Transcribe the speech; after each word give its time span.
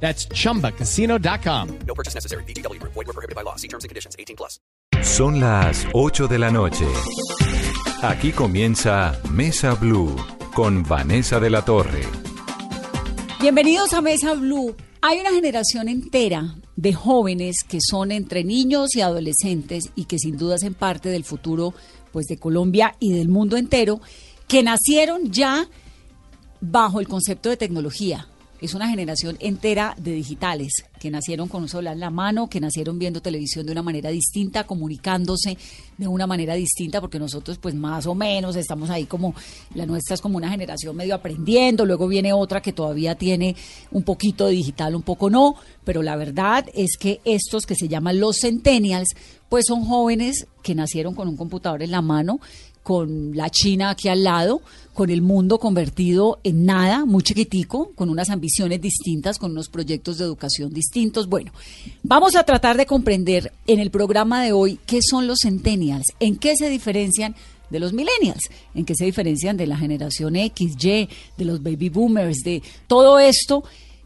That's 0.00 0.28
chumbacasino.com. 0.28 1.78
No 1.86 1.94
purchase 1.94 2.14
necessary. 2.14 2.44
BGW. 2.44 2.80
Void 2.82 3.06
were 3.06 3.12
prohibited 3.12 3.34
by 3.34 3.42
law. 3.42 3.56
See 3.56 3.68
terms 3.68 3.84
and 3.84 3.88
conditions. 3.88 4.14
18 4.18 4.36
plus. 4.36 4.60
Son 5.02 5.40
las 5.40 5.86
8 5.92 6.28
de 6.28 6.38
la 6.38 6.50
noche. 6.50 6.86
Aquí 8.02 8.32
comienza 8.32 9.18
Mesa 9.30 9.74
Blue 9.74 10.14
con 10.54 10.82
Vanessa 10.82 11.40
de 11.40 11.50
la 11.50 11.64
Torre. 11.64 12.02
Bienvenidos 13.40 13.92
a 13.94 14.00
Mesa 14.00 14.34
Blue. 14.34 14.74
Hay 15.02 15.20
una 15.20 15.30
generación 15.30 15.88
entera 15.88 16.56
de 16.76 16.92
jóvenes 16.92 17.56
que 17.66 17.78
son 17.80 18.12
entre 18.12 18.44
niños 18.44 18.94
y 18.96 19.00
adolescentes 19.00 19.84
y 19.94 20.04
que 20.04 20.18
sin 20.18 20.36
duda 20.36 20.56
hacen 20.56 20.74
parte 20.74 21.08
del 21.08 21.24
futuro 21.24 21.74
pues 22.12 22.26
de 22.26 22.38
Colombia 22.38 22.96
y 22.98 23.12
del 23.12 23.28
mundo 23.28 23.56
entero, 23.56 24.00
que 24.48 24.62
nacieron 24.62 25.30
ya 25.30 25.68
bajo 26.60 27.00
el 27.00 27.08
concepto 27.08 27.50
de 27.50 27.56
tecnología. 27.56 28.26
Es 28.60 28.74
una 28.74 28.88
generación 28.88 29.36
entera 29.40 29.94
de 29.98 30.12
digitales 30.12 30.72
que 30.98 31.10
nacieron 31.10 31.46
con 31.48 31.62
un 31.62 31.68
celular 31.68 31.92
en 31.92 32.00
la 32.00 32.10
mano, 32.10 32.48
que 32.48 32.58
nacieron 32.58 32.98
viendo 32.98 33.20
televisión 33.20 33.66
de 33.66 33.72
una 33.72 33.82
manera 33.82 34.10
distinta, 34.10 34.64
comunicándose 34.64 35.58
de 35.98 36.08
una 36.08 36.26
manera 36.26 36.54
distinta, 36.54 37.00
porque 37.00 37.18
nosotros 37.18 37.58
pues 37.58 37.74
más 37.74 38.06
o 38.06 38.14
menos 38.14 38.56
estamos 38.56 38.88
ahí 38.88 39.04
como, 39.04 39.34
la 39.74 39.84
nuestra 39.84 40.14
es 40.14 40.22
como 40.22 40.38
una 40.38 40.50
generación 40.50 40.96
medio 40.96 41.14
aprendiendo, 41.14 41.84
luego 41.84 42.08
viene 42.08 42.32
otra 42.32 42.62
que 42.62 42.72
todavía 42.72 43.14
tiene 43.14 43.54
un 43.90 44.04
poquito 44.04 44.46
de 44.46 44.52
digital, 44.52 44.94
un 44.94 45.02
poco 45.02 45.28
no, 45.28 45.56
pero 45.84 46.02
la 46.02 46.16
verdad 46.16 46.64
es 46.74 46.96
que 46.98 47.20
estos 47.24 47.66
que 47.66 47.74
se 47.74 47.88
llaman 47.88 48.20
los 48.20 48.38
centennials, 48.40 49.08
pues 49.48 49.66
son 49.66 49.84
jóvenes 49.84 50.46
que 50.62 50.74
nacieron 50.74 51.14
con 51.14 51.28
un 51.28 51.36
computador 51.36 51.82
en 51.82 51.92
la 51.92 52.02
mano, 52.02 52.40
con 52.86 53.34
la 53.34 53.50
China 53.50 53.90
aquí 53.90 54.06
al 54.06 54.22
lado, 54.22 54.62
con 54.94 55.10
el 55.10 55.20
mundo 55.20 55.58
convertido 55.58 56.38
en 56.44 56.66
nada, 56.66 57.04
muy 57.04 57.24
chiquitico, 57.24 57.90
con 57.96 58.10
unas 58.10 58.30
ambiciones 58.30 58.80
distintas, 58.80 59.40
con 59.40 59.50
unos 59.50 59.68
proyectos 59.68 60.18
de 60.18 60.24
educación 60.24 60.72
distintos. 60.72 61.28
Bueno, 61.28 61.50
vamos 62.04 62.36
a 62.36 62.44
tratar 62.44 62.76
de 62.76 62.86
comprender 62.86 63.50
en 63.66 63.80
el 63.80 63.90
programa 63.90 64.40
de 64.40 64.52
hoy 64.52 64.78
qué 64.86 65.00
son 65.02 65.26
los 65.26 65.40
centennials, 65.42 66.12
en 66.20 66.36
qué 66.36 66.54
se 66.54 66.68
diferencian 66.68 67.34
de 67.70 67.80
los 67.80 67.92
millennials, 67.92 68.44
en 68.72 68.84
qué 68.84 68.94
se 68.94 69.04
diferencian 69.04 69.56
de 69.56 69.66
la 69.66 69.76
generación 69.76 70.36
X, 70.36 70.76
Y, 70.80 71.08
de 71.36 71.44
los 71.44 71.64
baby 71.64 71.88
boomers, 71.88 72.44
de 72.44 72.62
todo 72.86 73.18
esto 73.18 73.64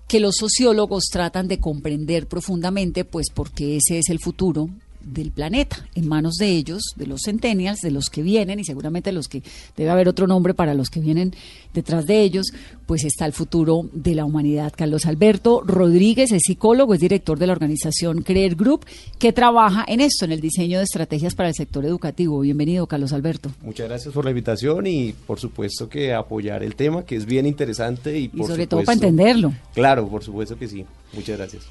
que 0.09 0.21
los 0.21 0.37
sociólogos 0.37 1.05
tratan 1.13 1.49
de 1.49 1.59
comprender 1.59 2.29
profundamente, 2.29 3.05
pues 3.05 3.27
porque 3.29 3.77
ese 3.77 3.99
es 3.99 4.09
el 4.09 4.21
futuro 4.21 4.71
del 5.05 5.31
planeta, 5.31 5.87
en 5.95 6.09
manos 6.09 6.35
de 6.35 6.49
ellos, 6.51 6.83
de 6.97 7.07
los 7.07 7.23
centennials, 7.25 7.81
de 7.81 7.91
los 7.91 8.07
que 8.07 8.23
vienen 8.23 8.61
y 8.61 8.65
seguramente 8.65 9.13
los 9.13 9.29
que 9.29 9.43
debe 9.77 9.91
haber 9.91 10.09
otro 10.09 10.27
nombre 10.27 10.55
para 10.55 10.75
los 10.75 10.89
que 10.91 11.01
vienen 11.01 11.35
detrás 11.75 12.07
de 12.07 12.23
ellos, 12.23 12.47
pues 12.87 13.05
está 13.05 13.27
el 13.27 13.33
futuro 13.33 13.83
de 13.93 14.15
la 14.15 14.25
humanidad. 14.25 14.73
Carlos 14.77 15.07
Alberto 15.07 15.63
Rodríguez 15.65 16.33
es 16.33 16.43
psicólogo, 16.45 16.95
es 16.95 17.01
director 17.01 17.39
de 17.39 17.47
la 17.47 17.53
organización 17.53 18.23
Creer 18.23 18.57
Group, 18.57 18.85
que 19.19 19.33
trabaja 19.33 19.85
en 19.89 20.01
esto, 20.01 20.25
en 20.25 20.33
el 20.33 20.41
diseño 20.41 20.79
de 20.79 20.85
estrategias 20.85 21.35
para 21.35 21.49
el 21.49 21.55
sector 21.55 21.85
educativo. 21.85 22.41
Bienvenido, 22.41 22.87
Carlos 22.87 23.13
Alberto. 23.13 23.51
Muchas 23.63 23.89
gracias 23.89 24.13
por 24.13 24.25
la 24.25 24.31
invitación 24.31 24.87
y 24.87 25.13
por 25.13 25.39
supuesto 25.41 25.89
que 25.89 26.13
apoyar 26.13 26.63
el 26.63 26.75
tema, 26.75 27.05
que 27.05 27.17
es 27.17 27.25
bien 27.27 27.47
interesante 27.47 28.19
y, 28.19 28.29
por 28.29 28.49
sobre 28.49 28.67
todo 28.67 28.81
supuesto- 28.81 29.01
para 29.01 29.09
entenderlo. 29.11 29.53
Claro, 29.75 30.09
por 30.09 30.23
supuesto 30.25 30.59
que 30.59 30.69
sí. 30.69 30.85
Muchas 31.15 31.39
gracias. 31.39 31.65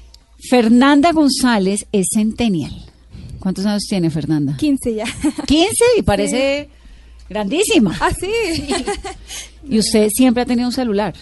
Fernanda 0.48 1.12
González 1.12 1.86
es 1.92 2.06
centennial. 2.14 2.72
¿Cuántos 3.40 3.66
años 3.66 3.82
tiene 3.88 4.10
Fernanda? 4.10 4.56
15 4.56 4.94
ya. 4.94 5.04
15 5.46 5.70
y 5.98 6.02
parece 6.02 6.68
grandísima. 7.28 7.96
Ah, 8.00 8.10
sí. 8.18 8.30
Y 9.68 9.78
usted 9.78 10.08
siempre 10.10 10.42
ha 10.42 10.46
tenido 10.46 10.66
un 10.68 10.72
celular. 10.72 11.14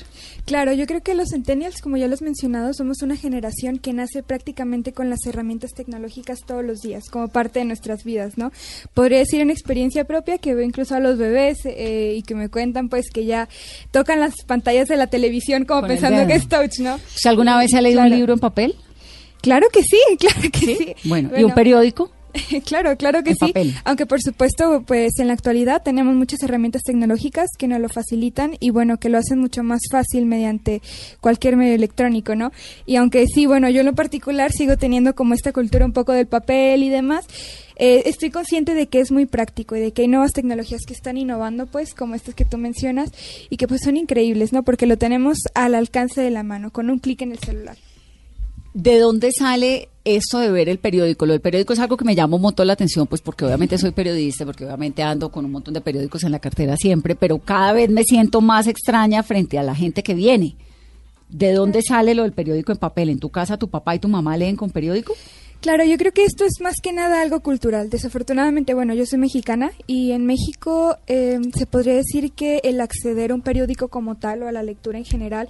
Claro, 0.47 0.73
yo 0.73 0.87
creo 0.87 1.03
que 1.03 1.15
los 1.15 1.29
centennials, 1.31 1.83
como 1.83 1.99
ya 1.99 2.07
lo 2.09 2.15
has 2.15 2.23
mencionado, 2.23 2.73
somos 2.73 3.03
una 3.03 3.17
generación 3.17 3.79
que 3.79 3.93
nace 3.93 4.23
prácticamente 4.23 4.93
con 4.93 5.11
las 5.11 5.19
herramientas 5.27 5.73
tecnológicas 5.75 6.39
todos 6.47 6.65
los 6.65 6.81
días, 6.81 7.11
como 7.11 7.29
parte 7.29 7.59
de 7.59 7.67
nuestras 7.67 8.05
vidas, 8.05 8.39
¿no? 8.39 8.51
Podría 8.95 9.19
decir 9.19 9.43
una 9.43 9.53
experiencia 9.53 10.05
propia 10.05 10.39
que 10.39 10.55
veo 10.55 10.65
incluso 10.65 10.95
a 10.95 11.01
los 11.01 11.19
bebés 11.19 11.59
eh, 11.67 12.15
y 12.17 12.23
que 12.23 12.35
me 12.35 12.49
cuentan, 12.49 12.89
pues, 12.89 13.11
que 13.11 13.27
ya 13.27 13.49
tocan 13.91 14.21
las 14.21 14.33
pantallas 14.47 14.89
de 14.89 14.97
la 14.97 15.09
televisión 15.09 15.65
como 15.67 15.81
Con 15.81 15.89
pensando 15.91 16.27
que 16.27 16.35
es 16.37 16.49
touch, 16.49 16.79
¿no? 16.79 16.95
¿Usted 16.95 17.29
alguna 17.29 17.59
vez 17.59 17.75
ha 17.75 17.83
leído 17.83 17.99
Claro. 17.99 18.11
un 18.13 18.17
libro 18.17 18.33
en 18.33 18.39
papel? 18.41 18.75
Claro 19.41 19.69
que 19.73 19.83
sí, 19.83 19.99
claro 20.19 20.51
que 20.53 20.59
sí. 20.59 20.95
Bueno, 21.05 21.31
¿y 21.37 21.45
un 21.45 21.55
periódico? 21.55 22.11
claro, 22.67 22.97
claro 22.97 23.23
que 23.23 23.33
sí. 23.33 23.39
papel. 23.41 23.75
Aunque 23.85 24.07
por 24.07 24.21
supuesto, 24.21 24.83
pues 24.87 25.19
en 25.19 25.29
la 25.29 25.33
actualidad 25.33 25.83
tenemos 25.83 26.15
muchas 26.15 26.43
herramientas 26.43 26.83
tecnológicas 26.83 27.51
que 27.57 27.69
nos 27.69 27.81
lo 27.81 27.89
facilitan 27.89 28.57
y 28.61 28.71
bueno, 28.71 28.99
que 28.99 29.09
lo 29.09 29.19
hacen 29.19 29.39
mucho 29.39 29.63
más 29.63 29.81
fácil 29.91 30.27
mediante 30.27 30.83
cualquier 31.21 31.57
medio 31.57 31.75
electrónico, 31.75 32.35
¿no? 32.35 32.53
Y 32.87 32.97
aunque 32.97 33.27
sí, 33.27 33.47
bueno, 33.47 33.69
yo 33.71 33.81
en 33.81 33.87
lo 33.87 33.95
particular 33.95 34.53
sigo 34.53 34.77
teniendo 34.77 35.15
como 35.15 35.35
esta 35.35 35.53
cultura 35.53 35.85
un 35.85 35.93
poco 35.93 36.13
del 36.13 36.27
papel 36.27 36.83
y 36.83 36.89
demás, 36.89 37.27
eh, 37.77 38.03
estoy 38.07 38.31
consciente 38.31 38.75
de 38.75 38.89
que 38.89 39.01
es 39.01 39.13
muy 39.13 39.27
práctico 39.27 39.77
y 39.77 39.81
de 39.81 39.93
que 39.93 40.03
hay 40.03 40.09
nuevas 40.09 40.33
tecnologías 40.33 40.83
que 40.85 40.93
están 40.93 41.17
innovando, 41.17 41.67
pues, 41.67 41.95
como 41.95 42.17
estas 42.17 42.35
que 42.35 42.45
tú 42.45 42.59
mencionas, 42.59 43.13
y 43.51 43.57
que 43.57 43.69
pues 43.69 43.83
son 43.85 43.97
increíbles, 43.97 44.53
¿no? 44.53 44.65
Porque 44.65 44.87
lo 44.87 44.99
tenemos 44.99 45.39
al 45.55 45.77
alcance 45.77 46.21
de 46.21 46.31
la 46.31 46.43
mano, 46.43 46.73
con 46.73 46.91
un 46.91 46.99
clic 46.99 47.23
en 47.23 47.33
el 47.33 47.39
celular. 47.39 47.77
¿De 48.81 49.01
dónde 49.01 49.33
sale 49.37 49.89
esto 50.05 50.39
de 50.39 50.53
ver 50.53 50.69
el 50.69 50.79
periódico? 50.79 51.27
Lo 51.27 51.33
del 51.33 51.41
periódico 51.41 51.73
es 51.73 51.81
algo 51.81 51.97
que 51.97 52.05
me 52.05 52.15
llama 52.15 52.37
un 52.37 52.43
montón 52.43 52.69
la 52.69 52.75
atención, 52.75 53.09
pues 53.09 53.21
porque 53.21 53.45
obviamente 53.45 53.77
soy 53.77 53.91
periodista, 53.91 54.45
porque 54.47 54.65
obviamente 54.65 55.03
ando 55.03 55.33
con 55.33 55.45
un 55.45 55.51
montón 55.51 55.75
de 55.75 55.81
periódicos 55.81 56.23
en 56.23 56.31
la 56.31 56.39
cartera 56.39 56.77
siempre, 56.77 57.17
pero 57.17 57.41
cada 57.41 57.73
vez 57.73 57.91
me 57.91 58.05
siento 58.05 58.41
más 58.41 58.69
extraña 58.69 59.25
frente 59.25 59.59
a 59.59 59.65
la 59.65 59.75
gente 59.75 60.05
que 60.05 60.15
viene. 60.15 60.55
¿De 61.29 61.55
dónde 61.55 61.83
sale 61.83 62.15
lo 62.15 62.23
del 62.23 62.31
periódico 62.31 62.71
en 62.71 62.79
papel? 62.79 63.09
¿En 63.09 63.19
tu 63.19 63.31
casa 63.31 63.57
tu 63.57 63.67
papá 63.67 63.97
y 63.97 63.99
tu 63.99 64.07
mamá 64.07 64.37
leen 64.37 64.55
con 64.55 64.71
periódico? 64.71 65.17
Claro, 65.61 65.83
yo 65.85 65.97
creo 65.97 66.13
que 66.13 66.25
esto 66.25 66.45
es 66.45 66.61
más 66.61 66.77
que 66.81 66.93
nada 66.93 67.21
algo 67.21 67.41
cultural. 67.41 67.91
Desafortunadamente, 67.91 68.75
bueno, 68.75 68.95
yo 68.95 69.05
soy 69.07 69.19
mexicana 69.19 69.73
y 69.89 70.13
en 70.13 70.25
México 70.25 70.97
eh, 71.09 71.41
se 71.53 71.67
podría 71.67 71.95
decir 71.95 72.31
que 72.31 72.61
el 72.63 72.81
acceder 72.81 73.33
a 73.33 73.35
un 73.35 73.43
periódico 73.43 73.89
como 73.89 74.15
tal 74.15 74.45
o 74.45 74.49
a 74.49 74.53
la 74.53 74.63
lectura 74.63 74.99
en 74.99 75.05
general 75.05 75.49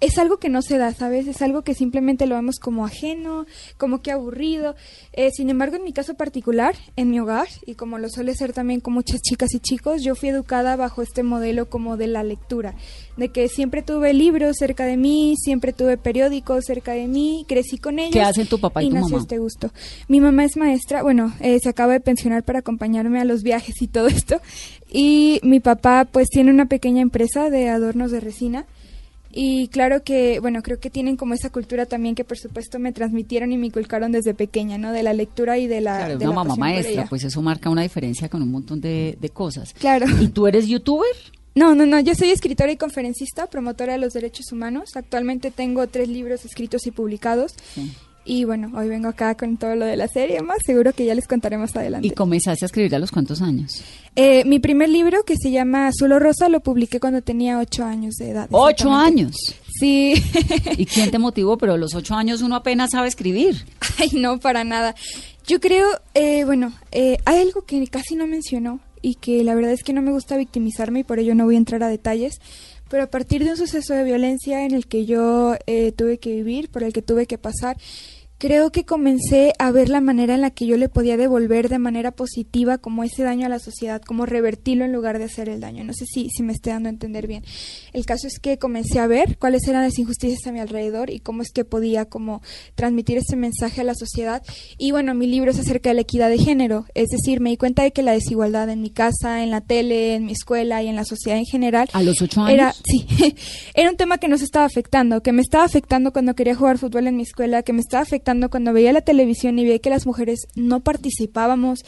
es 0.00 0.16
algo 0.16 0.38
que 0.38 0.48
no 0.48 0.62
se 0.62 0.78
da, 0.78 0.94
¿sabes? 0.94 1.26
Es 1.26 1.42
algo 1.42 1.60
que 1.60 1.74
simplemente 1.74 2.26
lo 2.26 2.36
vemos 2.36 2.58
como 2.58 2.86
ajeno, 2.86 3.44
como 3.76 4.00
que 4.00 4.12
aburrido. 4.12 4.76
Eh, 5.12 5.30
sin 5.30 5.50
embargo, 5.50 5.76
en 5.76 5.84
mi 5.84 5.92
caso 5.92 6.14
particular, 6.14 6.74
en 6.96 7.10
mi 7.10 7.20
hogar, 7.20 7.48
y 7.66 7.74
como 7.74 7.98
lo 7.98 8.08
suele 8.08 8.34
ser 8.34 8.54
también 8.54 8.80
con 8.80 8.94
muchas 8.94 9.20
chicas 9.20 9.52
y 9.52 9.60
chicos, 9.60 10.02
yo 10.02 10.14
fui 10.14 10.30
educada 10.30 10.74
bajo 10.76 11.02
este 11.02 11.22
modelo 11.22 11.68
como 11.68 11.98
de 11.98 12.06
la 12.06 12.22
lectura, 12.22 12.76
de 13.18 13.28
que 13.28 13.48
siempre 13.48 13.82
tuve 13.82 14.14
libros 14.14 14.56
cerca 14.56 14.86
de 14.86 14.96
mí, 14.96 15.34
siempre 15.36 15.74
tuve 15.74 15.98
periódicos 15.98 16.64
cerca 16.64 16.92
de 16.92 17.06
mí, 17.08 17.44
crecí 17.46 17.76
con 17.76 17.98
ellos. 17.98 18.14
¿Qué 18.14 18.22
hacen 18.22 18.46
tu 18.46 18.58
papá 18.58 18.82
y 18.82 18.88
tu 18.88 18.94
nació 18.94 19.10
mamá? 19.10 19.22
este 19.22 19.36
gusto. 19.36 19.49
Mi 20.08 20.20
mamá 20.20 20.44
es 20.44 20.56
maestra, 20.56 21.02
bueno, 21.02 21.34
eh, 21.40 21.58
se 21.60 21.68
acaba 21.68 21.92
de 21.92 22.00
pensionar 22.00 22.42
para 22.42 22.60
acompañarme 22.60 23.20
a 23.20 23.24
los 23.24 23.42
viajes 23.42 23.80
y 23.80 23.88
todo 23.88 24.06
esto. 24.08 24.40
Y 24.90 25.40
mi 25.42 25.60
papá 25.60 26.06
pues 26.10 26.28
tiene 26.28 26.50
una 26.50 26.66
pequeña 26.66 27.02
empresa 27.02 27.50
de 27.50 27.68
adornos 27.68 28.10
de 28.10 28.20
resina. 28.20 28.66
Y 29.32 29.68
claro 29.68 30.02
que, 30.02 30.40
bueno, 30.40 30.60
creo 30.60 30.80
que 30.80 30.90
tienen 30.90 31.16
como 31.16 31.34
esa 31.34 31.50
cultura 31.50 31.86
también 31.86 32.16
que 32.16 32.24
por 32.24 32.36
supuesto 32.36 32.80
me 32.80 32.92
transmitieron 32.92 33.52
y 33.52 33.58
me 33.58 33.66
inculcaron 33.66 34.10
desde 34.10 34.34
pequeña, 34.34 34.76
¿no? 34.76 34.90
De 34.90 35.04
la 35.04 35.12
lectura 35.12 35.56
y 35.56 35.68
de 35.68 35.80
la... 35.80 35.98
Claro, 35.98 36.18
de 36.18 36.26
una 36.26 36.34
la 36.34 36.44
mamá 36.44 36.56
maestra, 36.56 37.06
pues 37.08 37.22
eso 37.22 37.40
marca 37.40 37.70
una 37.70 37.82
diferencia 37.82 38.28
con 38.28 38.42
un 38.42 38.50
montón 38.50 38.80
de, 38.80 39.16
de 39.20 39.28
cosas. 39.28 39.72
Claro. 39.74 40.06
¿Y 40.20 40.28
tú 40.28 40.48
eres 40.48 40.66
youtuber? 40.66 41.06
No, 41.54 41.74
no, 41.74 41.86
no, 41.86 42.00
yo 42.00 42.14
soy 42.14 42.30
escritora 42.30 42.72
y 42.72 42.76
conferencista, 42.76 43.46
promotora 43.46 43.92
de 43.92 43.98
los 43.98 44.12
derechos 44.12 44.50
humanos. 44.52 44.96
Actualmente 44.96 45.50
tengo 45.50 45.86
tres 45.86 46.08
libros 46.08 46.44
escritos 46.44 46.86
y 46.86 46.90
publicados. 46.90 47.54
Sí. 47.74 47.92
Y 48.24 48.44
bueno, 48.44 48.70
hoy 48.76 48.88
vengo 48.88 49.08
acá 49.08 49.34
con 49.34 49.56
todo 49.56 49.74
lo 49.76 49.86
de 49.86 49.96
la 49.96 50.06
serie 50.06 50.42
más, 50.42 50.58
seguro 50.64 50.92
que 50.92 51.04
ya 51.04 51.14
les 51.14 51.26
contaré 51.26 51.56
más 51.56 51.74
adelante. 51.74 52.06
¿Y 52.06 52.10
comenzaste 52.10 52.64
a 52.64 52.66
escribir 52.66 52.94
a 52.94 52.98
los 52.98 53.10
cuántos 53.10 53.40
años? 53.40 53.82
Eh, 54.14 54.44
mi 54.44 54.58
primer 54.58 54.88
libro, 54.88 55.24
que 55.24 55.36
se 55.36 55.50
llama 55.50 55.88
Azul 55.88 56.12
o 56.12 56.18
Rosa, 56.18 56.48
lo 56.48 56.60
publiqué 56.60 57.00
cuando 57.00 57.22
tenía 57.22 57.58
ocho 57.58 57.84
años 57.84 58.16
de 58.16 58.30
edad. 58.30 58.48
¡Ocho 58.50 58.90
años! 58.92 59.34
Sí. 59.78 60.14
¿Y 60.76 60.84
quién 60.84 61.10
te 61.10 61.18
motivó? 61.18 61.56
Pero 61.56 61.74
a 61.74 61.78
los 61.78 61.94
ocho 61.94 62.14
años 62.14 62.42
uno 62.42 62.56
apenas 62.56 62.90
sabe 62.90 63.08
escribir. 63.08 63.64
Ay, 63.98 64.10
no, 64.12 64.38
para 64.38 64.64
nada. 64.64 64.94
Yo 65.46 65.58
creo, 65.58 65.88
eh, 66.14 66.44
bueno, 66.44 66.72
eh, 66.92 67.16
hay 67.24 67.40
algo 67.40 67.62
que 67.62 67.84
casi 67.86 68.14
no 68.16 68.26
mencionó 68.26 68.80
y 69.02 69.14
que 69.14 69.42
la 69.44 69.54
verdad 69.54 69.72
es 69.72 69.82
que 69.82 69.92
no 69.92 70.02
me 70.02 70.12
gusta 70.12 70.36
victimizarme 70.36 71.00
y 71.00 71.04
por 71.04 71.18
ello 71.18 71.34
no 71.34 71.44
voy 71.46 71.54
a 71.54 71.58
entrar 71.58 71.82
a 71.82 71.88
detalles. 71.88 72.40
Pero 72.90 73.04
a 73.04 73.06
partir 73.06 73.44
de 73.44 73.52
un 73.52 73.56
suceso 73.56 73.94
de 73.94 74.02
violencia 74.02 74.64
en 74.66 74.74
el 74.74 74.88
que 74.88 75.06
yo 75.06 75.54
eh, 75.66 75.92
tuve 75.92 76.18
que 76.18 76.34
vivir, 76.34 76.70
por 76.70 76.82
el 76.82 76.92
que 76.92 77.02
tuve 77.02 77.26
que 77.26 77.38
pasar, 77.38 77.76
creo 78.40 78.72
que 78.72 78.86
comencé 78.86 79.52
a 79.58 79.70
ver 79.70 79.90
la 79.90 80.00
manera 80.00 80.34
en 80.34 80.40
la 80.40 80.50
que 80.50 80.64
yo 80.64 80.78
le 80.78 80.88
podía 80.88 81.18
devolver 81.18 81.68
de 81.68 81.78
manera 81.78 82.10
positiva 82.10 82.78
como 82.78 83.04
ese 83.04 83.22
daño 83.22 83.44
a 83.44 83.50
la 83.50 83.58
sociedad, 83.58 84.00
como 84.00 84.24
revertirlo 84.24 84.86
en 84.86 84.94
lugar 84.94 85.18
de 85.18 85.24
hacer 85.24 85.50
el 85.50 85.60
daño. 85.60 85.84
No 85.84 85.92
sé 85.92 86.06
si, 86.06 86.30
si 86.30 86.42
me 86.42 86.54
estoy 86.54 86.72
dando 86.72 86.88
a 86.88 86.92
entender 86.92 87.26
bien. 87.26 87.44
El 87.92 88.06
caso 88.06 88.26
es 88.26 88.38
que 88.38 88.56
comencé 88.56 88.98
a 88.98 89.06
ver 89.06 89.36
cuáles 89.36 89.68
eran 89.68 89.82
las 89.82 89.98
injusticias 89.98 90.46
a 90.46 90.52
mi 90.52 90.58
alrededor 90.58 91.10
y 91.10 91.20
cómo 91.20 91.42
es 91.42 91.50
que 91.52 91.66
podía 91.66 92.06
como 92.06 92.40
transmitir 92.76 93.18
ese 93.18 93.36
mensaje 93.36 93.82
a 93.82 93.84
la 93.84 93.94
sociedad. 93.94 94.42
Y 94.78 94.90
bueno, 94.92 95.14
mi 95.14 95.26
libro 95.26 95.50
es 95.50 95.58
acerca 95.58 95.90
de 95.90 95.96
la 95.96 96.00
equidad 96.00 96.30
de 96.30 96.38
género, 96.38 96.86
es 96.94 97.08
decir, 97.08 97.40
me 97.40 97.50
di 97.50 97.58
cuenta 97.58 97.82
de 97.82 97.92
que 97.92 98.02
la 98.02 98.12
desigualdad 98.12 98.70
en 98.70 98.80
mi 98.80 98.88
casa, 98.88 99.42
en 99.42 99.50
la 99.50 99.60
tele, 99.60 100.14
en 100.14 100.24
mi 100.24 100.32
escuela 100.32 100.82
y 100.82 100.88
en 100.88 100.96
la 100.96 101.04
sociedad 101.04 101.38
en 101.38 101.44
general 101.44 101.90
¿A 101.92 102.02
los 102.02 102.22
ocho 102.22 102.40
años? 102.40 102.54
era 102.54 102.72
sí, 102.86 103.06
era 103.74 103.90
un 103.90 103.98
tema 103.98 104.16
que 104.16 104.28
nos 104.28 104.40
estaba 104.40 104.64
afectando, 104.64 105.22
que 105.22 105.32
me 105.32 105.42
estaba 105.42 105.64
afectando 105.64 106.14
cuando 106.14 106.34
quería 106.34 106.54
jugar 106.54 106.78
fútbol 106.78 107.06
en 107.06 107.16
mi 107.16 107.24
escuela, 107.24 107.62
que 107.62 107.74
me 107.74 107.80
estaba 107.80 108.02
afectando 108.02 108.29
cuando 108.50 108.72
veía 108.72 108.92
la 108.92 109.00
televisión 109.00 109.58
y 109.58 109.64
veía 109.64 109.78
que 109.78 109.90
las 109.90 110.06
mujeres 110.06 110.46
no 110.54 110.80
participábamos 110.80 111.84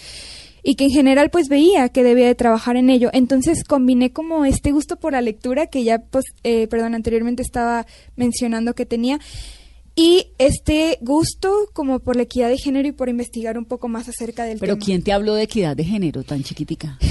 y 0.63 0.77
que 0.77 0.85
en 0.85 0.91
general 0.91 1.31
pues 1.31 1.49
veía 1.49 1.89
que 1.89 2.05
debía 2.05 2.27
de 2.27 2.35
trabajar 2.35 2.77
en 2.77 2.91
ello. 2.91 3.11
Entonces 3.13 3.65
combiné 3.65 4.13
como 4.13 4.45
este 4.45 4.71
gusto 4.71 4.97
por 4.97 5.13
la 5.13 5.21
lectura 5.21 5.67
que 5.67 5.85
ya 5.85 5.99
pues, 5.99 6.25
eh, 6.45 6.69
perdón, 6.69 6.95
anteriormente 6.95 7.43
estaba 7.43 7.87
mencionando 8.17 8.75
que 8.75 8.87
tenía 8.87 9.19
y 9.95 10.33
este 10.39 10.99
gusto 11.03 11.69
como 11.75 12.01
por 12.01 12.17
la 12.17 12.23
equidad 12.23 12.49
de 12.49 12.57
género 12.57 12.89
y 12.89 12.93
por 12.93 13.09
investigar 13.09 13.59
un 13.59 13.67
poco 13.67 13.89
más 13.89 14.09
acerca 14.09 14.45
del 14.45 14.59
Pero 14.59 14.75
tema. 14.75 14.85
¿quién 14.85 15.03
te 15.03 15.13
habló 15.13 15.35
de 15.35 15.43
equidad 15.43 15.77
de 15.77 15.85
género 15.85 16.23
tan 16.23 16.43
chiquitica? 16.43 16.99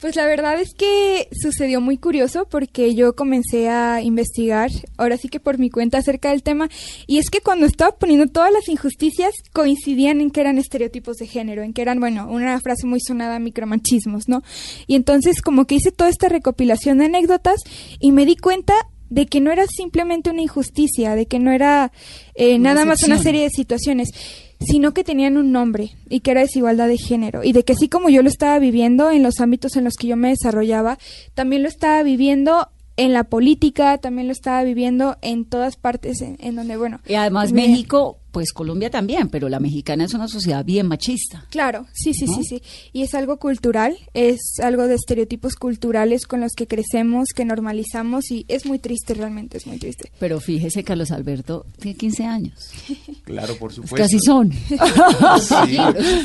Pues 0.00 0.16
la 0.16 0.26
verdad 0.26 0.60
es 0.60 0.74
que 0.74 1.28
sucedió 1.32 1.80
muy 1.80 1.98
curioso 1.98 2.46
porque 2.48 2.94
yo 2.94 3.14
comencé 3.14 3.68
a 3.68 4.00
investigar, 4.00 4.70
ahora 4.96 5.16
sí 5.16 5.28
que 5.28 5.40
por 5.40 5.58
mi 5.58 5.70
cuenta, 5.70 5.98
acerca 5.98 6.30
del 6.30 6.42
tema, 6.42 6.68
y 7.06 7.18
es 7.18 7.30
que 7.30 7.40
cuando 7.40 7.66
estaba 7.66 7.96
poniendo 7.96 8.26
todas 8.28 8.52
las 8.52 8.68
injusticias 8.68 9.32
coincidían 9.52 10.20
en 10.20 10.30
que 10.30 10.40
eran 10.40 10.58
estereotipos 10.58 11.16
de 11.16 11.26
género, 11.26 11.62
en 11.62 11.72
que 11.72 11.82
eran, 11.82 12.00
bueno, 12.00 12.28
una 12.30 12.58
frase 12.60 12.86
muy 12.86 13.00
sonada, 13.00 13.38
micromachismos, 13.38 14.28
¿no? 14.28 14.42
Y 14.86 14.94
entonces 14.94 15.42
como 15.42 15.66
que 15.66 15.76
hice 15.76 15.90
toda 15.90 16.10
esta 16.10 16.28
recopilación 16.28 16.98
de 16.98 17.06
anécdotas 17.06 17.60
y 17.98 18.12
me 18.12 18.24
di 18.24 18.36
cuenta 18.36 18.74
de 19.10 19.26
que 19.26 19.40
no 19.40 19.50
era 19.50 19.66
simplemente 19.66 20.30
una 20.30 20.42
injusticia, 20.42 21.14
de 21.14 21.26
que 21.26 21.38
no 21.38 21.50
era 21.50 21.92
eh, 22.34 22.58
nada 22.58 22.84
más 22.84 23.02
una 23.02 23.18
serie 23.18 23.42
de 23.42 23.50
situaciones, 23.50 24.10
sino 24.60 24.92
que 24.92 25.04
tenían 25.04 25.36
un 25.36 25.52
nombre 25.52 25.92
y 26.08 26.20
que 26.20 26.32
era 26.32 26.40
desigualdad 26.40 26.88
de 26.88 26.98
género 26.98 27.44
y 27.44 27.52
de 27.52 27.64
que 27.64 27.74
así 27.74 27.88
como 27.88 28.08
yo 28.08 28.22
lo 28.22 28.28
estaba 28.28 28.58
viviendo 28.58 29.10
en 29.10 29.22
los 29.22 29.40
ámbitos 29.40 29.76
en 29.76 29.84
los 29.84 29.94
que 29.94 30.08
yo 30.08 30.16
me 30.16 30.30
desarrollaba, 30.30 30.98
también 31.34 31.62
lo 31.62 31.68
estaba 31.68 32.02
viviendo 32.02 32.68
en 32.96 33.12
la 33.12 33.24
política, 33.24 33.96
también 33.98 34.26
lo 34.26 34.32
estaba 34.32 34.62
viviendo 34.64 35.16
en 35.22 35.44
todas 35.44 35.76
partes 35.76 36.20
en, 36.20 36.36
en 36.40 36.56
donde, 36.56 36.76
bueno. 36.76 36.98
Y 37.06 37.14
además. 37.14 37.52
México, 37.52 38.18
pues 38.38 38.52
Colombia 38.52 38.88
también, 38.88 39.30
pero 39.30 39.48
la 39.48 39.58
mexicana 39.58 40.04
es 40.04 40.14
una 40.14 40.28
sociedad 40.28 40.64
bien 40.64 40.86
machista. 40.86 41.44
Claro, 41.50 41.86
sí, 41.92 42.14
sí, 42.14 42.26
¿No? 42.26 42.34
sí, 42.36 42.44
sí. 42.44 42.62
Y 42.92 43.02
es 43.02 43.12
algo 43.14 43.38
cultural, 43.38 43.96
es 44.14 44.38
algo 44.62 44.86
de 44.86 44.94
estereotipos 44.94 45.56
culturales 45.56 46.24
con 46.24 46.40
los 46.40 46.52
que 46.52 46.68
crecemos, 46.68 47.30
que 47.34 47.44
normalizamos 47.44 48.30
y 48.30 48.44
es 48.46 48.64
muy 48.64 48.78
triste, 48.78 49.14
realmente 49.14 49.56
es 49.56 49.66
muy 49.66 49.78
triste. 49.78 50.12
Pero 50.20 50.38
fíjese, 50.38 50.84
Carlos 50.84 51.10
Alberto 51.10 51.66
tiene 51.80 51.98
15 51.98 52.24
años. 52.26 52.54
Claro, 53.24 53.56
por 53.56 53.70
Es 53.70 53.76
supuesto. 53.76 53.96
que 53.96 54.02
así 54.04 54.18
son. 54.20 54.50
Sí. 55.40 55.76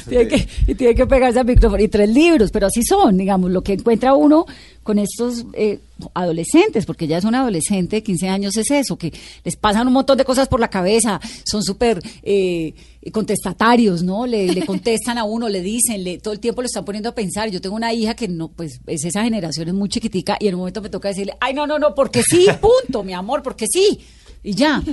tiene, 0.07 0.27
que, 0.27 0.47
y 0.67 0.75
tiene 0.75 0.95
que 0.95 1.05
pegarse 1.07 1.39
al 1.39 1.45
micrófono. 1.45 1.81
Y 1.83 1.87
tres 1.87 2.09
libros, 2.09 2.49
pero 2.51 2.67
así 2.67 2.81
son, 2.83 3.17
digamos, 3.17 3.51
lo 3.51 3.61
que 3.61 3.73
encuentra 3.73 4.13
uno 4.13 4.45
con 4.83 4.99
estos 4.99 5.45
eh, 5.53 5.79
adolescentes, 6.13 6.85
porque 6.85 7.07
ya 7.07 7.17
es 7.17 7.23
un 7.23 7.35
adolescente 7.35 7.97
de 7.97 8.03
15 8.03 8.27
años, 8.29 8.57
es 8.57 8.69
eso, 8.69 8.97
que 8.97 9.13
les 9.43 9.55
pasan 9.55 9.87
un 9.87 9.93
montón 9.93 10.17
de 10.17 10.25
cosas 10.25 10.47
por 10.47 10.59
la 10.59 10.69
cabeza, 10.69 11.19
son 11.45 11.63
súper 11.63 12.01
eh, 12.21 12.73
contestatarios, 13.11 14.03
¿no? 14.03 14.25
Le, 14.27 14.47
le 14.47 14.65
contestan 14.65 15.17
a 15.17 15.23
uno, 15.23 15.49
le 15.49 15.61
dicen, 15.61 16.03
le, 16.03 16.19
todo 16.19 16.33
el 16.33 16.39
tiempo 16.39 16.61
lo 16.61 16.67
están 16.67 16.85
poniendo 16.85 17.09
a 17.09 17.15
pensar. 17.15 17.49
Yo 17.49 17.61
tengo 17.61 17.75
una 17.75 17.93
hija 17.93 18.13
que 18.13 18.27
no, 18.27 18.49
pues 18.49 18.79
es 18.85 19.05
esa 19.05 19.23
generación, 19.23 19.67
es 19.69 19.73
muy 19.73 19.89
chiquitica, 19.89 20.37
y 20.39 20.47
en 20.47 20.55
un 20.55 20.59
momento 20.59 20.81
me 20.81 20.89
toca 20.89 21.09
decirle, 21.09 21.33
ay, 21.39 21.53
no, 21.53 21.65
no, 21.65 21.79
no, 21.79 21.95
porque 21.95 22.21
sí, 22.21 22.45
punto, 22.61 23.03
mi 23.03 23.13
amor, 23.13 23.41
porque 23.41 23.65
sí, 23.67 23.99
y 24.43 24.53
ya. 24.53 24.83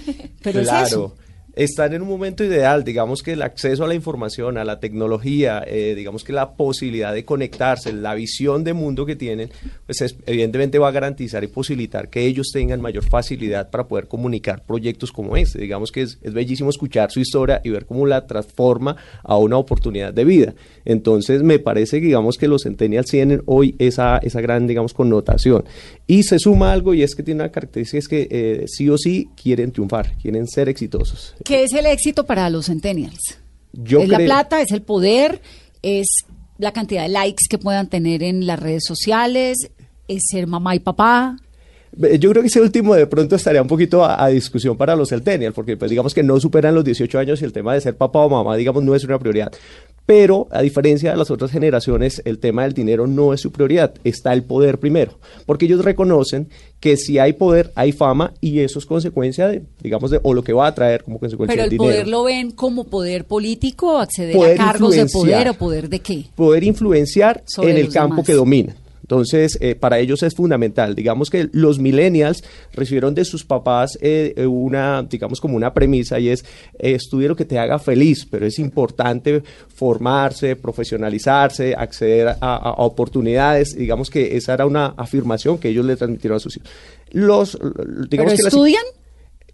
Pero 0.43 0.63
claro. 0.63 0.87
es 0.87 0.93
eso. 0.93 1.15
Están 1.57 1.93
en 1.95 2.03
un 2.03 2.09
momento 2.09 2.45
ideal, 2.45 2.85
digamos 2.85 3.23
que 3.23 3.33
el 3.33 3.43
acceso 3.43 3.85
a 3.85 3.89
la 3.89 3.95
información, 3.95 4.57
a 4.59 4.65
la 4.65 4.79
tecnología, 4.81 5.63
eh, 5.67 5.95
digamos 5.97 6.23
que 6.25 6.33
la 6.33 6.53
posibilidad 6.55 7.13
de 7.13 7.25
conectarse, 7.25 7.93
la 7.93 8.15
visión 8.15 8.63
de 8.65 8.73
mundo 8.73 9.05
que 9.05 9.17
tienen, 9.17 9.51
pues 9.87 10.01
es- 10.01 10.17
evidentemente 10.27 10.79
va 10.79 10.89
a 10.89 10.93
garantizar 10.93 11.43
y 11.43 11.49
posibilitar 11.49 12.09
que 12.09 12.25
ellos 12.25 12.51
tengan 12.53 12.81
mayor 12.81 13.05
facilidad 13.05 13.69
para 13.71 13.89
poder 13.89 14.07
comunicar 14.09 14.65
proyectos 14.65 15.13
como 15.13 15.37
este. 15.37 15.61
Digamos 15.61 15.91
que 15.93 16.03
es, 16.03 16.19
es 16.23 16.33
bellísimo 16.33 16.71
escuchar 16.71 17.11
su 17.11 17.21
historia 17.21 17.61
y 17.65 17.71
ver 17.71 17.85
cómo 17.87 18.07
la 18.07 18.27
transforma 18.27 18.97
a 19.23 19.37
una 19.37 19.57
oportunidad 19.57 20.15
de 20.15 20.25
vida. 20.25 20.55
Entonces 20.85 21.43
me 21.43 21.59
parece 21.59 22.01
que 22.01 22.07
digamos 22.07 22.37
que 22.37 22.49
los 22.49 22.63
centennials 22.63 23.07
tienen 23.11 23.43
hoy 23.47 23.75
esa, 23.79 24.19
esa 24.19 24.41
gran, 24.41 24.67
digamos, 24.67 24.95
connotación. 24.95 25.65
Y 26.07 26.23
se 26.23 26.39
suma 26.39 26.73
algo 26.73 26.95
y 26.95 27.03
es 27.03 27.15
que 27.15 27.23
tiene 27.23 27.43
una 27.43 27.53
característica, 27.53 27.99
es 27.99 28.09
que 28.09 28.29
eh, 28.31 28.65
sí 28.67 28.89
o 28.89 28.97
sí 28.97 29.29
quieren 29.41 29.73
triunfar, 29.73 30.13
quieren 30.21 30.47
ser 30.47 30.69
exitosos. 30.69 31.35
¿Qué 31.45 31.65
es 31.65 31.73
el 31.73 31.87
éxito 31.87 32.27
para 32.27 32.51
los 32.51 32.67
centennials? 32.67 33.39
Yo 33.73 34.01
es 34.01 34.09
la 34.09 34.19
plata, 34.19 34.61
es 34.61 34.73
el 34.73 34.83
poder, 34.83 35.41
es 35.83 36.07
la 36.59 36.73
cantidad 36.73 37.03
de 37.03 37.09
likes 37.09 37.45
que 37.49 37.59
puedan 37.59 37.89
tener 37.89 38.23
en 38.23 38.47
las 38.47 38.59
redes 38.61 38.85
sociales, 38.87 39.71
es 40.09 40.23
ser 40.31 40.47
mamá 40.47 40.75
y 40.75 40.81
papá. 40.81 41.37
Yo 41.93 42.31
creo 42.31 42.43
que 42.43 42.47
ese 42.47 42.61
último 42.61 42.95
de 42.95 43.07
pronto 43.07 43.35
estaría 43.35 43.61
un 43.61 43.69
poquito 43.69 44.05
a, 44.05 44.23
a 44.23 44.29
discusión 44.29 44.77
para 44.77 44.95
los 44.95 45.09
centennials, 45.09 45.55
porque 45.55 45.77
pues 45.77 45.91
digamos 45.91 46.15
que 46.15 46.23
no 46.23 46.39
superan 46.39 46.75
los 46.75 46.85
18 46.85 47.19
años 47.19 47.43
y 47.43 47.45
el 47.45 47.53
tema 47.53 47.75
de 47.75 47.81
ser 47.81 47.97
papá 47.97 48.21
o 48.21 48.29
mamá, 48.29 48.57
digamos, 48.57 48.85
no 48.85 48.95
es 48.95 49.03
una 49.05 49.19
prioridad. 49.19 49.53
Pero 50.07 50.49
a 50.51 50.61
diferencia 50.61 51.13
de 51.13 51.17
las 51.17 51.31
otras 51.31 51.53
generaciones, 51.53 52.21
el 52.25 52.39
tema 52.41 52.65
del 52.65 52.73
dinero 52.73 53.07
no 53.07 53.33
es 53.33 53.41
su 53.41 53.53
prioridad, 53.53 53.95
está 54.03 54.33
el 54.33 54.43
poder 54.43 54.79
primero, 54.81 55.19
porque 55.47 55.67
ellos 55.67 55.85
reconocen 55.85 56.49
que 56.81 56.97
si 56.97 57.19
hay 57.19 57.35
poder, 57.35 57.71
hay 57.77 57.93
fama 57.93 58.33
y 58.41 58.59
eso 58.61 58.81
es 58.81 58.87
consecuencia 58.87 59.47
de, 59.47 59.63
digamos, 59.81 60.11
de, 60.11 60.19
o 60.25 60.35
lo 60.35 60.43
que 60.43 60.53
va 60.53 60.67
a 60.67 60.75
traer 60.75 61.05
como 61.05 61.21
consecuencia 61.21 61.55
Pero 61.55 61.65
el 61.65 61.71
dinero. 61.71 61.91
poder 61.93 62.09
lo 62.09 62.25
ven 62.25 62.51
como 62.51 62.85
poder 62.85 63.25
político, 63.25 63.99
acceder 63.99 64.35
Poder 64.35 64.61
a 64.61 64.65
cargos 64.65 64.97
de 64.97 65.07
poder 65.07 65.49
o 65.51 65.55
poder 65.55 65.89
de 65.89 66.01
qué. 66.01 66.25
poder 66.35 66.65
influenciar 66.65 67.45
Sobre 67.47 67.71
en 67.71 67.77
el 67.77 67.93
campo 67.93 68.17
demás. 68.17 68.27
que 68.27 68.33
dominan. 68.33 68.75
Entonces, 69.11 69.59
eh, 69.61 69.75
para 69.75 69.99
ellos 69.99 70.23
es 70.23 70.37
fundamental. 70.37 70.95
Digamos 70.95 71.31
que 71.31 71.49
los 71.51 71.81
millennials 71.81 72.45
recibieron 72.73 73.13
de 73.13 73.25
sus 73.25 73.45
papás 73.45 73.99
eh, 74.01 74.35
eh, 74.37 74.47
una, 74.47 75.03
digamos, 75.03 75.41
como 75.41 75.57
una 75.57 75.75
premisa 75.75 76.21
y 76.21 76.29
es 76.29 76.45
eh, 76.79 76.95
estudia 76.95 77.27
lo 77.27 77.35
que 77.35 77.45
te 77.45 77.59
haga 77.59 77.81
feliz, 77.81 78.25
pero 78.31 78.47
es 78.47 78.61
importante 78.61 79.43
formarse, 79.67 80.55
profesionalizarse, 80.55 81.75
acceder 81.75 82.37
a, 82.41 82.75
oportunidades. 82.79 83.75
Digamos 83.77 84.11
que 84.11 84.37
esa 84.37 84.55
era 84.55 84.65
una 84.65 84.95
afirmación 84.97 85.59
que 85.59 85.71
ellos 85.71 85.85
le 85.85 85.97
transmitieron 85.97 86.37
a 86.37 86.41
sus 86.41 86.59
hijos. 86.59 86.71
Los, 87.11 87.57
¿Pero 87.57 88.05
digamos 88.09 88.35
que 88.35 88.43
las- 88.45 88.55
estudian 88.55 88.85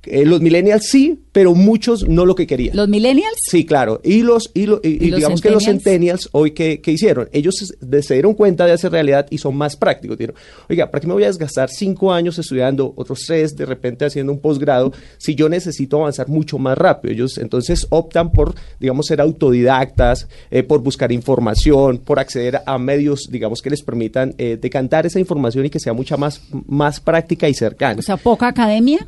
eh, 0.07 0.25
los 0.25 0.41
millennials 0.41 0.87
sí, 0.89 1.21
pero 1.33 1.55
muchos 1.55 2.09
no 2.09 2.25
lo 2.25 2.35
que 2.35 2.47
querían. 2.47 2.77
los 2.77 2.89
millennials? 2.89 3.37
Sí, 3.51 3.65
claro. 3.67 4.01
Y 4.03 4.23
los 4.23 4.51
y, 4.55 4.67
lo- 4.67 4.81
y- 4.83 4.89
y 4.89 5.07
¿Y 5.07 5.11
los 5.11 5.19
digamos 5.19 5.41
que 5.41 5.51
los 5.51 5.65
centennials? 5.65 6.29
hoy 6.33 6.53
que, 6.53 6.81
que 6.81 6.93
hicieron, 6.93 7.29
ellos 7.33 7.55
se, 7.57 8.03
se 8.03 8.15
dieron 8.15 8.35
cuenta 8.35 8.65
de 8.67 8.73
hacer 8.73 8.93
realidad 8.93 9.27
y 9.31 9.39
son 9.39 9.57
más 9.57 9.77
prácticos. 9.77 10.17
Dijeron, 10.19 10.37
oiga, 10.71 10.91
¿para 10.91 11.01
qué 11.01 11.07
me 11.07 11.13
voy 11.13 11.25
a 11.25 11.29
desgastar 11.29 11.69
cinco 11.71 12.13
años 12.13 12.39
estudiando, 12.39 12.93
otros 12.97 13.21
tres 13.27 13.55
de 13.57 13.67
repente 13.67 14.05
haciendo 14.07 14.33
un 14.33 14.41
posgrado, 14.41 14.93
si 15.19 15.35
yo 15.35 15.49
necesito 15.49 15.99
avanzar 15.99 16.29
mucho 16.29 16.59
más 16.59 16.79
rápido? 16.79 17.13
Ellos 17.13 17.39
entonces 17.39 17.87
optan 17.91 18.33
por, 18.33 18.55
digamos, 18.81 19.07
ser 19.07 19.21
autodidactas, 19.21 20.29
eh, 20.51 20.63
por 20.63 20.81
buscar 20.83 21.13
información, 21.13 21.99
por 21.99 22.19
acceder 22.19 22.61
a 22.67 22.79
medios, 22.79 23.29
digamos, 23.31 23.63
que 23.63 23.71
les 23.71 23.83
permitan 23.83 24.35
eh, 24.39 24.59
decantar 24.61 25.07
esa 25.07 25.19
información 25.21 25.67
y 25.67 25.71
que 25.71 25.81
sea 25.81 25.93
mucha 25.93 26.17
más, 26.17 26.41
más 26.67 27.01
práctica 27.01 27.49
y 27.49 27.55
cercana 27.55 27.97
O 27.99 28.03
sea, 28.03 28.17
poca 28.17 28.49
academia. 28.49 29.07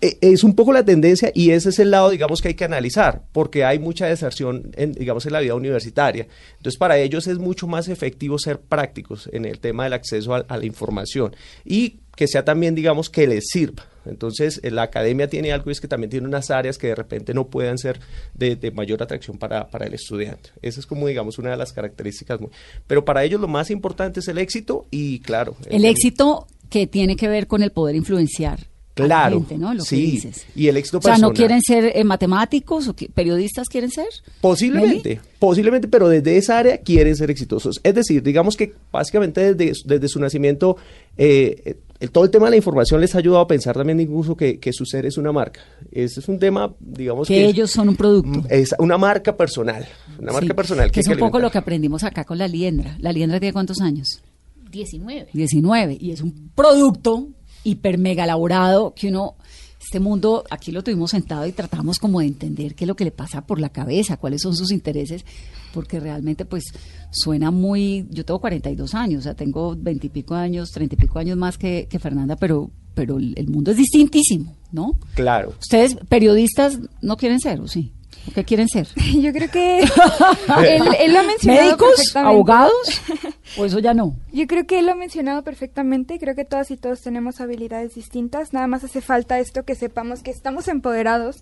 Eh, 0.00 0.18
es 0.20 0.44
un 0.44 0.54
poco 0.54 0.72
la 0.72 0.84
tendencia 0.84 1.30
y 1.34 1.50
ese 1.50 1.70
es 1.70 1.78
el 1.78 1.90
lado, 1.90 2.10
digamos, 2.10 2.40
que 2.40 2.48
hay 2.48 2.54
que 2.54 2.64
analizar, 2.64 3.22
porque 3.32 3.64
hay 3.64 3.78
mucha 3.78 4.06
deserción, 4.06 4.70
en, 4.76 4.92
digamos, 4.92 5.26
en 5.26 5.32
la 5.32 5.40
vida 5.40 5.54
universitaria. 5.54 6.26
Entonces, 6.56 6.78
para 6.78 6.98
ellos 6.98 7.26
es 7.26 7.38
mucho 7.38 7.66
más 7.66 7.88
efectivo 7.88 8.38
ser 8.38 8.60
prácticos 8.60 9.28
en 9.32 9.44
el 9.44 9.58
tema 9.58 9.84
del 9.84 9.92
acceso 9.94 10.34
a, 10.34 10.38
a 10.48 10.56
la 10.56 10.66
información 10.66 11.34
y 11.64 11.98
que 12.16 12.26
sea 12.26 12.44
también, 12.44 12.74
digamos, 12.74 13.10
que 13.10 13.26
les 13.28 13.46
sirva. 13.48 13.86
Entonces, 14.04 14.58
eh, 14.64 14.70
la 14.70 14.82
academia 14.82 15.28
tiene 15.28 15.52
algo 15.52 15.70
y 15.70 15.72
es 15.72 15.80
que 15.80 15.86
también 15.86 16.10
tiene 16.10 16.26
unas 16.26 16.50
áreas 16.50 16.78
que 16.78 16.86
de 16.88 16.94
repente 16.94 17.34
no 17.34 17.46
puedan 17.48 17.78
ser 17.78 18.00
de, 18.34 18.56
de 18.56 18.70
mayor 18.70 19.02
atracción 19.02 19.38
para, 19.38 19.68
para 19.68 19.86
el 19.86 19.94
estudiante. 19.94 20.50
Esa 20.62 20.80
es 20.80 20.86
como, 20.86 21.06
digamos, 21.06 21.38
una 21.38 21.50
de 21.50 21.56
las 21.58 21.72
características. 21.72 22.40
muy- 22.40 22.50
Pero 22.86 23.04
para 23.04 23.22
ellos 23.22 23.40
lo 23.40 23.46
más 23.48 23.70
importante 23.70 24.20
es 24.20 24.28
el 24.28 24.38
éxito 24.38 24.86
y, 24.90 25.20
claro. 25.20 25.56
El 25.68 25.84
éxito 25.84 26.46
que 26.70 26.86
tiene 26.86 27.16
que 27.16 27.28
ver 27.28 27.46
con 27.46 27.62
el 27.62 27.70
poder 27.70 27.94
influenciar. 27.96 28.60
A 29.04 29.06
la 29.06 29.14
Claro, 29.14 29.36
gente, 29.38 29.58
¿no? 29.58 29.74
Lo 29.74 29.82
que 29.82 29.88
sí, 29.88 30.10
dices. 30.12 30.46
y 30.54 30.68
el 30.68 30.76
éxito 30.76 30.98
O 30.98 31.02
sea, 31.02 31.18
¿no 31.18 31.28
personal. 31.28 31.36
quieren 31.36 31.62
ser 31.62 31.92
eh, 31.96 32.04
matemáticos 32.04 32.88
o 32.88 32.94
que- 32.96 33.08
periodistas 33.08 33.68
quieren 33.68 33.90
ser? 33.90 34.06
Posiblemente, 34.40 35.20
posiblemente, 35.38 35.88
pero 35.88 36.08
desde 36.08 36.36
esa 36.36 36.58
área 36.58 36.78
quieren 36.78 37.14
ser 37.16 37.30
exitosos. 37.30 37.80
Es 37.82 37.94
decir, 37.94 38.22
digamos 38.22 38.56
que 38.56 38.72
básicamente 38.92 39.54
desde, 39.54 39.78
desde 39.84 40.08
su 40.08 40.18
nacimiento 40.20 40.76
eh, 41.16 41.76
el, 42.00 42.10
todo 42.10 42.24
el 42.24 42.30
tema 42.30 42.46
de 42.46 42.50
la 42.52 42.56
información 42.56 43.00
les 43.00 43.14
ha 43.14 43.18
ayudado 43.18 43.42
a 43.42 43.48
pensar 43.48 43.74
también 43.76 43.98
incluso 44.00 44.36
que, 44.36 44.58
que 44.60 44.72
su 44.72 44.86
ser 44.86 45.04
es 45.06 45.18
una 45.18 45.32
marca. 45.32 45.60
Ese 45.90 46.20
es 46.20 46.28
un 46.28 46.38
tema, 46.38 46.72
digamos 46.80 47.26
que, 47.28 47.34
que 47.34 47.46
ellos 47.46 47.70
son 47.70 47.88
un 47.88 47.96
producto. 47.96 48.44
es 48.48 48.74
una 48.78 48.96
marca 48.98 49.36
personal, 49.36 49.84
una 50.18 50.32
marca 50.32 50.46
Sí, 50.48 50.54
personal. 50.54 50.90
Que 50.92 51.00
es 51.00 51.08
un 51.08 51.18
poco 51.18 51.38
lo 51.40 51.50
que 51.50 51.58
aprendimos 51.58 52.04
acá 52.04 52.24
con 52.24 52.38
la 52.38 52.46
liendra. 52.46 52.96
La 53.00 53.12
liendra 53.12 53.40
tiene 53.40 53.52
cuántos 53.52 53.80
años? 53.80 54.22
19. 54.70 55.28
19. 55.32 55.96
Y 56.00 56.10
es 56.12 56.20
un 56.20 56.50
producto 56.54 57.28
hiper 57.68 57.98
mega 57.98 58.24
elaborado 58.24 58.94
que 58.94 59.08
uno, 59.08 59.36
este 59.80 60.00
mundo, 60.00 60.44
aquí 60.50 60.72
lo 60.72 60.82
tuvimos 60.82 61.10
sentado 61.10 61.46
y 61.46 61.52
tratamos 61.52 61.98
como 61.98 62.20
de 62.20 62.26
entender 62.26 62.74
qué 62.74 62.84
es 62.84 62.88
lo 62.88 62.96
que 62.96 63.04
le 63.04 63.10
pasa 63.10 63.46
por 63.46 63.60
la 63.60 63.70
cabeza, 63.70 64.16
cuáles 64.16 64.42
son 64.42 64.54
sus 64.54 64.70
intereses, 64.70 65.24
porque 65.72 66.00
realmente 66.00 66.44
pues 66.44 66.64
suena 67.10 67.50
muy, 67.50 68.06
yo 68.10 68.24
tengo 68.24 68.40
42 68.40 68.94
años, 68.94 69.20
o 69.20 69.22
sea, 69.22 69.34
tengo 69.34 69.76
20 69.76 70.06
y 70.06 70.10
pico 70.10 70.34
años, 70.34 70.70
30 70.72 70.94
y 70.94 70.98
pico 70.98 71.18
años 71.18 71.36
más 71.36 71.58
que, 71.58 71.86
que 71.88 71.98
Fernanda, 71.98 72.36
pero, 72.36 72.70
pero 72.94 73.18
el 73.18 73.48
mundo 73.48 73.70
es 73.70 73.76
distintísimo, 73.76 74.56
¿no? 74.72 74.98
Claro. 75.14 75.54
Ustedes, 75.60 75.96
periodistas, 76.08 76.78
no 77.00 77.16
quieren 77.16 77.40
ser, 77.40 77.60
¿o 77.60 77.68
sí? 77.68 77.92
¿O 78.26 78.32
qué 78.32 78.44
quieren 78.44 78.68
ser? 78.68 78.88
Yo 79.20 79.32
creo 79.32 79.50
que 79.50 79.80
él, 80.66 80.82
él 81.00 81.12
lo 81.12 81.20
ha 81.20 81.22
mencionado 81.22 81.66
¿Médicos? 81.66 82.16
¿Abogados? 82.16 83.02
¿O 83.56 83.64
eso 83.64 83.78
ya 83.78 83.94
no? 83.94 84.16
Yo 84.32 84.46
creo 84.46 84.66
que 84.66 84.78
él 84.78 84.86
lo 84.86 84.92
ha 84.92 84.96
mencionado 84.96 85.42
perfectamente. 85.42 86.18
Creo 86.18 86.34
que 86.34 86.44
todas 86.44 86.70
y 86.70 86.76
todos 86.76 87.00
tenemos 87.00 87.40
habilidades 87.40 87.94
distintas. 87.94 88.52
Nada 88.52 88.66
más 88.66 88.84
hace 88.84 89.00
falta 89.00 89.38
esto 89.38 89.64
que 89.64 89.74
sepamos 89.74 90.22
que 90.22 90.30
estamos 90.30 90.68
empoderados, 90.68 91.38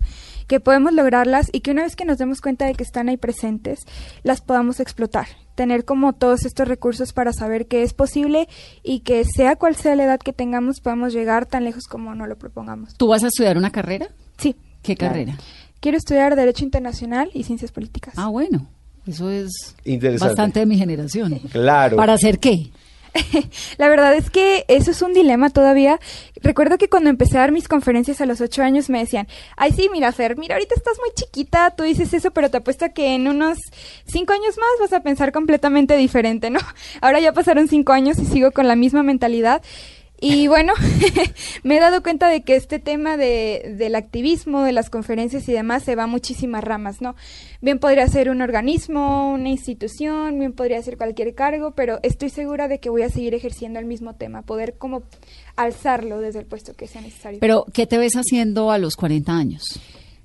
que 0.47 0.61
podemos 0.61 0.93
lograrlas 0.93 1.49
y 1.53 1.61
que 1.61 1.73
una 1.73 1.83
vez 1.83 1.97
que 1.97 2.05
nos 2.05 2.19
demos 2.19 2.41
cuenta 2.41 2.67
de 2.67 2.75
que 2.75 2.85
están 2.85 3.09
ahí 3.09 3.17
presentes, 3.17 3.81
las 4.23 4.41
podamos 4.41 4.81
explotar. 4.81 5.27
Tener 5.57 5.85
como 5.85 6.13
todos 6.13 6.45
estos 6.45 6.69
recursos 6.69 7.13
para 7.13 7.33
saber 7.33 7.67
que 7.67 7.83
es 7.83 7.95
posible 7.95 8.49
y 8.83 9.01
que 9.01 9.25
sea 9.25 9.57
cual 9.57 9.75
sea 9.75 9.97
la 9.97 10.05
edad 10.05 10.21
que 10.21 10.33
tengamos, 10.33 10.81
podemos 10.81 11.13
llegar 11.13 11.47
tan 11.47 11.65
lejos 11.65 11.85
como 11.85 12.15
nos 12.15 12.29
lo 12.29 12.37
propongamos. 12.37 12.95
¿Tú 12.97 13.09
vas 13.09 13.25
a 13.25 13.29
estudiar 13.29 13.57
una 13.57 13.71
carrera? 13.71 14.09
Sí. 14.37 14.55
¿Qué 14.83 14.95
claro. 14.95 15.15
carrera? 15.15 15.39
Quiero 15.81 15.99
estudiar 15.99 16.37
Derecho 16.37 16.65
Internacional 16.65 17.31
y 17.35 17.45
Ciencias 17.45 17.73
Políticas. 17.73 18.15
Ah, 18.17 18.29
bueno, 18.29 18.67
eso 19.07 19.31
es 19.31 19.75
Interesante. 19.85 20.29
bastante 20.29 20.61
de 20.61 20.67
mi 20.67 20.79
generación. 20.79 21.39
Claro. 21.51 21.97
¿Para 21.97 22.15
hacer 22.15 22.39
qué? 22.39 22.71
La 23.79 23.89
verdad 23.89 24.15
es 24.15 24.31
que 24.31 24.65
eso 24.69 24.91
es 24.91 25.03
un 25.03 25.13
dilema 25.13 25.51
todavía. 25.51 25.99
Recuerdo 26.43 26.79
que 26.79 26.89
cuando 26.89 27.11
empecé 27.11 27.39
a 27.39 27.41
dar 27.41 27.53
mis 27.53 27.69
conferencias 27.69 28.21
a 28.21 28.27
los 28.27 28.41
ocho 28.41 28.63
años 28.63 28.91
me 28.91 28.99
decían, 28.99 29.27
ay 29.57 29.73
sí, 29.73 29.89
mira 29.93 30.13
Fer, 30.13 30.37
mira 30.37 30.55
ahorita 30.55 30.75
estás 30.75 30.99
muy 30.99 31.11
chiquita, 31.15 31.71
tú 31.71 31.85
dices 31.85 32.13
eso, 32.15 32.31
pero 32.31 32.51
te 32.51 32.59
apuesto 32.59 32.87
que 32.95 33.15
en 33.15 33.29
unos 33.29 33.59
cinco 34.07 34.33
años 34.33 34.57
más 34.59 34.69
vas 34.81 34.93
a 34.93 35.03
pensar 35.03 35.33
completamente 35.33 35.97
diferente, 35.97 36.51
¿no? 36.51 36.61
Ahora 37.01 37.21
ya 37.21 37.33
pasaron 37.33 37.69
cinco 37.69 37.93
años 37.93 38.19
y 38.19 38.27
sigo 38.27 38.51
con 38.53 38.69
la 38.69 38.77
misma 38.77 39.03
mentalidad. 39.03 39.63
Y 40.21 40.49
bueno, 40.49 40.73
me 41.63 41.77
he 41.77 41.81
dado 41.81 42.03
cuenta 42.03 42.29
de 42.29 42.43
que 42.43 42.57
este 42.57 42.79
tema 42.79 43.17
de, 43.17 43.75
del 43.77 43.95
activismo, 43.95 44.63
de 44.63 44.73
las 44.73 44.89
conferencias 44.89 45.47
y 45.49 45.53
demás 45.53 45.83
se 45.83 45.95
va 45.95 46.05
a 46.05 46.07
muchísimas 46.07 46.65
ramas, 46.65 47.03
¿no? 47.03 47.15
Bien 47.61 47.79
podría 47.79 48.09
ser 48.09 48.31
un 48.31 48.41
organismo, 48.41 49.33
una 49.33 49.51
institución, 49.51 50.39
bien 50.39 50.53
podría 50.53 50.83
ser 50.83 50.97
cualquier 50.97 51.35
cargo, 51.35 51.73
pero 51.73 51.99
estoy 52.03 52.31
segura 52.31 52.67
de 52.67 52.81
que 52.81 52.89
voy 52.89 53.03
a 53.03 53.11
seguir 53.11 53.35
ejerciendo 53.35 53.79
el 53.79 53.85
mismo 53.85 54.15
tema, 54.15 54.41
poder 54.43 54.77
como 54.79 55.03
alzarlo 55.55 56.21
desde 56.21 56.39
el 56.39 56.47
puesto 56.47 56.75
que 56.75 56.87
sea 56.87 57.03
necesario. 57.03 57.41
Pero, 57.41 57.67
¿qué 57.73 57.87
te 57.87 57.99
ves 57.99 58.15
haciendo 58.15 58.71
a 58.71 58.79
los 58.79 58.97
40 58.97 59.37
años? 59.37 59.81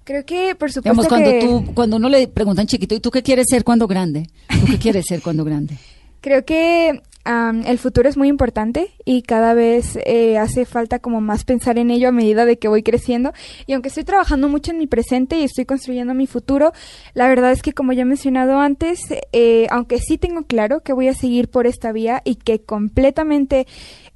Creo 0.06 0.26
que, 0.26 0.56
por 0.56 0.72
supuesto 0.72 1.02
Digamos, 1.02 1.08
cuando, 1.08 1.32
que... 1.32 1.40
tú, 1.42 1.74
cuando 1.74 1.98
uno 1.98 2.08
le 2.08 2.28
preguntan 2.28 2.66
chiquito, 2.66 2.96
¿y 2.96 3.02
tú 3.02 3.12
qué 3.12 3.24
quieres 3.24 3.48
ser 3.50 3.64
cuando 3.66 3.88
grande? 3.88 4.30
¿Tú 4.48 4.66
qué 4.68 4.78
quieres 4.78 5.06
ser 5.08 5.22
cuando 5.22 5.44
grande? 5.44 5.78
Creo 6.22 6.46
que 6.46 7.02
am, 7.24 7.64
el 7.66 7.78
futuro 7.78 8.10
es 8.10 8.18
muy 8.18 8.28
importante 8.28 8.92
y 9.06 9.22
cada 9.22 9.54
vez 9.54 9.98
eh, 10.06 10.38
hace 10.38 10.66
falta 10.66 11.00
como 11.00 11.22
más 11.22 11.44
pensar 11.44 11.78
en 11.78 11.92
ello 11.92 12.10
a 12.10 12.12
medida 12.12 12.46
de 12.46 12.58
que 12.58 12.68
voy 12.68 12.84
creciendo. 12.84 13.34
Y 13.68 13.74
aunque 13.74 13.90
estoy 13.90 14.04
trabajando 14.04 14.48
mucho 14.50 14.72
en 14.72 14.78
mi 14.78 14.88
presente 14.88 15.40
y 15.40 15.44
estoy 15.44 15.66
construyendo 15.66 16.14
mi 16.14 16.28
futuro, 16.28 16.72
la 17.14 17.28
verdad 17.28 17.52
es 17.52 17.62
que 17.62 17.74
como 17.74 17.94
ya 17.94 18.04
he 18.04 18.06
mencionado 18.06 18.60
antes, 18.60 19.02
eh, 19.32 19.68
aunque 19.70 20.00
sí 20.00 20.18
tengo 20.18 20.44
claro 20.44 20.82
que 20.82 20.94
voy 20.94 21.08
a 21.08 21.14
seguir 21.14 21.50
por 21.50 21.68
esta 21.68 21.92
vía 21.92 22.22
y 22.26 22.36
que 22.36 22.62
completamente 22.62 23.68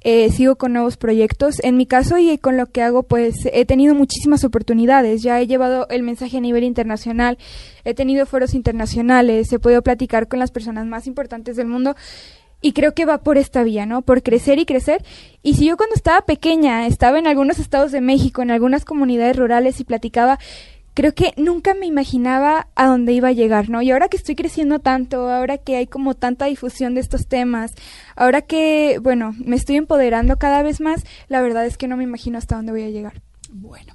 eh, 0.08 0.30
sigo 0.30 0.54
con 0.54 0.72
nuevos 0.72 0.96
proyectos. 0.96 1.58
En 1.64 1.76
mi 1.76 1.84
caso 1.84 2.16
y 2.18 2.38
con 2.38 2.56
lo 2.56 2.66
que 2.66 2.80
hago, 2.80 3.02
pues 3.02 3.34
he 3.52 3.64
tenido 3.64 3.94
muchísimas 3.94 4.44
oportunidades. 4.44 5.22
Ya 5.22 5.40
he 5.40 5.48
llevado 5.48 5.88
el 5.90 6.04
mensaje 6.04 6.38
a 6.38 6.40
nivel 6.40 6.62
internacional, 6.62 7.38
he 7.84 7.92
tenido 7.92 8.24
foros 8.24 8.54
internacionales, 8.54 9.52
he 9.52 9.58
podido 9.58 9.82
platicar 9.82 10.28
con 10.28 10.38
las 10.38 10.52
personas 10.52 10.86
más 10.86 11.08
importantes 11.08 11.56
del 11.56 11.66
mundo. 11.66 11.96
Y 12.66 12.72
creo 12.72 12.94
que 12.94 13.04
va 13.04 13.18
por 13.18 13.38
esta 13.38 13.62
vía, 13.62 13.86
¿no? 13.86 14.02
Por 14.02 14.24
crecer 14.24 14.58
y 14.58 14.66
crecer. 14.66 15.04
Y 15.40 15.54
si 15.54 15.66
yo 15.66 15.76
cuando 15.76 15.94
estaba 15.94 16.22
pequeña 16.22 16.88
estaba 16.88 17.16
en 17.20 17.28
algunos 17.28 17.60
estados 17.60 17.92
de 17.92 18.00
México, 18.00 18.42
en 18.42 18.50
algunas 18.50 18.84
comunidades 18.84 19.36
rurales 19.36 19.78
y 19.78 19.84
platicaba, 19.84 20.40
creo 20.92 21.14
que 21.14 21.32
nunca 21.36 21.74
me 21.74 21.86
imaginaba 21.86 22.66
a 22.74 22.86
dónde 22.88 23.12
iba 23.12 23.28
a 23.28 23.32
llegar, 23.32 23.70
¿no? 23.70 23.82
Y 23.82 23.92
ahora 23.92 24.08
que 24.08 24.16
estoy 24.16 24.34
creciendo 24.34 24.80
tanto, 24.80 25.30
ahora 25.30 25.58
que 25.58 25.76
hay 25.76 25.86
como 25.86 26.14
tanta 26.14 26.46
difusión 26.46 26.96
de 26.96 27.02
estos 27.02 27.28
temas, 27.28 27.72
ahora 28.16 28.42
que, 28.42 28.98
bueno, 29.00 29.32
me 29.38 29.54
estoy 29.54 29.76
empoderando 29.76 30.36
cada 30.36 30.64
vez 30.64 30.80
más, 30.80 31.04
la 31.28 31.42
verdad 31.42 31.66
es 31.66 31.78
que 31.78 31.86
no 31.86 31.96
me 31.96 32.02
imagino 32.02 32.36
hasta 32.36 32.56
dónde 32.56 32.72
voy 32.72 32.82
a 32.82 32.90
llegar. 32.90 33.22
Bueno. 33.52 33.94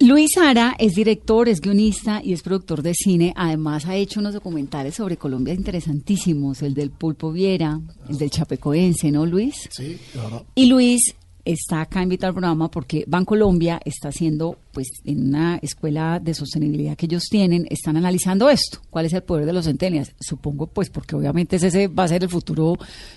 Luis 0.00 0.36
Ara 0.38 0.76
es 0.78 0.94
director, 0.94 1.48
es 1.48 1.60
guionista 1.60 2.20
y 2.22 2.32
es 2.32 2.42
productor 2.42 2.82
de 2.82 2.94
cine. 2.94 3.32
Además 3.36 3.84
ha 3.86 3.96
hecho 3.96 4.20
unos 4.20 4.32
documentales 4.34 4.94
sobre 4.94 5.16
Colombia 5.16 5.54
interesantísimos, 5.54 6.62
el 6.62 6.74
del 6.74 6.90
Pulpo 6.90 7.32
Viera, 7.32 7.80
el 8.08 8.16
del 8.16 8.30
Chapecoense, 8.30 9.10
¿no, 9.10 9.26
Luis? 9.26 9.68
Sí, 9.72 9.98
verdad. 10.14 10.44
Y 10.54 10.66
Luis 10.66 11.00
está 11.44 11.80
acá 11.80 12.00
invitado 12.02 12.28
al 12.28 12.34
programa 12.34 12.70
porque 12.70 13.04
Bancolombia 13.08 13.80
está 13.84 14.10
haciendo, 14.10 14.56
pues, 14.70 14.88
en 15.04 15.28
una 15.30 15.56
escuela 15.62 16.20
de 16.22 16.34
sostenibilidad 16.34 16.96
que 16.96 17.06
ellos 17.06 17.24
tienen, 17.28 17.66
están 17.68 17.96
analizando 17.96 18.48
esto. 18.50 18.78
¿Cuál 18.90 19.06
es 19.06 19.12
el 19.14 19.22
poder 19.22 19.46
de 19.46 19.52
los 19.52 19.64
centenias? 19.64 20.12
Supongo, 20.20 20.68
pues, 20.68 20.90
porque 20.90 21.16
obviamente 21.16 21.56
ese- 21.56 21.68
ese 21.68 21.88
va 21.88 22.04
a 22.04 22.08
ser 22.08 22.22
el 22.22 22.28
futuro 22.28 22.76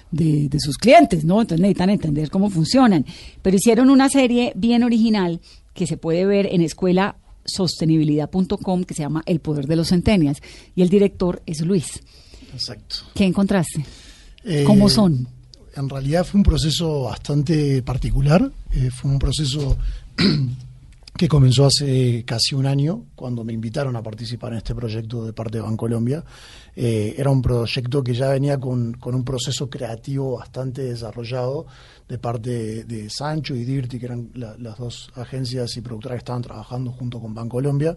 de, 0.09 0.47
de 0.49 0.59
sus 0.59 0.77
clientes, 0.77 1.25
¿no? 1.25 1.41
Entonces 1.41 1.61
necesitan 1.61 1.91
entender 1.91 2.31
cómo 2.31 2.49
funcionan. 2.49 3.05
Pero 3.43 3.57
hicieron 3.57 3.89
una 3.91 4.09
serie 4.09 4.53
bien 4.55 4.81
original 4.83 5.41
que 5.73 5.87
se 5.87 5.97
puede 5.97 6.25
ver 6.25 6.47
en 6.51 6.61
escuelasostenibilidad.com 6.61 8.83
que 8.83 8.93
se 8.93 9.01
llama 9.03 9.23
El 9.25 9.39
poder 9.39 9.67
de 9.67 9.75
los 9.75 9.89
centenias. 9.89 10.41
Y 10.75 10.81
el 10.81 10.89
director 10.89 11.41
es 11.45 11.61
Luis. 11.61 12.01
Exacto. 12.53 12.97
¿Qué 13.15 13.25
encontraste? 13.25 13.85
Eh, 14.43 14.63
¿Cómo 14.65 14.89
son? 14.89 15.27
En 15.75 15.89
realidad 15.89 16.25
fue 16.25 16.39
un 16.39 16.43
proceso 16.43 17.03
bastante 17.03 17.81
particular. 17.81 18.51
eh, 18.73 18.89
fue 18.91 19.11
un 19.11 19.19
proceso 19.19 19.77
que 21.15 21.27
comenzó 21.27 21.65
hace 21.65 22.23
casi 22.25 22.55
un 22.55 22.65
año, 22.65 23.05
cuando 23.15 23.43
me 23.43 23.53
invitaron 23.53 23.95
a 23.95 24.01
participar 24.01 24.53
en 24.53 24.57
este 24.59 24.73
proyecto 24.73 25.23
de 25.25 25.33
parte 25.33 25.57
de 25.57 25.61
Bancolombia. 25.63 26.23
Eh, 26.75 27.13
era 27.17 27.29
un 27.29 27.41
proyecto 27.41 28.01
que 28.01 28.13
ya 28.15 28.29
venía 28.29 28.57
con, 28.57 28.93
con 28.93 29.13
un 29.13 29.23
proceso 29.23 29.69
creativo 29.69 30.37
bastante 30.39 30.81
desarrollado 30.83 31.67
de 32.07 32.17
parte 32.17 32.49
de, 32.49 32.83
de 32.85 33.09
Sancho 33.09 33.53
y 33.55 33.65
Dirty, 33.65 33.99
que 33.99 34.05
eran 34.07 34.31
la- 34.33 34.55
las 34.57 34.77
dos 34.79 35.11
agencias 35.15 35.75
y 35.77 35.81
productoras 35.81 36.15
que 36.15 36.19
estaban 36.19 36.41
trabajando 36.41 36.91
junto 36.91 37.19
con 37.19 37.35
Bancolombia. 37.35 37.95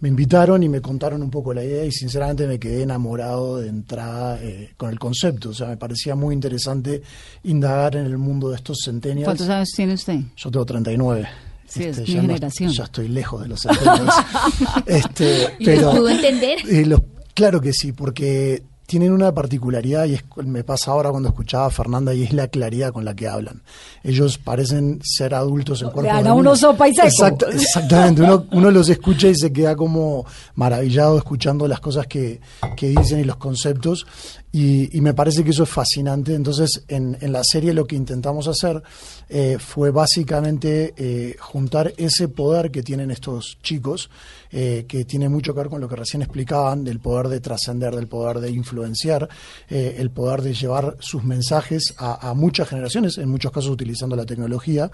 Me 0.00 0.08
invitaron 0.08 0.62
y 0.62 0.68
me 0.68 0.80
contaron 0.80 1.22
un 1.22 1.30
poco 1.30 1.52
la 1.52 1.64
idea 1.64 1.84
y 1.84 1.92
sinceramente 1.92 2.46
me 2.46 2.58
quedé 2.58 2.82
enamorado 2.82 3.58
de 3.58 3.68
entrada 3.68 4.38
eh, 4.42 4.72
con 4.76 4.88
el 4.90 4.98
concepto. 4.98 5.50
O 5.50 5.54
sea, 5.54 5.68
me 5.68 5.76
parecía 5.76 6.14
muy 6.14 6.34
interesante 6.34 7.02
indagar 7.44 7.96
en 7.96 8.06
el 8.06 8.18
mundo 8.18 8.48
de 8.50 8.56
estos 8.56 8.78
centenials. 8.84 9.26
¿Cuántos 9.26 9.48
años 9.48 9.68
tiene 9.76 9.94
usted? 9.94 10.20
Yo 10.36 10.50
tengo 10.50 10.64
39. 10.64 11.28
Sí, 11.72 11.84
es 11.84 11.98
mi 12.00 12.04
ya 12.06 12.14
no- 12.16 12.20
generación. 12.22 12.72
ya 12.72 12.84
estoy 12.84 13.08
lejos 13.08 13.42
de 13.42 13.48
los 13.48 13.60
centenials. 13.62 14.14
este, 14.86 15.56
¿Y 15.58 15.64
pero, 15.64 15.82
los 15.82 15.96
pudo 15.96 16.08
entender? 16.10 16.58
eh, 16.68 16.86
los- 16.86 17.00
claro 17.34 17.60
que 17.60 17.72
sí, 17.72 17.92
porque 17.92 18.62
tienen 18.92 19.12
una 19.12 19.32
particularidad 19.32 20.04
y 20.04 20.16
es, 20.16 20.24
me 20.44 20.64
pasa 20.64 20.90
ahora 20.90 21.08
cuando 21.08 21.30
escuchaba 21.30 21.64
a 21.64 21.70
Fernanda 21.70 22.12
y 22.12 22.24
es 22.24 22.34
la 22.34 22.48
claridad 22.48 22.92
con 22.92 23.06
la 23.06 23.16
que 23.16 23.26
hablan. 23.26 23.62
Ellos 24.04 24.36
parecen 24.36 25.00
ser 25.02 25.34
adultos 25.34 25.80
en 25.80 25.88
cuerpo 25.88 26.22
de 26.22 26.30
uno 26.30 26.54
sopa 26.54 26.90
y 26.90 26.94
seco. 26.94 27.06
Exacto, 27.06 27.48
exactamente. 27.48 28.20
Uno, 28.20 28.44
uno 28.52 28.70
los 28.70 28.90
escucha 28.90 29.28
y 29.28 29.34
se 29.34 29.50
queda 29.50 29.76
como 29.76 30.26
maravillado 30.56 31.16
escuchando 31.16 31.66
las 31.66 31.80
cosas 31.80 32.06
que, 32.06 32.42
que 32.76 32.88
dicen 32.88 33.20
y 33.20 33.24
los 33.24 33.36
conceptos. 33.36 34.06
Y, 34.54 34.94
y 34.94 35.00
me 35.00 35.14
parece 35.14 35.42
que 35.42 35.52
eso 35.52 35.62
es 35.62 35.70
fascinante. 35.70 36.34
Entonces, 36.34 36.84
en, 36.86 37.16
en 37.22 37.32
la 37.32 37.42
serie 37.42 37.72
lo 37.72 37.86
que 37.86 37.96
intentamos 37.96 38.46
hacer 38.46 38.82
eh, 39.30 39.56
fue 39.58 39.90
básicamente 39.90 40.92
eh, 40.98 41.36
juntar 41.40 41.94
ese 41.96 42.28
poder 42.28 42.70
que 42.70 42.82
tienen 42.82 43.10
estos 43.10 43.56
chicos, 43.62 44.10
eh, 44.52 44.84
que 44.86 45.04
tiene 45.04 45.28
mucho 45.28 45.54
que 45.54 45.60
ver 45.60 45.68
con 45.70 45.80
lo 45.80 45.88
que 45.88 45.96
recién 45.96 46.22
explicaban, 46.22 46.84
del 46.84 47.00
poder 47.00 47.28
de 47.28 47.40
trascender, 47.40 47.96
del 47.96 48.06
poder 48.06 48.38
de 48.40 48.50
influenciar, 48.50 49.28
eh, 49.68 49.96
el 49.98 50.10
poder 50.10 50.42
de 50.42 50.52
llevar 50.54 50.96
sus 51.00 51.24
mensajes 51.24 51.94
a, 51.96 52.28
a 52.28 52.34
muchas 52.34 52.68
generaciones, 52.68 53.18
en 53.18 53.28
muchos 53.28 53.50
casos 53.50 53.70
utilizando 53.70 54.14
la 54.14 54.26
tecnología. 54.26 54.90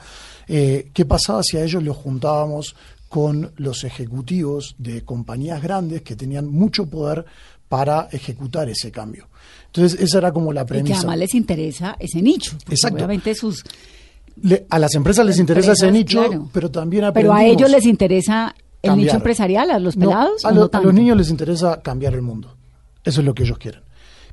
Eh, 0.46 0.90
¿Qué 0.94 1.04
pasaba 1.04 1.42
si 1.42 1.56
a 1.56 1.64
ellos 1.64 1.82
los 1.82 1.96
juntábamos 1.96 2.74
con 3.08 3.52
los 3.56 3.84
ejecutivos 3.84 4.74
de 4.78 5.02
compañías 5.02 5.62
grandes 5.62 6.02
que 6.02 6.14
tenían 6.14 6.46
mucho 6.46 6.86
poder 6.86 7.24
para 7.68 8.08
ejecutar 8.12 8.68
ese 8.68 8.90
cambio. 8.90 9.28
Entonces, 9.66 10.00
esa 10.00 10.18
era 10.18 10.32
como 10.32 10.52
la 10.52 10.62
Y 10.62 10.64
que 10.64 10.68
premisa. 10.68 10.98
además 11.00 11.18
les 11.18 11.34
interesa 11.34 11.96
ese 11.98 12.22
nicho. 12.22 12.56
Exacto. 12.68 12.96
Obviamente 12.96 13.34
sus... 13.34 13.62
Le- 14.42 14.66
a 14.70 14.78
las 14.78 14.94
empresas 14.94 15.26
les 15.26 15.38
interesa 15.38 15.72
ese 15.72 15.90
nicho, 15.90 16.24
claro. 16.26 16.48
pero 16.52 16.70
también 16.70 17.00
Pero 17.12 17.32
a 17.32 17.36
aprendimos 17.36 17.60
ellos 17.60 17.70
les 17.70 17.84
interesa 17.86 18.54
el 18.82 18.90
cambiar. 18.90 19.06
nicho 19.06 19.16
empresarial, 19.16 19.70
a 19.70 19.78
los 19.78 19.96
No, 19.96 20.08
pelados. 20.08 20.44
a, 20.44 20.48
o 20.48 20.52
lo- 20.52 20.70
no 20.72 20.78
a 20.78 20.82
los 20.82 20.94
niños 20.94 21.16
les 21.16 21.30
interesa 21.30 21.80
cambiar 21.82 22.14
el 22.14 22.22
mundo. 22.22 22.54
Eso 23.04 23.20
es 23.20 23.26
lo 23.26 23.34
que 23.34 23.42
ellos 23.44 23.58
quieren. 23.58 23.82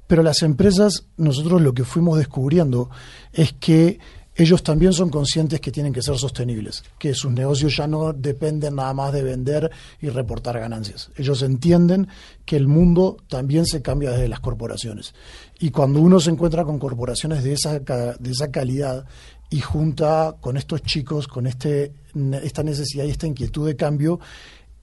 Pero 0.08 0.22
las 0.22 0.42
empresas, 0.44 1.06
nosotros 1.18 1.62
lo 1.62 1.74
que 1.74 1.84
fuimos 1.84 2.18
descubriendo 2.18 2.90
es 3.34 3.54
que 3.54 4.00
ellos 4.38 4.62
también 4.64 4.92
son 4.92 5.10
conscientes 5.10 5.62
que 5.62 5.72
tienen 5.72 5.94
que 5.94 6.02
ser 6.02 6.18
sostenibles, 6.18 6.84
que 7.00 7.14
sus 7.14 7.32
negocios 7.32 7.78
ya 7.78 7.88
no 7.88 8.12
dependen 8.12 8.75
nada 8.75 8.94
más 8.94 9.14
de 9.14 9.24
vender 9.24 9.72
y 10.02 10.10
reportar 10.10 10.60
ganancias. 10.60 11.10
Ellos 11.16 11.42
entienden 11.42 12.10
que 12.44 12.58
el 12.58 12.68
mundo 12.68 13.16
también 13.30 13.66
se 13.66 13.82
cambia 13.82 14.12
desde 14.12 14.28
las 14.28 14.42
corporaciones. 14.42 15.16
Y 15.60 15.72
cuando 15.72 16.02
uno 16.02 16.20
se 16.20 16.32
encuentra 16.32 16.66
con 16.66 16.80
corporaciones 16.80 17.44
de 17.46 17.54
esa, 17.54 17.80
de 17.80 18.30
esa 18.32 18.52
calidad 18.52 19.06
y 19.50 19.62
junta 19.62 20.36
con 20.42 20.58
estos 20.58 20.82
chicos, 20.84 21.28
con 21.30 21.48
este, 21.48 21.94
esta 22.43 22.63
necesidad 22.63 23.05
y 23.05 23.12
esta 23.12 23.27
inquietud 23.27 23.67
de 23.67 23.75
cambio, 23.75 24.19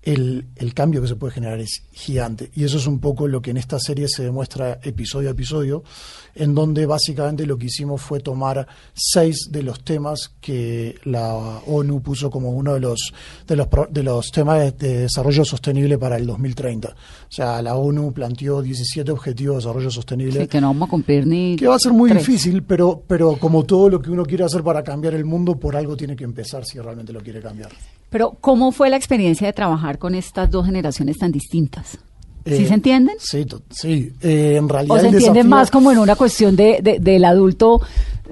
el, 0.02 0.46
el 0.56 0.74
cambio 0.74 1.00
que 1.00 1.08
se 1.08 1.16
puede 1.16 1.32
generar 1.34 1.60
es 1.60 1.84
gigante. 1.92 2.50
Y 2.54 2.64
eso 2.64 2.78
es 2.78 2.86
un 2.86 2.98
poco 2.98 3.28
lo 3.28 3.40
que 3.40 3.50
en 3.52 3.56
esta 3.56 3.78
serie 3.78 4.08
se 4.08 4.24
demuestra 4.24 4.80
episodio 4.82 5.28
a 5.28 5.32
episodio, 5.32 5.84
en 6.34 6.54
donde 6.54 6.86
básicamente 6.86 7.46
lo 7.46 7.56
que 7.56 7.66
hicimos 7.66 8.00
fue 8.02 8.20
tomar 8.20 8.66
seis 8.94 9.48
de 9.50 9.62
los 9.62 9.84
temas 9.84 10.32
que 10.40 10.96
la 11.04 11.34
ONU 11.66 12.02
puso 12.02 12.30
como 12.30 12.50
uno 12.50 12.74
de 12.74 12.80
los, 12.80 13.12
de 13.46 13.56
los, 13.56 13.68
de 13.90 14.02
los 14.02 14.30
temas 14.32 14.58
de, 14.60 14.72
de 14.72 14.98
desarrollo 15.02 15.44
sostenible 15.44 15.98
para 15.98 16.16
el 16.16 16.26
2030. 16.26 16.88
O 16.88 16.94
sea, 17.28 17.62
la 17.62 17.76
ONU 17.76 18.12
planteó 18.12 18.60
17 18.60 19.10
objetivos 19.12 19.56
de 19.56 19.60
desarrollo 19.60 19.90
sostenible 19.90 20.40
Sí, 20.40 20.48
que 20.48 20.60
no 20.60 20.68
vamos 20.68 20.88
a 20.88 20.90
cumplir 20.90 21.26
ni... 21.26 21.56
que 21.56 21.68
va 21.68 21.76
a 21.76 21.78
ser 21.78 21.92
muy 21.92 22.10
tres. 22.10 22.26
difícil, 22.26 22.62
pero, 22.64 23.02
pero 23.06 23.36
como 23.36 23.64
todo 23.64 23.88
lo 23.88 24.00
que 24.02 24.10
uno 24.10 24.24
quiere 24.24 24.44
hacer 24.44 24.62
para 24.62 24.82
cambiar 24.82 25.14
el 25.14 25.24
mundo, 25.24 25.56
por 25.56 25.76
algo 25.76 25.96
tiene 25.96 26.16
que 26.16 26.24
empezar 26.24 26.64
si 26.64 26.78
realmente 26.80 27.12
lo 27.12 27.20
quiere 27.20 27.40
cambiar. 27.40 27.70
Pero, 28.12 28.36
¿cómo 28.40 28.70
fue 28.70 28.88
la 28.90 28.96
experiencia 28.96 29.46
de 29.48 29.52
trabajar 29.52 29.98
con 29.98 30.14
estas 30.14 30.48
dos 30.50 30.66
generaciones 30.66 31.18
tan 31.18 31.32
distintas? 31.32 31.98
¿Sí 32.44 32.54
Eh, 32.64 32.66
se 32.66 32.74
entienden? 32.74 33.16
Sí, 33.18 33.46
sí. 33.70 34.12
Eh, 34.20 34.56
en 34.58 34.68
realidad 34.68 34.96
¿O 34.96 35.00
se 35.00 35.06
entienden 35.08 35.46
desafío- 35.46 35.48
más 35.50 35.70
como 35.70 35.90
en 35.92 35.98
una 35.98 36.14
cuestión 36.16 36.54
de, 36.56 36.80
de- 36.82 36.98
del 37.00 37.24
adulto, 37.24 37.80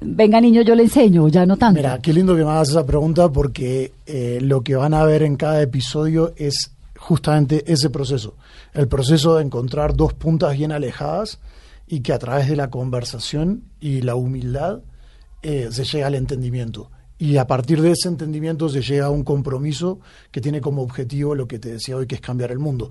venga 0.02 0.40
niño, 0.40 0.62
yo 0.62 0.74
le 0.74 0.82
enseño, 0.82 1.28
ya 1.28 1.46
no 1.46 1.56
tanto? 1.56 1.78
Mira, 1.80 1.98
qué 2.00 2.12
lindo 2.12 2.36
que 2.36 2.44
me 2.44 2.50
hagas 2.50 2.70
esa 2.70 2.84
pregunta 2.84 3.30
porque 3.32 3.92
eh, 4.06 4.38
lo 4.42 4.62
que 4.62 4.74
van 4.76 4.94
a 4.94 5.04
ver 5.04 5.22
en 5.22 5.36
cada 5.36 5.62
episodio 5.62 6.32
es 6.36 6.72
justamente 6.98 7.64
ese 7.72 7.88
proceso. 7.88 8.34
El 8.74 8.86
proceso 8.88 9.36
de 9.36 9.44
encontrar 9.44 9.94
dos 9.96 10.12
puntas 10.12 10.56
bien 10.58 10.72
alejadas 10.72 11.38
y 11.86 12.00
que 12.00 12.12
a 12.12 12.18
través 12.18 12.48
de 12.48 12.56
la 12.56 12.68
conversación 12.68 13.62
y 13.80 14.02
la 14.02 14.14
humildad 14.16 14.80
eh, 15.42 15.68
se 15.70 15.84
llega 15.84 16.08
al 16.08 16.14
entendimiento. 16.16 16.90
Y 17.20 17.36
a 17.36 17.46
partir 17.46 17.82
de 17.82 17.90
ese 17.90 18.08
entendimiento 18.08 18.68
se 18.70 18.80
llega 18.80 19.04
a 19.06 19.10
un 19.10 19.24
compromiso 19.24 20.00
que 20.30 20.40
tiene 20.40 20.62
como 20.62 20.80
objetivo 20.80 21.34
lo 21.34 21.46
que 21.46 21.58
te 21.58 21.72
decía 21.72 21.94
hoy, 21.96 22.06
que 22.06 22.14
es 22.14 22.20
cambiar 22.22 22.50
el 22.50 22.58
mundo. 22.58 22.88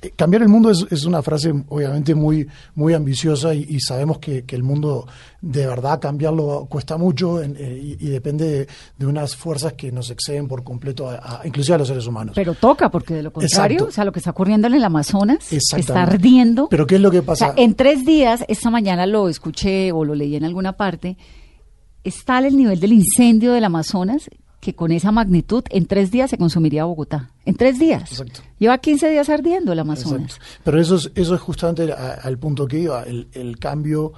Eh, 0.00 0.12
cambiar 0.14 0.42
el 0.42 0.48
mundo 0.48 0.70
es, 0.70 0.86
es 0.88 1.04
una 1.04 1.20
frase 1.20 1.52
obviamente 1.68 2.14
muy, 2.14 2.46
muy 2.76 2.94
ambiciosa 2.94 3.52
y, 3.54 3.66
y 3.68 3.80
sabemos 3.80 4.20
que, 4.20 4.44
que 4.44 4.54
el 4.54 4.62
mundo 4.62 5.08
de 5.40 5.66
verdad 5.66 5.98
cambiarlo 6.00 6.66
cuesta 6.70 6.96
mucho 6.96 7.42
en- 7.42 7.56
eh, 7.58 7.96
y, 8.00 8.06
y 8.06 8.08
depende 8.10 8.48
de, 8.48 8.68
de 8.98 9.06
unas 9.06 9.34
fuerzas 9.34 9.72
que 9.72 9.90
nos 9.90 10.10
exceden 10.10 10.46
por 10.46 10.62
completo, 10.62 11.10
a- 11.10 11.40
a- 11.40 11.46
inclusive 11.46 11.74
a 11.74 11.78
los 11.78 11.88
seres 11.88 12.06
humanos. 12.06 12.34
Pero 12.36 12.54
toca, 12.54 12.88
porque 12.88 13.14
de 13.14 13.24
lo 13.24 13.32
contrario, 13.32 13.74
Exacto. 13.78 13.88
o 13.88 13.90
sea, 13.92 14.04
lo 14.04 14.12
que 14.12 14.20
está 14.20 14.30
ocurriendo 14.30 14.68
en 14.68 14.74
el 14.74 14.84
Amazonas, 14.84 15.52
está 15.52 16.02
ardiendo. 16.02 16.68
Pero 16.68 16.86
¿qué 16.86 16.94
es 16.94 17.00
lo 17.00 17.10
que 17.10 17.18
O 17.18 17.24
pasa? 17.24 17.52
sea, 17.52 17.54
en 17.64 17.74
tres 17.74 18.06
días, 18.06 18.44
esta 18.46 18.70
mañana 18.70 19.06
lo 19.06 19.28
escuché 19.28 19.90
o 19.90 20.04
lo 20.04 20.14
leí 20.14 20.36
en 20.36 20.44
alguna 20.44 20.74
parte, 20.76 21.16
está 22.04 22.38
el 22.38 22.56
nivel 22.56 22.80
del 22.80 22.92
incendio 22.92 23.52
del 23.52 23.64
Amazonas 23.64 24.28
que 24.60 24.74
con 24.74 24.92
esa 24.92 25.10
magnitud 25.10 25.64
en 25.70 25.86
tres 25.86 26.12
días 26.12 26.30
se 26.30 26.38
consumiría 26.38 26.84
Bogotá. 26.84 27.30
En 27.44 27.56
tres 27.56 27.80
días. 27.80 28.12
Exacto. 28.12 28.42
Lleva 28.60 28.78
15 28.78 29.10
días 29.10 29.28
ardiendo 29.28 29.72
el 29.72 29.80
Amazonas. 29.80 30.36
Exacto. 30.36 30.60
Pero 30.62 30.80
eso 30.80 30.94
es, 30.94 31.10
eso 31.16 31.34
es 31.34 31.40
justamente 31.40 31.92
al 31.92 32.38
punto 32.38 32.68
que 32.68 32.78
iba. 32.78 33.02
El, 33.02 33.26
el 33.32 33.58
cambio 33.58 34.12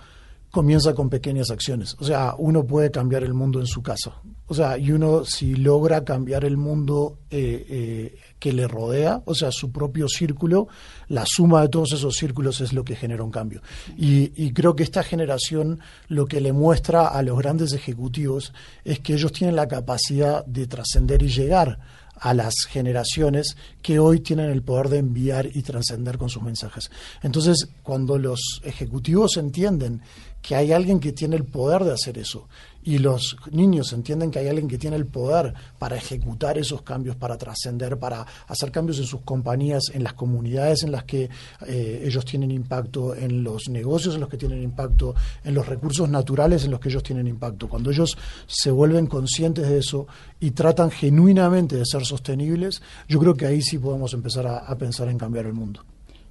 comienza 0.55 0.95
con 0.95 1.11
pequeñas 1.11 1.51
acciones. 1.51 1.97
O 1.99 2.05
sea, 2.05 2.37
uno 2.39 2.65
puede 2.65 2.93
cambiar 2.93 3.25
el 3.25 3.35
mundo 3.35 3.59
en 3.59 3.67
su 3.67 3.83
casa. 3.83 4.13
O 4.47 4.55
sea, 4.55 4.79
y 4.79 4.93
uno 4.93 5.25
si 5.25 5.57
logra 5.57 6.05
cambiar 6.05 6.45
el 6.45 6.57
mundo 6.57 7.19
eh, 7.29 7.67
eh, 7.69 8.19
que 8.39 8.53
le 8.53 8.69
rodea, 8.69 9.21
o 9.25 9.35
sea, 9.35 9.51
su 9.51 9.73
propio 9.73 10.09
círculo, 10.09 10.69
la 11.09 11.25
suma 11.27 11.63
de 11.63 11.71
todos 11.71 11.93
esos 11.93 12.15
círculos 12.15 12.61
es 12.61 12.73
lo 12.73 12.85
que 12.85 12.95
genera 12.95 13.25
un 13.25 13.33
cambio. 13.33 13.63
Y, 13.99 14.33
y 14.37 14.53
creo 14.53 14.77
que 14.77 14.85
esta 14.85 15.03
generación 15.03 15.81
lo 16.07 16.27
que 16.27 16.41
le 16.41 16.53
muestra 16.53 17.09
a 17.09 17.21
los 17.23 17.37
grandes 17.37 17.73
ejecutivos 17.73 18.53
es 18.85 19.01
que 19.01 19.15
ellos 19.15 19.33
tienen 19.33 19.57
la 19.57 19.67
capacidad 19.67 20.47
de 20.47 20.69
trascender 20.69 21.21
y 21.25 21.31
llegar 21.31 21.81
a 22.17 22.33
las 22.33 22.55
generaciones 22.69 23.57
que 23.83 23.99
hoy 23.99 24.21
tienen 24.21 24.51
el 24.51 24.63
poder 24.63 24.89
de 24.89 24.99
enviar 24.99 25.47
y 25.53 25.63
trascender 25.63 26.17
con 26.17 26.31
sus 26.31 26.43
mensajes. 26.43 26.91
Entonces, 27.23 27.69
cuando 27.83 28.19
los 28.19 28.61
ejecutivos 28.63 29.37
entienden 29.37 30.01
que 30.47 30.55
hay 30.55 30.73
alguien 30.73 31.01
que 31.01 31.13
tiene 31.13 31.37
el 31.37 31.45
poder 31.45 31.85
de 31.85 31.93
hacer 31.93 32.19
eso 32.19 32.47
y 32.83 32.99
los 32.99 33.39
niños 33.51 33.95
entienden 33.95 34.31
que 34.31 34.41
hay 34.41 34.49
alguien 34.49 34.69
que 34.69 34.77
tiene 34.77 34.97
el 34.97 35.07
poder 35.07 35.55
para 35.79 35.97
ejecutar 35.97 36.59
esos 36.59 36.83
cambios, 36.83 37.17
para 37.17 37.39
trascender, 37.39 37.99
para 37.99 38.27
hacer 38.47 38.71
cambios 38.71 38.99
en 38.99 39.07
sus 39.07 39.23
compañías, 39.23 39.85
en 39.95 40.05
las 40.05 40.13
comunidades 40.13 40.83
en 40.83 40.93
las 40.93 41.05
que 41.05 41.31
eh, 41.67 42.03
ellos 42.05 42.27
tienen 42.27 42.51
impacto, 42.51 43.15
en 43.15 43.43
los 43.43 43.71
negocios 43.71 44.17
en 44.17 44.21
los 44.21 44.29
que 44.29 44.37
tienen 44.37 44.63
impacto, 44.63 45.15
en 45.43 45.55
los 45.55 45.67
recursos 45.67 46.11
naturales 46.11 46.63
en 46.67 46.73
los 46.73 46.81
que 46.81 46.91
ellos 46.91 47.03
tienen 47.03 47.27
impacto. 47.27 47.67
Cuando 47.67 47.91
ellos 47.91 48.15
se 48.47 48.71
vuelven 48.71 49.07
conscientes 49.07 49.67
de 49.67 49.79
eso 49.79 50.07
y 50.41 50.51
tratan 50.51 50.91
genuinamente 50.91 51.77
de 51.77 51.87
ser 51.87 52.05
sostenibles, 52.05 52.83
yo 53.09 53.19
creo 53.19 53.35
que 53.35 53.47
ahí 53.47 53.63
sí 53.63 53.79
podemos 53.79 54.13
empezar 54.13 54.47
a, 54.47 54.59
a 54.59 54.77
pensar 54.77 55.09
en 55.09 55.17
cambiar 55.17 55.47
el 55.47 55.55
mundo. 55.55 55.81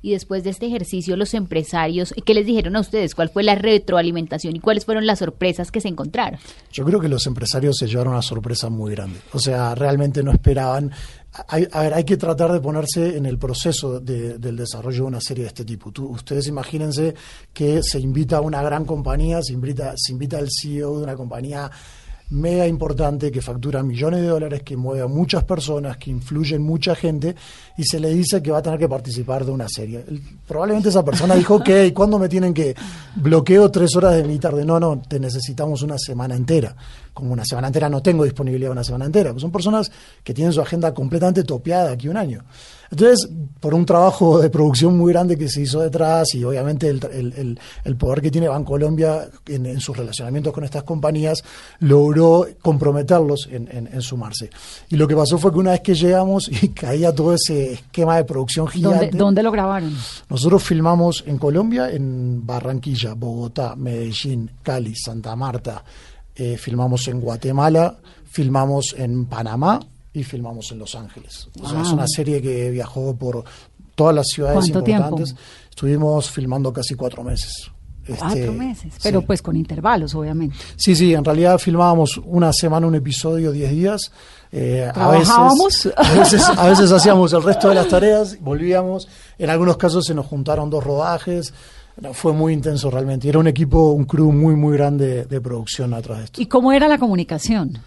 Y 0.04 0.12
después 0.12 0.44
de 0.44 0.50
este 0.50 0.66
ejercicio, 0.68 1.16
los 1.16 1.34
empresarios, 1.34 2.14
¿qué 2.26 2.34
les 2.34 2.46
dijeron 2.46 2.76
a 2.76 2.82
ustedes? 2.82 3.16
¿Cuál 3.16 3.30
fue 3.30 3.42
la 3.42 3.56
retroalimentación 3.56 4.54
y 4.56 4.60
cuáles 4.60 4.84
fueron 4.84 5.06
las 5.08 5.20
sorpresas 5.20 5.72
que 5.72 5.80
se 5.80 5.88
encontraron? 5.88 6.40
Yo 6.74 6.84
creo 6.84 7.00
que 7.00 7.08
los 7.08 7.26
empresarios 7.26 7.78
se 7.78 7.88
llevaron 7.88 8.12
una 8.12 8.22
sorpresa 8.22 8.70
muy 8.70 8.92
grande. 8.92 9.20
O 9.32 9.40
sea, 9.40 9.74
realmente 9.76 10.22
no 10.22 10.32
esperaban. 10.34 10.92
Hay, 11.48 11.68
a 11.72 11.82
ver, 11.84 11.94
hay 11.94 12.04
que 12.04 12.18
tratar 12.18 12.52
de 12.52 12.60
ponerse 12.60 13.16
en 13.18 13.26
el 13.26 13.38
proceso 13.40 14.02
de- 14.02 14.38
del 14.38 14.58
desarrollo 14.58 14.98
de 14.98 15.08
una 15.08 15.22
serie 15.22 15.46
de 15.46 15.48
este 15.48 15.64
tipo. 15.64 15.92
Tú- 15.94 16.08
ustedes 16.10 16.48
imagínense 16.48 17.16
que 17.54 17.82
se 17.82 18.00
invita 18.00 18.38
a 18.38 18.42
una 18.42 18.62
gran 18.62 18.84
compañía, 18.86 19.42
se 19.42 19.54
invita, 19.54 19.94
se 19.96 20.12
invita 20.12 20.38
al 20.38 20.50
CEO 20.52 20.98
de 20.98 21.04
una 21.06 21.16
compañía 21.16 21.72
mega 22.30 22.68
importante 22.68 23.32
que 23.32 23.42
factura 23.42 23.84
millones 23.84 24.22
de 24.22 24.28
dólares, 24.28 24.64
que 24.64 24.76
mueve 24.76 25.02
a 25.02 25.08
muchas 25.08 25.44
personas, 25.44 25.98
que 25.98 26.10
influye 26.10 26.56
en 26.56 26.64
mucha 26.64 26.96
gente, 26.96 27.36
y 27.78 27.84
se 27.84 28.00
le 28.00 28.10
dice 28.10 28.42
que 28.42 28.52
va 28.52 28.60
a 28.60 28.62
tener 28.62 28.80
que 28.80 28.90
participar 28.90 29.46
de 29.46 29.52
una 29.52 29.68
serie. 29.70 30.04
Probablemente 30.48 30.90
esa 30.90 31.04
persona 31.04 31.36
dijo, 31.36 31.56
ok, 31.56 31.70
¿cuándo 31.94 32.18
me 32.18 32.30
tienen 32.30 32.54
que 32.54 32.76
bloqueo 33.16 33.70
tres 33.70 33.96
horas 33.96 34.16
de 34.16 34.24
mi 34.24 34.40
tarde? 34.40 34.66
No, 34.66 34.80
no, 34.80 35.02
te 35.08 35.20
necesitamos 35.20 35.82
una 35.82 35.98
semana 35.98 36.36
entera. 36.36 36.76
Como 37.14 37.32
una 37.32 37.46
semana 37.46 37.68
entera 37.68 37.90
no 37.90 38.02
tengo 38.02 38.24
disponibilidad 38.24 38.72
una 38.72 38.84
semana 38.84 39.06
entera. 39.06 39.32
Pues 39.32 39.42
son 39.42 39.52
personas 39.52 39.92
que 40.24 40.34
tienen 40.34 40.52
su 40.52 40.62
agenda 40.62 40.94
completamente 40.94 41.44
topeada 41.44 41.92
aquí 41.92 42.08
un 42.08 42.18
año. 42.18 42.44
Entonces, 42.92 43.28
por 43.60 43.74
un 43.74 43.86
trabajo 43.86 44.40
de 44.40 44.50
producción 44.50 44.98
muy 44.98 45.14
grande 45.14 45.38
que 45.38 45.48
se 45.50 45.62
hizo 45.62 45.80
detrás 45.80 46.36
y 46.36 46.44
obviamente 46.44 46.88
el, 46.90 47.00
el- 47.12 47.34
el- 47.34 47.60
el 47.86 47.96
poder 47.96 48.22
que 48.22 48.30
tiene 48.30 48.48
Bancolombia 48.48 49.28
en, 49.48 49.66
en 49.66 49.80
sus 49.80 49.96
relacionamientos 49.98 50.54
con 50.54 50.64
estas 50.64 50.84
compañías, 50.84 51.44
logró 51.80 52.46
comprometerlos 52.62 53.48
en, 53.52 53.68
en- 53.72 53.88
en 53.92 54.02
sumarse. 54.02 54.50
Y 54.90 54.96
lo 54.98 55.08
que 55.08 55.16
pasó 55.16 55.38
fue 55.38 55.52
que 55.52 55.58
una 55.60 55.72
vez 55.72 55.82
que 55.82 55.96
llegamos 55.96 56.50
y 56.50 56.70
caía 56.74 57.14
todo 57.16 57.34
ese 57.34 57.74
esquema 57.74 58.18
de 58.18 58.26
producción 58.26 58.68
gigante, 58.68 59.06
¿Dónde, 59.08 59.18
dónde 59.18 59.44
lo 59.44 59.52
grabaron? 59.52 59.96
nosotros 60.30 60.62
filmamos 60.64 61.24
en 61.26 61.38
Colombia, 61.38 61.90
en 61.90 62.46
Barranquilla, 62.46 63.14
Bogotá, 63.16 63.76
Medellín, 63.76 64.52
Cali, 64.62 64.94
Santa 64.96 65.36
Marta, 65.36 65.84
eh, 66.36 66.58
filmamos 66.58 67.08
en 67.08 67.22
Guatemala, 67.22 67.98
filmamos 68.26 68.96
en 68.98 69.26
Panamá 69.26 69.80
y 70.14 70.24
filmamos 70.24 70.72
en 70.72 70.80
Los 70.80 70.96
Ángeles. 70.96 71.50
O 71.62 71.70
sea, 71.70 71.82
es 71.82 71.90
una 71.90 72.08
serie 72.08 72.42
que 72.42 72.70
viajó 72.70 73.16
por 73.16 73.44
todas 73.96 74.14
las 74.16 74.28
ciudades 74.28 74.70
¿Cuánto 74.72 74.80
importantes. 74.92 75.26
tiempo? 75.30 75.42
Estuvimos 75.70 76.30
filmando 76.30 76.72
casi 76.72 76.96
cuatro 76.96 77.24
meses. 77.24 77.72
Cuatro 78.06 78.28
Este, 78.28 78.52
meses. 78.52 78.94
Pero 79.02 79.22
sí. 79.22 79.26
pues 79.28 79.42
con 79.42 79.56
intervalos, 79.56 80.14
obviamente. 80.14 80.56
Sí, 80.76 80.94
sí, 80.96 81.14
en 81.14 81.24
realidad 81.24 81.58
filmábamos 81.58 82.20
una 82.26 82.52
semana 82.52 82.86
un 82.86 82.96
episodio, 82.96 83.52
diez 83.52 83.72
días. 83.72 84.12
Eh, 84.52 84.92
a 84.94 85.08
veces, 85.10 85.30
a 85.96 86.14
veces, 86.14 86.44
a 86.50 86.68
veces 86.68 86.92
hacíamos 86.92 87.34
el 87.34 87.42
resto 87.42 87.70
de 87.70 87.76
las 87.76 87.88
tareas, 87.88 88.38
volvíamos. 88.40 89.08
En 89.40 89.50
algunos 89.50 89.78
casos 89.78 90.06
se 90.06 90.14
nos 90.14 90.26
juntaron 90.28 90.70
dos 90.70 90.84
rodajes. 90.84 91.54
No, 92.02 92.14
fue 92.14 92.34
muy 92.34 92.54
intenso 92.54 92.92
realmente. 92.92 93.30
Era 93.30 93.40
un 93.40 93.48
equipo, 93.48 93.92
un 93.92 94.06
crew 94.06 94.32
muy, 94.32 94.56
muy 94.56 94.76
grande 94.78 95.26
de 95.26 95.42
producción 95.42 95.94
atrás 95.94 96.18
de 96.20 96.24
esto. 96.26 96.42
¿Y 96.42 96.48
cómo 96.48 96.72
era 96.72 96.88
la 96.88 96.98
comunicación 96.98 97.80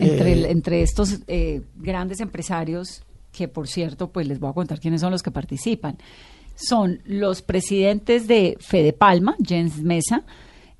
entre, 0.00 0.32
el- 0.32 0.44
Eh, 0.46 0.50
entre 0.50 0.82
estos 0.82 1.20
eh, 1.28 1.62
grandes 1.76 2.20
empresarios 2.20 3.02
que 3.32 3.46
por 3.46 3.68
cierto, 3.68 4.10
pues 4.10 4.26
les 4.26 4.40
voy 4.40 4.50
a 4.50 4.54
contar 4.54 4.80
quiénes 4.80 5.00
son 5.02 5.12
los 5.12 5.22
que 5.22 5.30
participan. 5.30 5.96
Son 6.56 7.00
los 7.04 7.42
presidentes 7.42 8.26
de 8.26 8.56
Fede 8.60 8.92
Palma, 8.92 9.36
Jens 9.46 9.80
Mesa, 9.82 10.24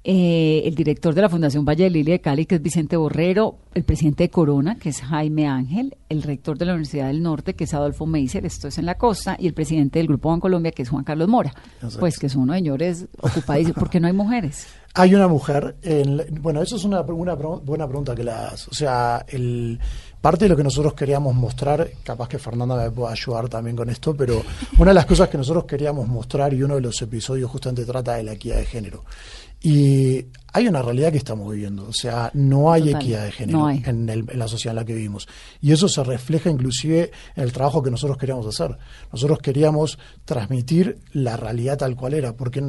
eh, 0.03 0.63
el 0.65 0.75
director 0.75 1.15
de 1.15 1.21
la 1.23 1.29
Fundación 1.29 1.65
Valle 1.65 1.85
de 1.85 1.91
Lilia 1.91 2.15
de 2.15 2.21
Cali, 2.21 2.47
que 2.47 2.55
es 2.57 2.63
Vicente 2.63 2.97
Borrero, 2.97 3.59
el 3.75 3.85
presidente 3.85 4.25
de 4.25 4.31
Corona, 4.31 4.77
que 4.77 4.89
es 4.89 5.01
Jaime 5.03 5.47
Ángel, 5.47 5.97
el 6.09 6.23
rector 6.23 6.57
de 6.59 6.65
la 6.65 6.73
Universidad 6.73 7.07
del 7.09 7.23
Norte, 7.23 7.55
que 7.55 7.65
es 7.65 7.75
Adolfo 7.75 8.07
Meiser, 8.07 8.45
esto 8.47 8.69
es 8.69 8.79
en 8.79 8.87
la 8.87 8.97
costa, 8.97 9.37
y 9.39 9.47
el 9.47 9.53
presidente 9.55 9.99
del 9.99 10.09
Grupo 10.09 10.31
Bancolombia, 10.31 10.73
que 10.73 10.83
es 10.83 10.89
Juan 10.89 11.05
Carlos 11.05 11.29
Mora. 11.29 11.53
Pues 12.01 12.19
que 12.19 12.29
son 12.31 12.43
unos 12.43 12.57
señores 12.57 13.07
ocupadísimos, 13.21 13.77
porque 13.79 14.01
no 14.01 14.07
hay 14.07 14.15
mujeres. 14.15 14.67
Hay 14.95 15.15
una 15.15 15.29
mujer, 15.29 15.77
en, 15.83 16.25
bueno, 16.43 16.61
eso 16.63 16.75
es 16.77 16.85
una, 16.85 17.03
una 17.03 17.37
pro- 17.37 17.61
buena 17.61 17.87
pregunta 17.87 18.15
que 18.15 18.25
la 18.25 18.41
das. 18.43 18.67
O 18.69 18.75
sea, 18.75 19.25
el, 19.29 19.79
parte 20.21 20.47
de 20.47 20.49
lo 20.49 20.57
que 20.57 20.65
nosotros 20.65 20.95
queríamos 20.95 21.33
mostrar, 21.35 21.89
capaz 22.03 22.29
que 22.29 22.39
Fernanda 22.41 22.75
me 22.77 22.91
pueda 22.91 23.13
ayudar 23.13 23.49
también 23.49 23.77
con 23.77 23.89
esto, 23.89 24.15
pero 24.17 24.43
una 24.79 24.91
de 24.91 24.95
las 24.95 25.07
cosas 25.07 25.29
que 25.29 25.39
nosotros 25.39 25.65
queríamos 25.65 26.09
mostrar 26.09 26.53
y 26.55 26.63
uno 26.65 26.75
de 26.75 26.81
los 26.81 27.01
episodios 27.03 27.49
justamente 27.51 27.85
trata 27.85 28.15
de 28.15 28.25
la 28.25 28.33
equidad 28.33 28.57
de 28.57 28.65
género. 28.65 29.05
Y 29.63 30.25
hay 30.53 30.67
una 30.69 30.81
realidad 30.83 31.13
que 31.13 31.19
estamos 31.19 31.53
viviendo, 31.53 31.87
o 31.87 31.93
sea, 31.93 32.31
no 32.35 32.73
hay 32.73 32.85
Total, 32.87 33.03
equidad 33.03 33.25
de 33.27 33.33
género 33.33 33.59
no 33.59 33.71
en, 33.71 34.09
el- 34.09 34.27
en 34.31 34.39
la 34.39 34.49
sociedad 34.49 34.73
en 34.73 34.77
la 34.77 34.85
que 34.85 34.95
vivimos. 34.95 35.29
Y 35.61 35.71
eso 35.73 35.87
se 35.89 36.03
refleja 36.03 36.51
inclusive 36.51 37.13
en 37.37 37.43
el 37.45 37.53
trabajo 37.53 37.83
que 37.83 37.91
nosotros 37.91 38.17
queríamos 38.19 38.47
hacer. 38.47 38.77
Nosotros 39.13 39.39
queríamos 39.39 39.99
transmitir 40.25 40.99
la 41.13 41.37
realidad 41.37 41.79
tal 41.79 41.95
cual 41.95 42.15
era, 42.15 42.33
porque 42.35 42.61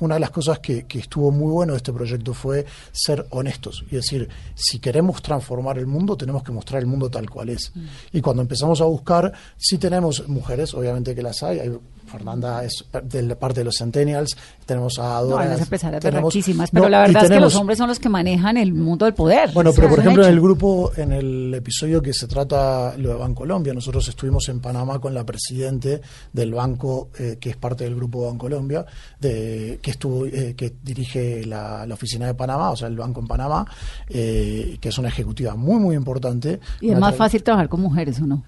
una 0.00 0.14
de 0.14 0.20
las 0.20 0.30
cosas 0.30 0.58
que, 0.58 0.84
que 0.84 0.98
estuvo 0.98 1.30
muy 1.30 1.50
bueno 1.50 1.72
de 1.72 1.78
este 1.78 1.92
proyecto 1.92 2.34
fue 2.34 2.66
ser 2.92 3.26
honestos. 3.30 3.84
Y 3.90 3.96
decir, 3.96 4.28
si 4.54 4.78
queremos 4.78 5.22
transformar 5.22 5.78
el 5.78 5.86
mundo, 5.86 6.16
tenemos 6.16 6.42
que 6.42 6.52
mostrar 6.52 6.80
el 6.80 6.86
mundo 6.86 7.10
tal 7.10 7.28
cual 7.30 7.50
es. 7.50 7.72
Y 8.12 8.20
cuando 8.20 8.42
empezamos 8.42 8.80
a 8.80 8.84
buscar, 8.84 9.32
sí 9.56 9.78
tenemos 9.78 10.28
mujeres, 10.28 10.74
obviamente 10.74 11.14
que 11.14 11.22
las 11.22 11.42
hay, 11.42 11.60
hay 11.60 11.78
Fernanda 12.06 12.64
es 12.64 12.84
de 13.02 13.22
la 13.22 13.34
parte 13.34 13.60
de 13.60 13.64
los 13.64 13.76
Centennials, 13.78 14.36
tenemos 14.66 14.98
a 14.98 15.20
No, 15.20 15.26
Dora. 15.26 15.42
hay 15.44 15.48
unas 15.48 15.60
empresarias 15.62 16.02
tenemos- 16.02 16.34
no, 16.34 16.64
pero 16.72 16.88
la 16.88 17.00
verdad 17.02 17.24
es 17.24 17.30
que 17.30 17.40
los 17.40 17.54
hombres 17.54 17.78
son 17.78 17.88
los 17.88 17.98
que 18.00 18.08
manejan 18.08 18.56
el 18.56 18.74
mundo 18.74 19.04
del 19.04 19.14
poder. 19.14 19.50
bueno, 19.54 19.72
pero 19.74 19.88
por 19.88 20.00
ejemplo 20.00 20.24
en 20.24 20.32
el 20.32 20.40
grupo, 20.40 20.90
en 20.96 21.12
el 21.12 21.54
episodio 21.54 22.02
que 22.02 22.12
se 22.12 22.26
trata 22.26 22.94
lo 22.98 23.10
de 23.10 23.14
Bancolombia, 23.14 23.72
nosotros 23.72 24.06
estuvimos 24.08 24.48
en 24.48 24.60
Panamá 24.60 24.98
con 24.98 25.14
la 25.14 25.24
presidente 25.24 26.00
del 26.32 26.52
banco 26.52 27.10
eh, 27.18 27.38
que 27.40 27.50
es 27.50 27.56
parte 27.56 27.84
del 27.84 27.94
grupo 27.94 28.26
Bancolombia, 28.26 28.84
de, 29.20 29.78
que 29.80 29.90
estuvo, 29.92 30.26
eh, 30.26 30.54
que 30.56 30.74
dirige 30.82 31.46
la, 31.46 31.86
la 31.86 31.94
oficina 31.94 32.26
de 32.26 32.34
Panamá, 32.34 32.70
o 32.70 32.76
sea 32.76 32.88
el 32.88 32.96
banco 32.96 33.20
en 33.20 33.26
Panamá, 33.28 33.64
eh, 34.08 34.78
que 34.80 34.88
es 34.88 34.98
una 34.98 35.08
ejecutiva 35.08 35.54
muy 35.54 35.76
muy 35.76 35.94
importante. 35.94 36.58
Y 36.80 36.90
es 36.90 36.98
más 36.98 37.14
fácil 37.14 37.42
trabajar 37.42 37.68
con 37.68 37.80
mujeres, 37.80 38.20
¿o 38.20 38.26
no? 38.26 38.42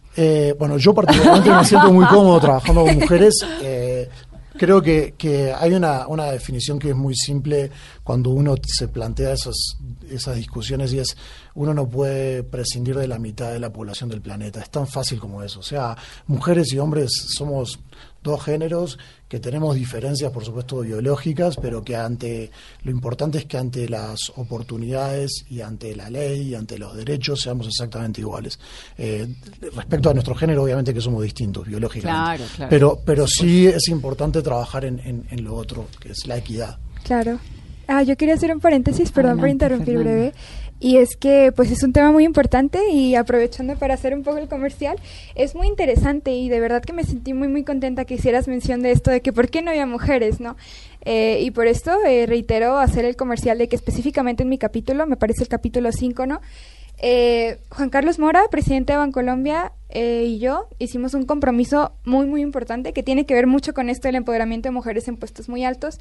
bueno, 0.59 0.77
yo 0.79 0.93
particularmente 0.93 1.49
me 1.49 1.65
siento 1.65 1.93
muy 1.93 2.05
cómodo 2.07 2.41
trabajando 2.41 2.85
con 2.85 2.95
mujeres. 2.99 3.35
Creo 4.59 4.83
que, 4.83 5.15
que 5.17 5.53
hay 5.53 5.73
una, 5.73 6.07
una 6.09 6.27
definición 6.27 6.79
que 6.79 6.91
es 6.91 6.97
muy 6.97 7.15
simple 7.15 7.71
cuando 8.03 8.31
uno 8.31 8.57
se 8.67 8.89
plantea 8.89 9.33
esas, 9.33 9.79
esas 10.11 10.37
discusiones 10.37 10.93
y 10.93 10.99
es 10.99 11.17
uno 11.55 11.73
no 11.73 11.89
puede 11.89 12.43
prescindir 12.43 12.97
de 12.97 13.07
la 13.07 13.19
mitad 13.19 13.53
de 13.53 13.61
la 13.61 13.73
población 13.73 14.11
del 14.11 14.21
planeta. 14.21 14.61
Es 14.61 14.71
tan 14.71 14.87
fácil 14.87 15.19
como 15.19 15.43
eso. 15.43 15.61
O 15.61 15.63
sea, 15.63 15.97
mujeres 16.27 16.73
y 16.73 16.79
hombres 16.79 17.11
somos 17.37 17.79
dos 18.29 18.45
géneros 18.45 18.99
que 19.29 19.41
tenemos 19.41 19.75
diferencias, 19.75 20.31
por 20.31 20.45
supuesto, 20.45 20.81
biológicas, 20.81 21.57
pero 21.57 21.83
que 21.83 21.97
ante 21.97 22.51
lo 22.85 22.91
importante 22.91 23.39
es 23.39 23.45
que 23.47 23.59
ante 23.59 23.89
las 23.89 24.19
oportunidades 24.37 25.45
y 25.51 25.61
ante 25.61 25.95
la 25.97 26.09
ley 26.11 26.51
y 26.51 26.55
ante 26.55 26.79
los 26.79 26.95
derechos 26.97 27.41
seamos 27.41 27.67
exactamente 27.67 28.21
iguales. 28.21 28.59
Eh, 28.97 29.27
respecto 29.75 30.11
a 30.11 30.15
nuestro 30.15 30.35
género, 30.35 30.63
obviamente 30.63 30.95
que 30.95 31.01
somos 31.01 31.23
distintos 31.23 31.67
biológicamente, 31.67 32.23
Claro, 32.39 32.45
claro. 32.57 32.71
pero 32.71 32.99
pero 33.05 33.27
sí 33.27 33.67
es 33.67 33.89
importante 33.89 34.43
trabajar 34.43 34.85
en, 34.85 34.99
en- 35.01 35.27
en 35.31 35.45
lo 35.45 35.55
otro, 35.57 35.87
que 36.01 36.13
es 36.13 36.27
la 36.27 36.37
equidad. 36.37 36.79
Claro. 37.03 37.39
Ah, 37.91 38.03
yo 38.03 38.17
quería 38.17 38.35
hacer 38.35 38.53
un 38.53 38.61
paréntesis, 38.61 39.11
perdón 39.11 39.39
por 39.39 39.47
Adelante, 39.49 39.65
interrumpir 39.65 39.97
Fernanda. 39.97 40.13
breve. 40.13 40.35
Y 40.81 40.99
es 40.99 41.17
que 41.17 41.53
pues 41.55 41.71
es 41.71 41.83
un 41.83 41.93
tema 41.93 42.13
muy 42.13 42.25
importante 42.25 42.91
y 42.91 43.15
aprovechando 43.15 43.77
para 43.77 43.95
hacer 43.95 44.15
un 44.15 44.23
poco 44.23 44.39
el 44.39 44.49
comercial, 44.49 44.97
es 45.35 45.55
muy 45.55 45.67
interesante 45.67 46.33
y 46.33 46.49
de 46.49 46.61
verdad 46.61 46.83
que 46.83 46.93
me 46.93 47.05
sentí 47.05 47.35
muy 47.35 47.49
muy 47.49 47.65
contenta 47.65 48.05
que 48.05 48.15
hicieras 48.15 48.47
mención 48.49 48.83
de 48.83 48.93
esto 48.93 49.11
de 49.11 49.21
que 49.21 49.33
por 49.33 49.51
qué 49.51 49.63
no 49.63 49.71
había 49.71 49.87
mujeres, 49.87 50.41
¿no? 50.41 50.57
Eh, 51.05 51.41
y 51.43 51.51
por 51.51 51.67
esto 51.67 51.93
eh, 52.07 52.27
reitero 52.27 52.79
hacer 52.79 53.05
el 53.05 53.17
comercial 53.17 53.59
de 53.59 53.69
que 53.69 53.77
específicamente 53.77 54.43
en 54.43 54.49
mi 54.49 54.59
capítulo, 54.59 55.07
me 55.07 55.17
parece 55.17 55.43
el 55.43 55.49
capítulo 55.49 55.91
5, 55.91 56.27
¿no? 56.27 56.41
Eh, 57.01 57.59
Juan 57.71 57.91
Carlos 57.91 58.19
Mora, 58.19 58.43
presidente 58.51 58.93
de 58.93 58.99
Bancolombia, 58.99 59.73
eh, 59.89 60.25
y 60.27 60.39
yo 60.41 60.69
hicimos 60.79 61.15
un 61.15 61.27
compromiso 61.27 61.93
muy, 62.05 62.27
muy 62.27 62.43
importante 62.43 62.93
que 62.93 63.05
tiene 63.05 63.25
que 63.25 63.35
ver 63.35 63.47
mucho 63.47 63.73
con 63.73 63.89
esto 63.89 64.09
del 64.09 64.17
empoderamiento 64.17 64.69
de 64.69 64.73
mujeres 64.73 65.07
en 65.07 65.17
puestos 65.17 65.49
muy 65.49 65.65
altos. 65.65 66.01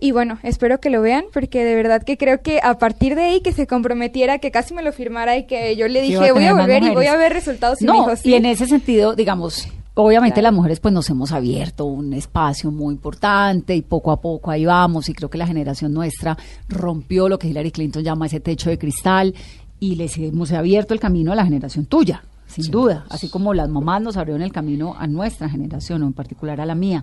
Y 0.00 0.12
bueno, 0.12 0.38
espero 0.44 0.78
que 0.80 0.90
lo 0.90 1.02
vean 1.02 1.24
porque 1.32 1.64
de 1.64 1.74
verdad 1.74 2.02
que 2.04 2.16
creo 2.16 2.40
que 2.40 2.60
a 2.62 2.78
partir 2.78 3.16
de 3.16 3.22
ahí 3.22 3.40
que 3.40 3.52
se 3.52 3.66
comprometiera, 3.66 4.38
que 4.38 4.50
casi 4.52 4.72
me 4.74 4.82
lo 4.82 4.92
firmara 4.92 5.36
y 5.36 5.46
que 5.46 5.74
yo 5.76 5.88
le 5.88 6.02
dije 6.02 6.28
a 6.28 6.32
voy 6.32 6.44
a 6.44 6.54
volver 6.54 6.82
y 6.82 6.86
voy 6.86 6.94
mujeres". 6.94 7.10
a 7.12 7.16
ver 7.16 7.32
resultados 7.32 7.82
y 7.82 7.84
no, 7.84 7.92
me 7.94 7.98
dijo 8.00 8.16
sí. 8.16 8.30
y 8.30 8.34
en 8.34 8.46
ese 8.46 8.66
sentido, 8.66 9.16
digamos, 9.16 9.66
obviamente 9.94 10.34
Claro. 10.34 10.44
las 10.44 10.52
mujeres 10.54 10.78
pues 10.78 10.94
nos 10.94 11.10
hemos 11.10 11.32
abierto 11.32 11.84
un 11.86 12.12
espacio 12.12 12.70
muy 12.70 12.94
importante 12.94 13.74
y 13.74 13.82
poco 13.82 14.12
a 14.12 14.20
poco 14.20 14.52
ahí 14.52 14.64
vamos 14.64 15.08
y 15.08 15.14
creo 15.14 15.28
que 15.30 15.38
la 15.38 15.48
generación 15.48 15.92
nuestra 15.92 16.38
rompió 16.68 17.28
lo 17.28 17.38
que 17.40 17.48
Hillary 17.48 17.72
Clinton 17.72 18.04
llama 18.04 18.26
ese 18.26 18.38
techo 18.38 18.70
de 18.70 18.78
cristal 18.78 19.34
y 19.80 19.96
les 19.96 20.16
hemos 20.18 20.52
abierto 20.52 20.94
el 20.94 21.00
camino 21.00 21.32
a 21.32 21.34
la 21.34 21.44
generación 21.44 21.86
tuya, 21.86 22.22
sin 22.46 22.70
duda, 22.70 23.04
así 23.10 23.28
como 23.28 23.52
las 23.52 23.68
mamás 23.68 24.00
nos 24.00 24.16
abrieron 24.16 24.42
el 24.42 24.52
camino 24.52 24.94
a 24.96 25.06
nuestra 25.08 25.48
generación, 25.48 26.02
o 26.02 26.06
en 26.06 26.12
particular 26.12 26.60
a 26.60 26.66
la 26.66 26.74
mía. 26.76 27.02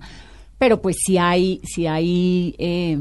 Pero 0.58 0.82
pues 0.82 0.98
sí 1.06 1.18
hay, 1.18 1.62
sí 1.63 1.88
hay 1.88 2.56
eh, 2.58 2.98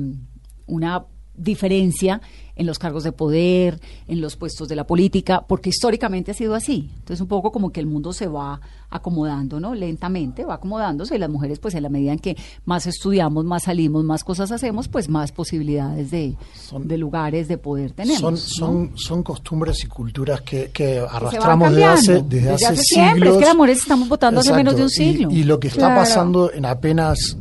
una 0.66 1.04
diferencia 1.36 2.20
en 2.56 2.66
los 2.66 2.78
cargos 2.78 3.02
de 3.04 3.12
poder, 3.12 3.80
en 4.06 4.20
los 4.20 4.36
puestos 4.36 4.68
de 4.68 4.76
la 4.76 4.86
política, 4.86 5.44
porque 5.46 5.70
históricamente 5.70 6.30
ha 6.30 6.34
sido 6.34 6.54
así. 6.54 6.90
Entonces 6.94 7.20
un 7.20 7.26
poco 7.28 7.50
como 7.50 7.70
que 7.70 7.80
el 7.80 7.86
mundo 7.86 8.12
se 8.12 8.26
va 8.28 8.60
acomodando, 8.90 9.58
¿no? 9.58 9.74
Lentamente 9.74 10.44
va 10.44 10.54
acomodándose 10.54 11.16
y 11.16 11.18
las 11.18 11.28
mujeres 11.28 11.58
pues 11.58 11.74
en 11.74 11.82
la 11.82 11.88
medida 11.88 12.12
en 12.12 12.18
que 12.20 12.36
más 12.64 12.86
estudiamos, 12.86 13.44
más 13.44 13.64
salimos, 13.64 14.04
más 14.04 14.22
cosas 14.22 14.52
hacemos, 14.52 14.86
pues 14.86 15.08
más 15.08 15.32
posibilidades 15.32 16.12
de, 16.12 16.36
Son- 16.54 16.86
de 16.86 16.96
lugares 16.96 17.48
de 17.48 17.58
poder 17.58 17.90
tenemos. 17.90 18.20
Son, 18.20 18.34
¿no? 18.34 18.38
son, 18.38 18.92
son 18.98 19.22
costumbres 19.24 19.82
y 19.82 19.88
culturas 19.88 20.42
que, 20.42 20.70
arrastramos 21.10 21.70
desde 21.70 21.84
hace, 21.84 22.12
cambiando, 22.20 22.28
desde 22.50 22.66
hace 22.66 22.76
siglos. 22.82 23.28
Es 23.34 23.38
que 23.40 23.44
las 23.46 23.56
mujeres 23.56 23.78
estamos 23.78 24.08
votando 24.08 24.40
hace 24.40 24.52
menos 24.52 24.76
de 24.76 24.82
un. 24.82 24.88
Y- 24.88 24.90
siglo. 24.90 25.30
Y, 25.32 25.42
lo 25.42 25.58
que 25.58 25.68
está 25.68 25.80
Claro. 25.86 25.96
pasando 26.00 26.52
en 26.52 26.64
apenas 26.64 27.36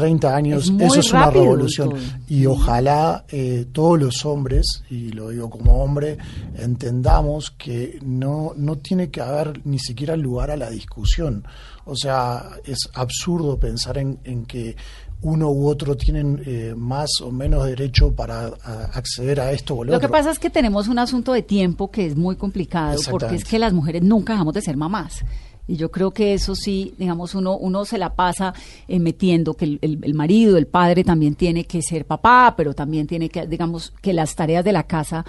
30 0.00 0.36
años, 0.36 0.64
Es 0.78 0.80
eso 0.92 1.00
es 1.00 1.12
una 1.12 1.30
revolución. 1.30 1.94
Y 2.28 2.46
ojalá 2.46 3.24
eh, 3.28 3.66
todos 3.72 3.98
los 3.98 4.24
hombres, 4.26 4.82
y 4.90 5.10
lo 5.10 5.30
digo 5.30 5.48
como 5.50 5.82
hombre, 5.82 6.18
entendamos 6.56 7.50
que 7.50 7.98
no, 8.04 8.52
no 8.56 8.76
tiene 8.76 9.10
que 9.10 9.20
haber 9.20 9.60
ni 9.66 9.78
siquiera 9.78 10.16
lugar 10.16 10.50
a 10.50 10.56
la 10.56 10.68
discusión. 10.70 11.44
O 11.84 11.96
sea, 11.96 12.50
es 12.64 12.78
absurdo 12.94 13.58
pensar 13.58 13.96
en, 13.98 14.18
en 14.24 14.44
que 14.44 14.76
uno 15.22 15.50
u 15.50 15.66
otro 15.68 15.96
tienen 15.96 16.42
eh, 16.44 16.74
más 16.76 17.08
o 17.22 17.30
menos 17.32 17.64
derecho 17.64 18.12
para 18.14 18.46
a- 18.62 18.90
acceder 18.92 19.40
a 19.40 19.50
esto 19.52 19.74
o 19.76 19.84
lo, 19.84 19.92
Lo 19.92 20.00
que 20.00 20.08
pasa 20.08 20.30
es 20.30 20.38
que 20.38 20.50
tenemos 20.50 20.88
un 20.88 20.98
asunto 20.98 21.32
de 21.32 21.42
tiempo 21.42 21.90
que 21.90 22.04
es 22.06 22.16
muy 22.16 22.36
complicado 22.36 23.00
porque 23.10 23.34
es 23.36 23.44
que 23.44 23.58
las 23.58 23.72
mujeres 23.72 24.02
nunca 24.02 24.34
dejamos 24.34 24.52
de 24.54 24.60
ser 24.62 24.76
mamás. 24.76 25.24
Y 25.68 25.76
yo 25.76 25.90
creo 25.90 26.12
que 26.12 26.32
eso 26.34 26.54
sí, 26.54 26.94
digamos, 26.98 27.34
uno, 27.34 27.56
uno 27.56 27.84
se 27.84 27.98
la 27.98 28.14
pasa 28.14 28.54
eh, 28.86 28.98
metiendo 29.00 29.54
que 29.54 29.64
el, 29.64 29.78
el- 29.82 29.98
el 30.02 30.14
marido, 30.14 30.56
el 30.58 30.66
padre 30.66 31.02
también 31.02 31.34
tiene 31.34 31.64
que 31.64 31.82
ser 31.82 32.04
papá, 32.04 32.54
pero 32.56 32.72
también 32.74 33.06
tiene 33.06 33.28
que, 33.28 33.46
digamos, 33.46 33.92
que 34.00 34.12
las 34.12 34.34
tareas 34.36 34.64
de 34.64 34.72
la 34.72 34.84
casa 34.84 35.24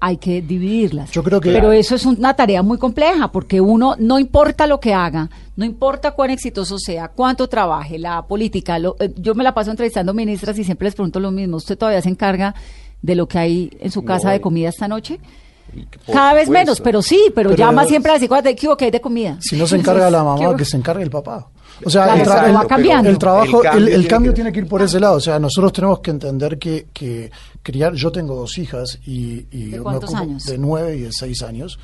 hay 0.00 0.18
que 0.18 0.42
dividirlas. 0.42 1.10
Yo 1.10 1.24
creo 1.24 1.40
que- 1.40 1.50
Pero 1.50 1.72
eso 1.72 1.94
es 1.96 2.06
una 2.06 2.34
tarea 2.34 2.62
muy 2.62 2.78
compleja 2.78 3.32
porque 3.32 3.60
uno, 3.60 3.96
no 3.98 4.18
importa 4.18 4.66
lo 4.66 4.78
que 4.78 4.92
haga, 4.94 5.28
no 5.56 5.64
importa 5.64 6.12
cuán 6.12 6.30
exitoso 6.30 6.78
sea, 6.78 7.08
cuánto 7.08 7.48
trabaje, 7.48 7.98
la 7.98 8.22
política, 8.26 8.78
lo- 8.78 8.94
eh, 9.00 9.12
yo 9.16 9.34
me 9.34 9.42
la 9.42 9.54
paso 9.54 9.70
entrevistando 9.72 10.14
ministras 10.14 10.56
y 10.58 10.64
siempre 10.64 10.84
les 10.86 10.94
pregunto 10.94 11.18
lo 11.18 11.30
mismo, 11.32 11.56
¿usted 11.56 11.76
todavía 11.76 12.02
se 12.02 12.10
encarga 12.10 12.54
de 13.02 13.14
lo 13.16 13.26
que 13.26 13.38
hay 13.38 13.70
en 13.80 13.90
su 13.90 14.04
casa 14.04 14.28
No, 14.28 14.32
de 14.34 14.40
comida 14.40 14.68
esta 14.68 14.86
noche? 14.86 15.18
Cada 16.12 16.34
vez 16.34 16.44
supuesto, 16.46 16.52
menos, 16.52 16.80
pero 16.80 17.02
sí, 17.02 17.20
pero, 17.34 17.50
Pero- 17.50 17.58
llama 17.58 17.84
siempre 17.84 18.10
a 18.10 18.14
decir, 18.14 18.28
"Cuándo- 18.28 18.50
¿qué 18.56 18.66
hubo 18.66 18.76
que 18.76 18.86
hay 18.86 18.90
de 18.90 19.00
comida? 19.00 19.36
Si 19.40 19.56
no 19.56 19.66
se 19.66 19.76
encarga 19.76 20.10
la 20.10 20.24
mamá, 20.24 20.50
¿Qué- 20.50 20.56
que 20.56 20.64
se 20.64 20.76
encargue 20.76 21.02
el 21.02 21.10
papá. 21.10 21.48
O 21.84 21.90
sea, 21.90 22.04
Claro, 22.04 22.20
el, 22.22 22.26
tra- 22.28 22.48
el- 22.48 22.56
va 22.56 22.66
cambiando. 22.66 23.08
el 23.10 23.18
trabajo, 23.18 23.62
El 23.62 23.66
el, 23.66 23.70
cambio 23.70 23.78
el 23.86 23.92
tiene 23.92 24.08
cambio 24.08 24.30
que- 24.32 24.34
tiene 24.34 24.52
que 24.52 24.58
ir 24.60 24.66
por 24.68 24.82
ese 24.82 24.98
lado. 24.98 25.16
O 25.16 25.20
sea, 25.20 25.38
nosotros 25.38 25.72
tenemos 25.72 26.00
que 26.00 26.10
entender 26.10 26.58
que, 26.58 26.86
que 26.92 27.30
criar. 27.62 27.94
Yo 27.94 28.10
tengo 28.10 28.34
dos 28.34 28.58
hijas 28.58 28.98
y, 29.06 29.46
y 29.52 29.70
¿De 29.70 29.76
me 29.76 29.82
cuántos 29.84 30.10
ocupo 30.10 30.22
años? 30.24 30.44
de 30.44 30.58
nueve 30.58 30.96
y 30.96 31.00
de 31.02 31.12
seis 31.12 31.40
años. 31.42 31.78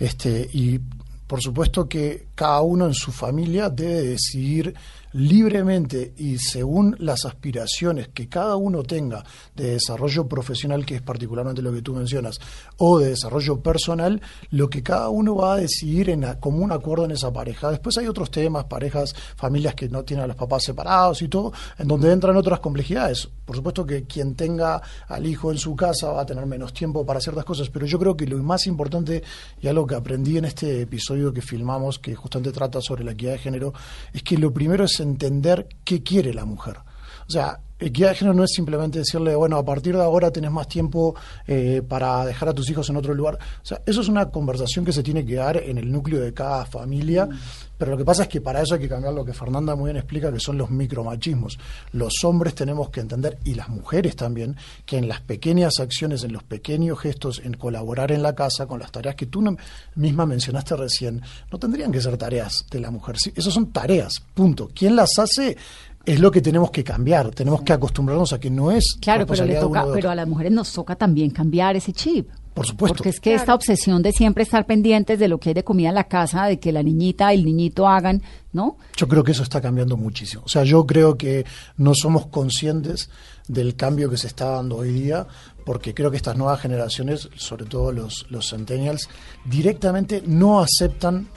Este 0.00 0.48
y 0.52 0.80
por 1.28 1.40
supuesto 1.40 1.88
que 1.88 2.26
cada 2.34 2.60
uno 2.62 2.86
en 2.86 2.94
su 2.94 3.12
familia 3.12 3.68
debe 3.70 4.02
decidir 4.02 4.74
libremente 5.12 6.12
y 6.16 6.38
según 6.38 6.94
las 6.98 7.24
aspiraciones 7.24 8.08
que 8.08 8.28
cada 8.28 8.56
uno 8.56 8.82
tenga 8.82 9.24
de 9.54 9.72
desarrollo 9.72 10.28
profesional, 10.28 10.84
que 10.84 10.96
es 10.96 11.02
particularmente 11.02 11.62
lo 11.62 11.72
que 11.72 11.82
tú 11.82 11.94
mencionas, 11.94 12.38
o 12.78 12.98
de 12.98 13.10
desarrollo 13.10 13.60
personal, 13.60 14.20
lo 14.50 14.68
que 14.68 14.82
cada 14.82 15.08
uno 15.08 15.36
va 15.36 15.54
a 15.54 15.56
decidir 15.56 16.10
en 16.10 16.24
a- 16.24 16.38
común 16.38 16.72
acuerdo 16.72 17.04
en 17.04 17.12
esa 17.12 17.32
pareja. 17.32 17.70
Después 17.70 17.96
hay 17.98 18.06
otros 18.06 18.30
temas, 18.30 18.64
parejas, 18.64 19.14
familias 19.36 19.74
que 19.74 19.88
no 19.88 20.04
tienen 20.04 20.24
a 20.24 20.26
los 20.28 20.36
papás 20.36 20.64
separados 20.64 21.22
y 21.22 21.28
todo, 21.28 21.52
en 21.78 21.88
donde 21.88 22.12
entran 22.12 22.36
otras 22.36 22.60
complejidades. 22.60 23.28
Por 23.44 23.56
supuesto 23.56 23.86
que 23.86 24.04
quien 24.04 24.34
tenga 24.34 24.82
al 25.08 25.26
hijo 25.26 25.50
en 25.52 25.58
su 25.58 25.74
casa 25.76 26.10
va 26.10 26.22
a 26.22 26.26
tener 26.26 26.44
menos 26.46 26.72
tiempo 26.72 27.06
para 27.06 27.20
ciertas 27.20 27.44
cosas, 27.44 27.70
pero 27.70 27.86
yo 27.86 27.98
creo 27.98 28.16
que 28.16 28.26
lo 28.26 28.36
más 28.42 28.66
importante 28.66 29.22
y 29.60 29.68
algo 29.68 29.86
que 29.86 29.94
aprendí 29.94 30.36
en 30.38 30.44
este 30.46 30.82
episodio 30.82 31.32
que 31.32 31.42
filmamos, 31.42 31.98
que 31.98 32.14
justamente 32.14 32.52
trata 32.52 32.80
sobre 32.80 33.04
la 33.04 33.12
equidad 33.12 33.32
de 33.32 33.38
género, 33.38 33.72
es 34.12 34.22
que 34.22 34.36
lo 34.36 34.52
primero 34.52 34.84
es 34.84 34.95
entender 35.00 35.68
qué 35.84 36.02
quiere 36.02 36.34
la 36.34 36.44
mujer. 36.44 36.85
O 37.28 37.30
sea, 37.30 37.58
equidad 37.78 38.10
de 38.10 38.14
género 38.14 38.34
no 38.34 38.44
es 38.44 38.52
simplemente 38.54 39.00
decirle, 39.00 39.34
bueno, 39.34 39.58
a 39.58 39.64
partir 39.64 39.94
de 39.96 40.02
ahora 40.02 40.30
tenés 40.30 40.50
más 40.50 40.66
tiempo 40.68 41.14
eh, 41.46 41.82
para 41.86 42.24
dejar 42.24 42.48
a 42.48 42.54
tus 42.54 42.70
hijos 42.70 42.88
en 42.88 42.96
otro 42.96 43.12
lugar. 43.14 43.34
O 43.62 43.66
sea, 43.66 43.82
eso 43.84 44.00
es 44.00 44.08
una 44.08 44.30
conversación 44.30 44.84
que 44.84 44.92
se 44.92 45.02
tiene 45.02 45.24
que 45.26 45.34
dar 45.34 45.56
en 45.58 45.76
el 45.78 45.90
núcleo 45.92 46.20
de 46.20 46.32
cada 46.32 46.64
familia. 46.64 47.28
Pero 47.76 47.90
lo 47.90 47.98
que 47.98 48.06
pasa 48.06 48.22
es 48.22 48.28
que 48.28 48.40
para 48.40 48.62
eso 48.62 48.72
hay 48.74 48.80
que 48.80 48.88
cambiar 48.88 49.12
lo 49.12 49.22
que 49.22 49.34
Fernanda 49.34 49.76
muy 49.76 49.88
bien 49.88 49.98
explica, 49.98 50.32
que 50.32 50.40
son 50.40 50.56
los 50.56 50.70
micromachismos. 50.70 51.58
Los 51.92 52.24
hombres 52.24 52.54
tenemos 52.54 52.88
que 52.88 53.00
entender, 53.00 53.36
y 53.44 53.52
las 53.52 53.68
mujeres 53.68 54.16
también, 54.16 54.56
que 54.86 54.96
en 54.96 55.08
las 55.08 55.20
pequeñas 55.20 55.78
acciones, 55.78 56.24
en 56.24 56.32
los 56.32 56.42
pequeños 56.42 56.98
gestos, 56.98 57.42
en 57.44 57.52
colaborar 57.52 58.12
en 58.12 58.22
la 58.22 58.34
casa 58.34 58.64
con 58.66 58.80
las 58.80 58.90
tareas 58.90 59.14
que 59.16 59.26
tú 59.26 59.42
no- 59.42 59.58
misma 59.96 60.24
mencionaste 60.24 60.74
recién, 60.74 61.20
no 61.52 61.58
tendrían 61.58 61.92
que 61.92 62.00
ser 62.00 62.16
tareas 62.16 62.64
de 62.70 62.80
la 62.80 62.90
mujer. 62.90 63.16
Sí, 63.18 63.30
esas 63.36 63.52
son 63.52 63.70
tareas, 63.70 64.14
punto. 64.32 64.70
¿Quién 64.74 64.96
las 64.96 65.10
hace? 65.18 65.58
Es 66.06 66.20
lo 66.20 66.30
que 66.30 66.40
tenemos 66.40 66.70
que 66.70 66.84
cambiar. 66.84 67.30
Tenemos 67.32 67.62
que 67.62 67.72
acostumbrarnos 67.72 68.32
a 68.32 68.40
que 68.40 68.48
no 68.48 68.70
es 68.70 68.96
Claro, 69.00 69.26
pero 69.26 69.44
le 69.44 69.56
toca, 69.56 69.84
pero 69.92 70.10
a 70.10 70.14
las 70.14 70.28
mujeres 70.28 70.52
nos 70.52 70.72
toca 70.72 70.96
también 70.96 71.30
cambiar 71.30 71.76
ese 71.76 71.92
chip. 71.92 72.30
Por 72.56 72.66
supuesto. 72.66 72.96
Porque 72.96 73.10
es 73.10 73.20
que 73.20 73.34
esta 73.34 73.54
obsesión 73.54 74.00
de 74.00 74.12
siempre 74.12 74.42
estar 74.42 74.64
pendientes 74.64 75.18
de 75.18 75.28
lo 75.28 75.38
que 75.38 75.50
hay 75.50 75.54
de 75.54 75.62
comida 75.62 75.90
en 75.90 75.94
la 75.94 76.04
casa, 76.04 76.46
de 76.46 76.58
que 76.58 76.72
la 76.72 76.82
niñita 76.82 77.34
y 77.34 77.38
el 77.40 77.44
niñito 77.44 77.86
hagan, 77.86 78.22
¿no? 78.54 78.78
Yo 78.96 79.06
creo 79.08 79.22
que 79.22 79.32
eso 79.32 79.42
está 79.42 79.60
cambiando 79.60 79.98
muchísimo. 79.98 80.44
O 80.46 80.48
sea, 80.48 80.64
yo 80.64 80.86
creo 80.86 81.18
que 81.18 81.44
no 81.76 81.92
somos 81.94 82.28
conscientes 82.28 83.10
del 83.46 83.76
cambio 83.76 84.08
que 84.08 84.16
se 84.16 84.28
está 84.28 84.46
dando 84.46 84.76
hoy 84.76 84.90
día, 84.90 85.26
porque 85.66 85.92
creo 85.92 86.10
que 86.10 86.16
estas 86.16 86.38
nuevas 86.38 86.58
generaciones, 86.58 87.28
sobre 87.36 87.66
todo 87.66 87.92
los, 87.92 88.24
los 88.30 88.48
centennials, 88.48 89.10
directamente 89.44 90.22
no 90.24 90.60
aceptan 90.60 91.28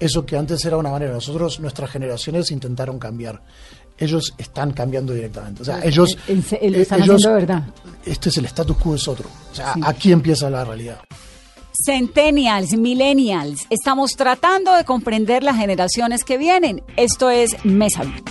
eso 0.00 0.24
que 0.24 0.36
antes 0.36 0.64
era 0.64 0.76
una 0.76 0.90
manera. 0.90 1.12
Nosotros, 1.12 1.58
nuestras 1.60 1.90
generaciones 1.90 2.50
intentaron 2.50 2.98
cambiar. 2.98 3.42
Ellos 3.98 4.32
están 4.38 4.72
cambiando 4.72 5.12
directamente. 5.12 5.62
O 5.62 5.64
sea, 5.64 5.84
ellos... 5.84 6.16
En 6.28 6.42
se- 6.42 6.58
lo 6.70 6.78
eh, 6.78 6.82
están 6.82 7.02
ellos- 7.02 7.22
verdad. 7.24 7.64
Este 8.04 8.28
es 8.28 8.36
el 8.38 8.44
status 8.46 8.76
quo, 8.76 8.94
es 8.94 9.06
otro. 9.08 9.28
O 9.52 9.54
sea, 9.54 9.74
Sí. 9.74 9.80
aquí 9.84 10.12
empieza 10.12 10.48
la 10.48 10.64
realidad. 10.64 11.00
Centennials, 11.84 12.72
millennials, 12.76 13.66
estamos 13.70 14.12
tratando 14.16 14.72
de 14.74 14.84
comprender 14.84 15.42
las 15.42 15.56
generaciones 15.56 16.24
que 16.24 16.36
vienen. 16.38 16.82
Esto 16.96 17.30
es 17.30 17.64
Mesa 17.64 18.02
Blue. 18.02 18.22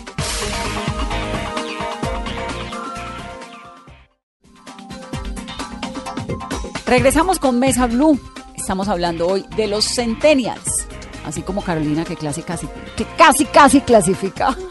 Regresamos 6.85 7.39
con 7.39 7.59
Mesa 7.59 7.87
Blue. 7.87 8.19
Estamos 8.55 8.87
hablando 8.87 9.27
hoy 9.27 9.45
de 9.55 9.67
los 9.67 9.85
centennials, 9.85 10.87
así 11.25 11.41
como 11.41 11.61
Carolina 11.61 12.03
que 12.03 12.15
casi 12.15 12.41
casi 12.41 12.67
que 12.95 13.05
casi 13.17 13.45
casi 13.45 13.81
clasifica. 13.81 14.55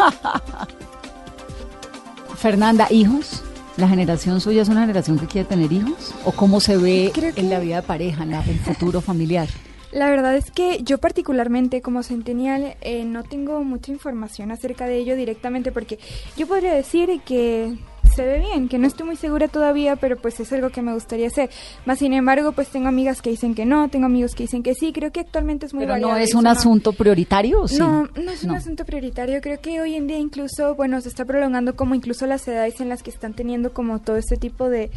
Fernanda, 2.51 2.87
hijos. 2.93 3.43
¿La 3.77 3.89
generación 3.89 4.41
suya 4.41 4.63
es 4.63 4.69
una 4.69 4.83
generación 4.83 5.19
que 5.19 5.27
quiere 5.27 5.49
tener 5.49 5.73
hijos? 5.73 6.15
¿O 6.25 6.31
cómo 6.31 6.61
se 6.61 6.77
ve 6.77 7.11
Creo 7.13 7.35
que- 7.35 7.41
en 7.41 7.51
la 7.51 7.59
vida 7.59 7.81
de 7.81 7.83
pareja, 7.83 8.23
en 8.23 8.31
la- 8.31 8.45
el 8.45 8.61
futuro 8.61 9.01
familiar? 9.01 9.49
La 9.91 10.09
verdad 10.09 10.37
es 10.37 10.53
que 10.53 10.79
yo 10.85 10.99
particularmente 10.99 11.83
como 11.83 12.05
centennial 12.05 12.77
eh, 12.83 13.05
no 13.05 13.25
tengo 13.25 13.65
mucha 13.65 13.91
información 13.91 14.53
acerca 14.53 14.87
de 14.87 14.97
ello 14.99 15.17
directamente 15.17 15.73
porque 15.73 15.99
yo 16.37 16.47
podría 16.47 16.73
decir 16.73 17.21
que 17.25 17.75
se 18.17 18.25
ve 18.25 18.39
bien, 18.39 18.69
que 18.69 18.79
no 18.79 18.87
estoy 18.87 19.05
muy 19.05 19.17
segura 19.17 19.47
todavía, 19.47 19.97
pero 19.97 20.17
pues 20.17 20.41
es 20.41 20.51
algo 20.53 20.71
que 20.71 20.81
me 20.81 20.95
gustaría 20.95 21.27
hacer. 21.27 21.51
Más 21.85 21.99
sin 21.99 22.15
embargo, 22.15 22.53
pues 22.53 22.69
tengo 22.69 22.89
amigas 22.89 23.21
que 23.21 23.29
dicen 23.29 23.55
que 23.55 23.67
no, 23.67 23.91
tengo 23.91 24.07
amigos 24.07 24.35
que 24.35 24.45
dicen 24.45 24.63
que 24.63 24.75
sí, 24.75 24.93
creo 24.93 25.13
que 25.13 25.21
actualmente 25.21 25.67
es 25.67 25.75
muy 25.75 25.85
Pero 25.85 25.99
no 25.99 26.17
es 26.17 26.35
un 26.35 26.47
asunto 26.47 26.95
prioritario. 26.95 27.65
No, 27.79 28.09
no 28.15 28.31
es 28.31 28.43
un 28.43 28.53
asunto 28.53 28.87
prioritario. 28.87 29.41
Creo 29.43 29.61
que 29.61 29.83
hoy 29.83 29.95
en 29.95 30.07
día 30.07 30.19
incluso, 30.19 30.75
bueno, 30.75 31.01
se 31.03 31.11
está 31.11 31.27
prolongando 31.27 31.77
como 31.77 31.95
incluso 31.95 32.27
las 32.27 32.49
edades 32.49 32.81
en 32.81 32.89
las 32.89 33.03
que 33.03 33.11
están 33.11 33.35
teniendo 33.35 33.75
como 33.75 34.01
todo 34.01 34.17
este 34.17 34.39
tipo 34.39 34.71
de, 34.71 34.91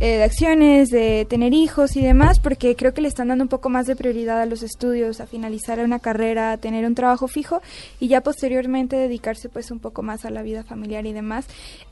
eh, 0.00 0.18
de 0.18 0.22
acciones, 0.22 0.90
de 0.90 1.26
tener 1.28 1.52
hijos 1.52 1.96
y 1.96 2.02
demás, 2.02 2.38
porque 2.38 2.76
creo 2.76 2.94
que 2.94 3.00
le 3.00 3.08
están 3.08 3.28
dando 3.28 3.42
un 3.42 3.48
poco 3.48 3.68
más 3.68 3.86
de 3.86 3.96
prioridad 3.96 4.40
a 4.40 4.46
los 4.46 4.62
estudios, 4.62 5.20
a 5.20 5.26
finalizar 5.26 5.80
una 5.80 5.98
carrera, 5.98 6.52
a 6.52 6.56
tener 6.56 6.84
un 6.86 6.94
trabajo 6.94 7.26
fijo 7.26 7.60
y 7.98 8.06
ya 8.06 8.20
posteriormente 8.20 8.96
dedicarse 8.96 9.48
pues 9.48 9.70
un 9.72 9.80
poco 9.80 10.02
más 10.02 10.24
a 10.24 10.30
la 10.30 10.42
vida 10.42 10.62
familiar 10.62 11.04
y 11.06 11.12
demás, 11.12 11.46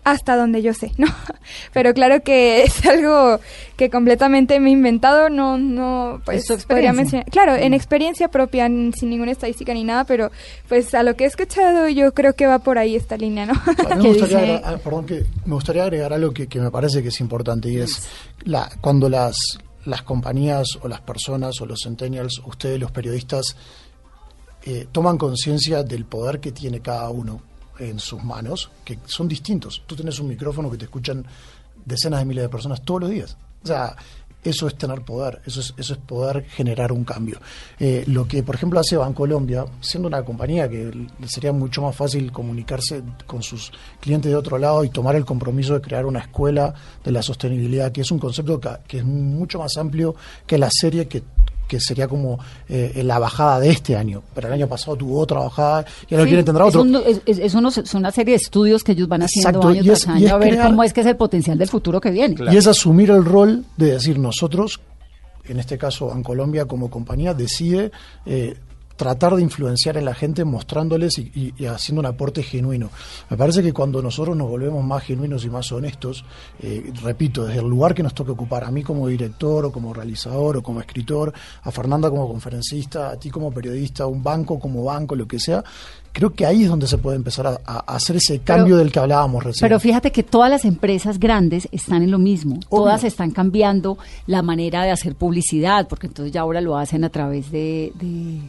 hasta 0.05 0.37
donde 0.37 0.63
yo 0.63 0.73
sé, 0.73 0.93
¿no? 0.99 1.09
Pero 1.73 1.95
claro 1.95 2.23
que 2.23 2.63
es 2.63 2.87
algo 2.87 3.41
que 3.77 3.91
completamente 3.91 4.59
me 4.59 4.71
he 4.71 4.73
inventado, 4.73 5.29
no, 5.29 5.59
no, 5.59 6.21
pues 6.25 6.47
podría 6.67 6.93
mencionar, 6.93 7.27
claro, 7.31 7.55
en 7.55 7.75
experiencia 7.75 8.29
propia, 8.29 8.67
sin 8.67 9.11
ninguna 9.11 9.33
estadística 9.33 9.75
ni 9.75 9.85
nada, 9.85 10.05
pero 10.05 10.31
pues 10.69 10.95
a 10.95 11.03
lo 11.03 11.15
que 11.15 11.25
he 11.25 11.27
escuchado 11.27 11.89
yo 11.89 12.15
creo 12.15 12.35
que 12.35 12.47
va 12.47 12.59
por 12.59 12.79
ahí 12.79 12.97
esta 12.97 13.17
línea, 13.17 13.47
¿no? 13.47 13.53
A 13.53 13.95
mí 13.95 14.03
que 14.03 14.09
me 14.09 14.19
gustaría, 14.19 14.39
agregar, 14.39 14.63
ah, 14.65 14.79
perdón, 14.83 15.07
que 15.07 15.27
me 15.45 15.55
gustaría 15.55 15.83
agregar 15.83 16.13
algo 16.13 16.33
que, 16.33 16.47
que 16.47 16.61
me 16.61 16.71
parece 16.71 17.03
que 17.03 17.09
es 17.09 17.21
importante 17.21 17.71
y 17.71 17.79
es 17.79 18.09
la, 18.45 18.71
cuando 18.81 19.09
las, 19.09 19.37
las 19.85 20.03
compañías 20.03 20.67
o 20.81 20.89
las 20.89 21.01
personas 21.03 21.61
o 21.61 21.67
los 21.67 21.81
centennials, 21.83 22.41
ustedes 22.47 22.81
los 22.81 22.91
periodistas, 22.91 23.57
eh, 24.63 24.89
toman 24.91 25.19
conciencia 25.19 25.83
del 25.83 26.07
poder 26.07 26.41
que 26.41 26.51
tiene 26.51 26.81
cada 26.81 27.09
uno 27.11 27.41
en 27.79 27.99
sus 27.99 28.25
manos, 28.25 28.71
que 28.85 28.99
son 29.05 29.29
distintos. 29.29 29.83
Tú 29.87 29.95
tienes 29.95 30.19
un 30.19 30.29
micrófono 30.29 30.71
que 30.71 30.79
te 30.79 30.87
escuchan 30.87 31.25
decenas 31.85 32.21
de 32.21 32.27
miles 32.27 32.43
de 32.43 32.49
personas 32.49 32.83
todos 32.83 33.03
los 33.03 33.11
días. 33.11 33.37
O 33.63 33.67
sea, 33.67 33.97
eso 34.49 34.69
es 34.69 34.77
tener 34.77 35.03
poder, 35.03 35.41
eso 35.45 35.61
es, 35.61 35.75
eso 35.77 35.95
es 35.95 35.99
poder 35.99 36.45
generar 36.45 36.93
un 36.93 37.05
cambio. 37.05 37.41
Eh, 37.79 38.05
lo 38.07 38.29
que, 38.29 38.43
por 38.43 38.55
ejemplo, 38.55 38.79
hace 38.79 38.97
Bancolombia, 38.97 39.65
siendo 39.81 40.07
una 40.07 40.25
compañía 40.25 40.69
que 40.69 41.09
sería 41.27 41.53
mucho 41.53 41.83
más 41.83 41.97
fácil 41.97 42.31
comunicarse 42.31 43.03
con 43.27 43.43
sus 43.43 43.73
clientes 44.01 44.31
de 44.31 44.37
otro 44.37 44.59
lado 44.59 44.85
y 44.85 44.91
tomar 44.91 45.17
el 45.17 45.25
compromiso 45.25 45.75
de 45.75 45.81
crear 45.81 46.07
una 46.07 46.21
escuela 46.21 46.73
de 47.05 47.11
la 47.11 47.23
sostenibilidad, 47.23 47.91
que 47.91 48.03
es 48.03 48.11
un 48.11 48.19
concepto 48.19 48.61
que, 48.61 48.71
que 48.87 48.99
es 48.99 49.05
mucho 49.05 49.59
más 49.59 49.77
amplio 49.77 50.15
que 50.47 50.59
la 50.59 50.71
serie 50.71 51.09
que 51.09 51.25
que 51.67 51.81
sería 51.81 52.07
como 52.09 52.39
eh, 52.69 53.03
la 53.05 53.19
bajada 53.19 53.61
de 53.61 53.71
este 53.71 53.97
año, 53.97 54.23
pero 54.35 54.49
el 54.49 54.55
año 54.55 54.69
pasado 54.69 54.97
tuvo 54.97 55.19
otra 55.21 55.41
bajada 55.41 55.85
y 56.09 56.15
ahora 56.15 56.25
Sí, 56.25 56.29
quieren 56.31 56.45
tendrá 56.45 56.65
es 56.65 56.69
otro. 56.77 56.83
un- 56.83 56.97
es, 56.97 57.21
es- 57.27 57.39
es 57.39 57.55
unos- 57.55 57.79
es 57.79 57.95
una 57.95 58.11
serie 58.13 58.33
de 58.33 58.37
estudios 58.37 58.85
que 58.85 58.93
ellos 58.93 59.09
van 59.09 59.23
haciendo 59.23 59.49
Exacto, 59.49 59.69
año 59.69 59.83
y 59.83 59.91
es- 59.91 60.01
tras 60.03 60.17
año 60.17 60.35
a 60.35 60.39
ver 60.39 60.51
crear- 60.51 60.67
cómo 60.69 60.83
es 60.85 60.93
que 60.93 61.01
es 61.01 61.07
el 61.07 61.17
potencial 61.17 61.59
del 61.59 61.69
futuro 61.69 62.01
que 62.01 62.11
viene. 62.11 62.37
Y 62.53 62.57
es 62.57 62.67
asumir 62.67 63.11
el 63.11 63.25
rol 63.25 63.65
de 63.77 63.93
decir 63.93 64.19
nosotros, 64.19 64.81
en 65.49 65.59
este 65.61 65.77
caso 65.79 66.13
en 66.13 66.23
Colombia 66.23 66.65
como 66.67 66.91
compañía, 66.91 67.35
decide 67.35 67.91
eh, 68.27 68.57
tratar 68.97 69.35
de 69.37 69.43
influenciar 69.43 69.97
en 69.97 70.05
la 70.07 70.15
gente 70.15 70.45
mostrándoles 70.45 71.19
y, 71.19 71.31
y- 71.35 71.55
y 71.59 71.67
haciendo 71.67 72.01
un 72.01 72.07
aporte 72.07 72.43
genuino. 72.43 72.91
Me 73.31 73.37
parece 73.37 73.63
que 73.63 73.73
cuando 73.73 74.01
nosotros 74.03 74.37
nos 74.37 74.49
volvemos 74.49 74.83
más 74.85 75.03
genuinos 75.05 75.45
y 75.45 75.51
más 75.51 75.71
honestos, 75.73 76.25
eh, 76.61 76.91
repito, 77.03 77.45
desde 77.45 77.61
el 77.61 77.69
lugar 77.69 77.95
que 77.95 78.03
nos 78.03 78.15
toque 78.15 78.31
ocupar, 78.31 78.65
a 78.65 78.71
mí 78.71 78.83
como 78.83 79.07
director 79.09 79.65
o 79.67 79.73
como 79.73 79.93
realizador 79.93 80.57
o 80.57 80.63
como 80.63 80.81
escritor, 80.81 81.33
a 81.63 81.71
Fernanda 81.71 82.09
como 82.11 82.27
conferencista, 82.27 83.11
a 83.11 83.17
ti 83.17 83.31
como 83.31 83.53
periodista, 83.53 84.05
a 84.05 84.07
un 84.07 84.23
banco 84.23 84.59
como 84.59 84.83
banco, 84.85 85.15
lo 85.15 85.27
que 85.29 85.39
sea, 85.39 85.63
creo 86.13 86.33
que 86.33 86.47
ahí 86.47 86.63
es 86.63 86.71
donde 86.71 86.87
se 86.87 86.97
puede 86.97 87.17
empezar 87.17 87.47
a, 87.47 87.61
a 87.67 87.79
hacer 87.95 88.17
ese 88.17 88.39
cambio 88.39 88.79
del 88.79 88.91
que 88.91 88.99
hablábamos 88.99 89.45
recién. 89.45 89.69
Pero 89.69 89.79
fíjate 89.79 90.11
que 90.11 90.23
todas 90.23 90.51
las 90.51 90.65
empresas 90.65 91.19
grandes 91.19 91.69
están 91.73 92.03
en 92.03 92.11
lo 92.11 92.19
mismo. 92.19 92.55
Obvio. 92.71 92.85
Todas 92.85 93.05
están 93.05 93.31
cambiando 93.31 93.99
la 94.27 94.41
manera 94.41 94.85
de 94.85 94.91
hacer 94.93 95.15
publicidad, 95.17 95.87
porque 95.87 96.07
entonces 96.07 96.33
ya 96.33 96.41
ahora 96.41 96.63
lo 96.63 96.79
hacen 96.79 97.05
a 97.05 97.11
través 97.11 97.51
de, 97.51 97.93
de 97.97 98.41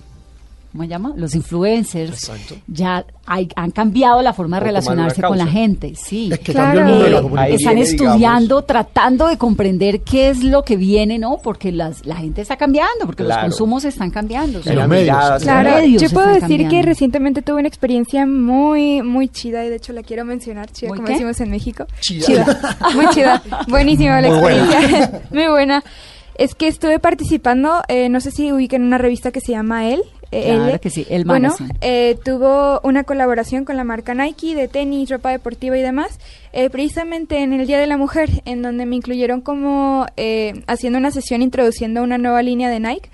¿cómo 0.72 0.84
se 0.84 0.90
llama? 0.90 1.14
Los 1.16 1.34
influencers. 1.36 2.12
Exacto. 2.30 2.56
Ya 2.68 3.06
hay- 3.26 3.50
han 3.56 3.72
cambiado 3.72 4.22
la 4.22 4.34
forma 4.34 4.60
de 4.60 4.66
relacionarse 4.68 5.22
con 5.22 5.38
la 5.38 5.48
gente. 5.48 5.94
Sí. 5.96 6.30
Es 6.32 6.40
que 6.40 6.52
Claro. 6.54 6.80
el 6.80 6.86
mundo 6.86 7.04
de 7.06 7.10
la 7.10 7.22
comunicación. 7.22 7.58
Están 7.60 7.76
viene, 7.76 7.90
estudiando, 7.90 8.46
digamos- 8.62 8.68
tratando 8.68 9.28
de 9.28 9.38
comprender 9.38 10.02
qué 10.02 10.30
es 10.30 10.44
lo 10.44 10.64
que 10.64 10.76
viene, 10.78 11.18
¿no? 11.20 11.38
Porque 11.44 11.72
las, 11.72 12.06
la 12.06 12.16
gente 12.18 12.42
está 12.42 12.56
cambiando, 12.58 13.06
porque 13.06 13.24
los 13.24 13.38
consumos 13.38 13.86
están 13.86 14.12
cambiando. 14.12 14.62
En 14.66 14.76
los 14.76 14.88
medios. 14.88 15.18
Claro, 15.44 15.70
medios 15.76 16.02
yo 16.02 16.10
puedo 16.10 16.28
decir 16.34 16.68
que 16.68 16.82
recientemente 16.82 17.42
tuve 17.42 17.60
una 17.60 17.68
experiencia 17.68 18.26
muy, 18.26 19.02
muy 19.02 19.30
chida 19.30 19.66
y 19.66 19.70
de 19.70 19.76
hecho 19.78 19.94
la 19.94 20.04
quiero 20.04 20.26
mencionar, 20.26 20.72
chida 20.72 20.90
¿Muy 20.90 20.98
como 20.98 21.08
qué? 21.08 21.14
decimos 21.14 21.40
en 21.42 21.50
México. 21.52 21.86
Chida. 22.02 22.46
muy 22.94 23.08
chida, 23.10 23.42
buenísima 23.68 24.22
la 24.22 24.28
experiencia, 24.28 25.22
muy 25.32 25.48
buena. 25.48 25.84
Es 26.38 26.56
que 26.56 26.68
estuve 26.68 27.00
participando, 27.00 27.82
eh, 27.88 28.10
no 28.10 28.22
sé 28.22 28.32
si 28.32 28.52
ubican 28.52 28.84
una 28.84 28.98
revista 28.98 29.32
que 29.32 29.42
se 29.42 29.54
llama 29.54 29.90
El, 29.90 30.04
eh, 30.32 30.56
Claro 30.56 30.82
que 30.82 30.90
sí, 30.90 31.06
el 31.10 31.24
bueno, 31.24 31.56
eh, 31.82 32.18
tuvo 32.24 32.82
una 32.84 33.04
colaboración 33.04 33.64
con 33.64 33.78
la 33.78 33.84
marca 33.84 34.14
Nike 34.14 34.56
de 34.56 34.68
tenis, 34.68 35.10
ropa 35.10 35.32
deportiva 35.32 35.78
y 35.78 35.82
demás, 35.82 36.20
eh, 36.52 36.70
precisamente 36.70 37.40
en 37.40 37.54
el 37.54 37.66
Día 37.66 37.80
de 37.80 37.88
la 37.88 37.98
Mujer, 37.98 38.30
en 38.46 38.62
donde 38.62 38.86
me 38.86 38.98
incluyeron 38.98 39.42
como 39.42 40.06
eh, 40.18 40.64
haciendo 40.68 41.00
una 41.00 41.12
sesión 41.12 41.42
introduciendo 41.42 42.04
una 42.04 42.18
nueva 42.18 42.42
línea 42.42 42.70
de 42.70 42.80
Nike. 42.80 43.10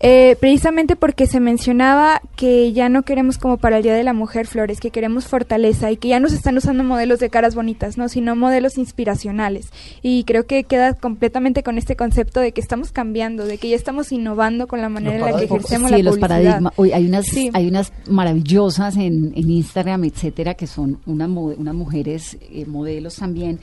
Eh, 0.00 0.36
precisamente 0.40 0.96
porque 0.96 1.26
se 1.26 1.40
mencionaba 1.40 2.20
que 2.36 2.72
ya 2.72 2.88
no 2.88 3.04
queremos 3.04 3.38
como 3.38 3.56
para 3.56 3.78
el 3.78 3.82
Día 3.82 3.94
de 3.94 4.02
la 4.04 4.12
Mujer 4.12 4.46
flores, 4.46 4.80
que 4.80 4.90
queremos 4.90 5.26
fortaleza 5.26 5.90
y 5.90 5.96
que 5.96 6.08
ya 6.08 6.20
no 6.20 6.28
se 6.28 6.36
están 6.36 6.56
usando 6.58 6.84
modelos 6.84 7.20
de 7.20 7.30
caras 7.30 7.54
bonitas, 7.54 7.96
no, 7.96 8.08
sino 8.08 8.36
modelos 8.36 8.76
inspiracionales. 8.76 9.68
Y 10.02 10.24
creo 10.24 10.46
que 10.46 10.64
queda 10.64 10.94
completamente 10.94 11.62
con 11.62 11.78
este 11.78 11.96
concepto 11.96 12.40
de 12.40 12.52
que 12.52 12.60
estamos 12.60 12.92
cambiando, 12.92 13.46
de 13.46 13.56
que 13.56 13.68
ya 13.70 13.76
estamos 13.76 14.12
innovando 14.12 14.66
con 14.66 14.80
la 14.82 14.88
manera 14.88 15.14
en 15.14 15.20
la 15.32 15.38
que 15.38 15.44
ejercemos 15.44 15.90
sí, 15.90 15.96
la 15.96 16.02
los 16.02 16.16
publicidad. 16.18 16.28
paradigmas. 16.28 16.72
Uy, 16.76 16.92
hay 16.92 17.06
unas, 17.06 17.26
Sí. 17.26 17.50
hay 17.54 17.68
unas 17.68 17.92
maravillosas 18.10 18.96
en, 18.96 19.32
en 19.36 19.50
Instagram, 19.50 20.04
etcétera, 20.04 20.54
que 20.54 20.66
son 20.66 20.98
unas, 21.06 21.28
mo- 21.28 21.54
unas 21.56 21.74
mujeres 21.74 22.36
eh, 22.52 22.66
modelos 22.66 23.16
también. 23.16 23.58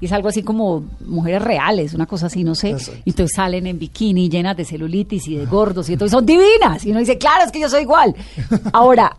Y 0.00 0.06
es 0.06 0.12
algo 0.12 0.28
así 0.28 0.42
como 0.42 0.84
mujeres 1.06 1.42
reales, 1.42 1.92
una 1.92 2.06
cosa 2.06 2.26
así, 2.26 2.42
no 2.42 2.54
sé. 2.54 2.70
Exacto. 2.70 3.02
Y 3.04 3.10
entonces 3.10 3.36
salen 3.36 3.66
en 3.66 3.78
bikini 3.78 4.28
llenas 4.28 4.56
de 4.56 4.64
celulitis 4.64 5.28
y 5.28 5.36
de 5.36 5.46
gordos 5.46 5.88
y 5.90 5.92
entonces 5.92 6.12
son 6.12 6.24
divinas. 6.24 6.84
Y 6.86 6.90
uno 6.90 7.00
dice, 7.00 7.18
claro, 7.18 7.44
es 7.44 7.52
que 7.52 7.60
yo 7.60 7.68
soy 7.68 7.82
igual. 7.82 8.14
Ahora, 8.72 9.16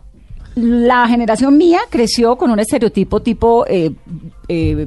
la 0.56 1.06
generación 1.06 1.56
mía 1.56 1.80
creció 1.88 2.36
con 2.36 2.50
un 2.50 2.58
estereotipo 2.58 3.20
tipo 3.20 3.64
eh, 3.66 3.92
eh, 4.48 4.86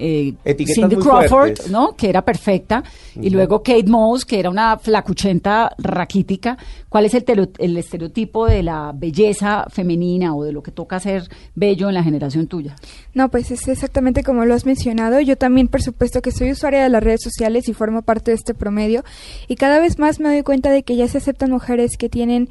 eh, 0.00 0.34
Cindy 0.66 0.96
Crawford, 0.96 1.28
fuertes. 1.28 1.70
¿no? 1.70 1.94
Que 1.94 2.08
era 2.08 2.24
perfecta. 2.24 2.82
Y 3.20 3.30
luego 3.30 3.62
Kate 3.62 3.86
Moss, 3.86 4.24
que 4.24 4.40
era 4.40 4.50
una 4.50 4.78
flacuchenta 4.78 5.74
raquítica. 5.78 6.56
¿Cuál 6.88 7.04
es 7.04 7.14
el, 7.14 7.50
el 7.58 7.76
estereotipo 7.76 8.46
de 8.46 8.62
la 8.62 8.92
belleza 8.94 9.66
femenina 9.68 10.34
o 10.34 10.44
de 10.44 10.52
lo 10.52 10.62
que 10.62 10.70
toca 10.70 10.98
ser 11.00 11.28
bello 11.54 11.88
en 11.88 11.94
la 11.94 12.02
generación 12.02 12.46
tuya? 12.46 12.76
No, 13.14 13.30
pues 13.30 13.50
es 13.50 13.68
exactamente 13.68 14.22
como 14.22 14.44
lo 14.44 14.54
has 14.54 14.64
mencionado. 14.64 15.20
Yo 15.20 15.36
también, 15.36 15.68
por 15.68 15.82
supuesto, 15.82 16.22
que 16.22 16.32
soy 16.32 16.52
usuaria 16.52 16.82
de 16.82 16.88
las 16.88 17.02
redes 17.02 17.20
sociales 17.22 17.68
y 17.68 17.74
formo 17.74 18.02
parte 18.02 18.30
de 18.30 18.36
este 18.36 18.54
promedio. 18.54 19.04
Y 19.48 19.56
cada 19.56 19.78
vez 19.80 19.98
más 19.98 20.18
me 20.20 20.30
doy 20.30 20.42
cuenta 20.42 20.70
de 20.70 20.82
que 20.82 20.96
ya 20.96 21.08
se 21.08 21.18
aceptan 21.18 21.50
mujeres 21.50 21.96
que 21.96 22.08
tienen 22.08 22.48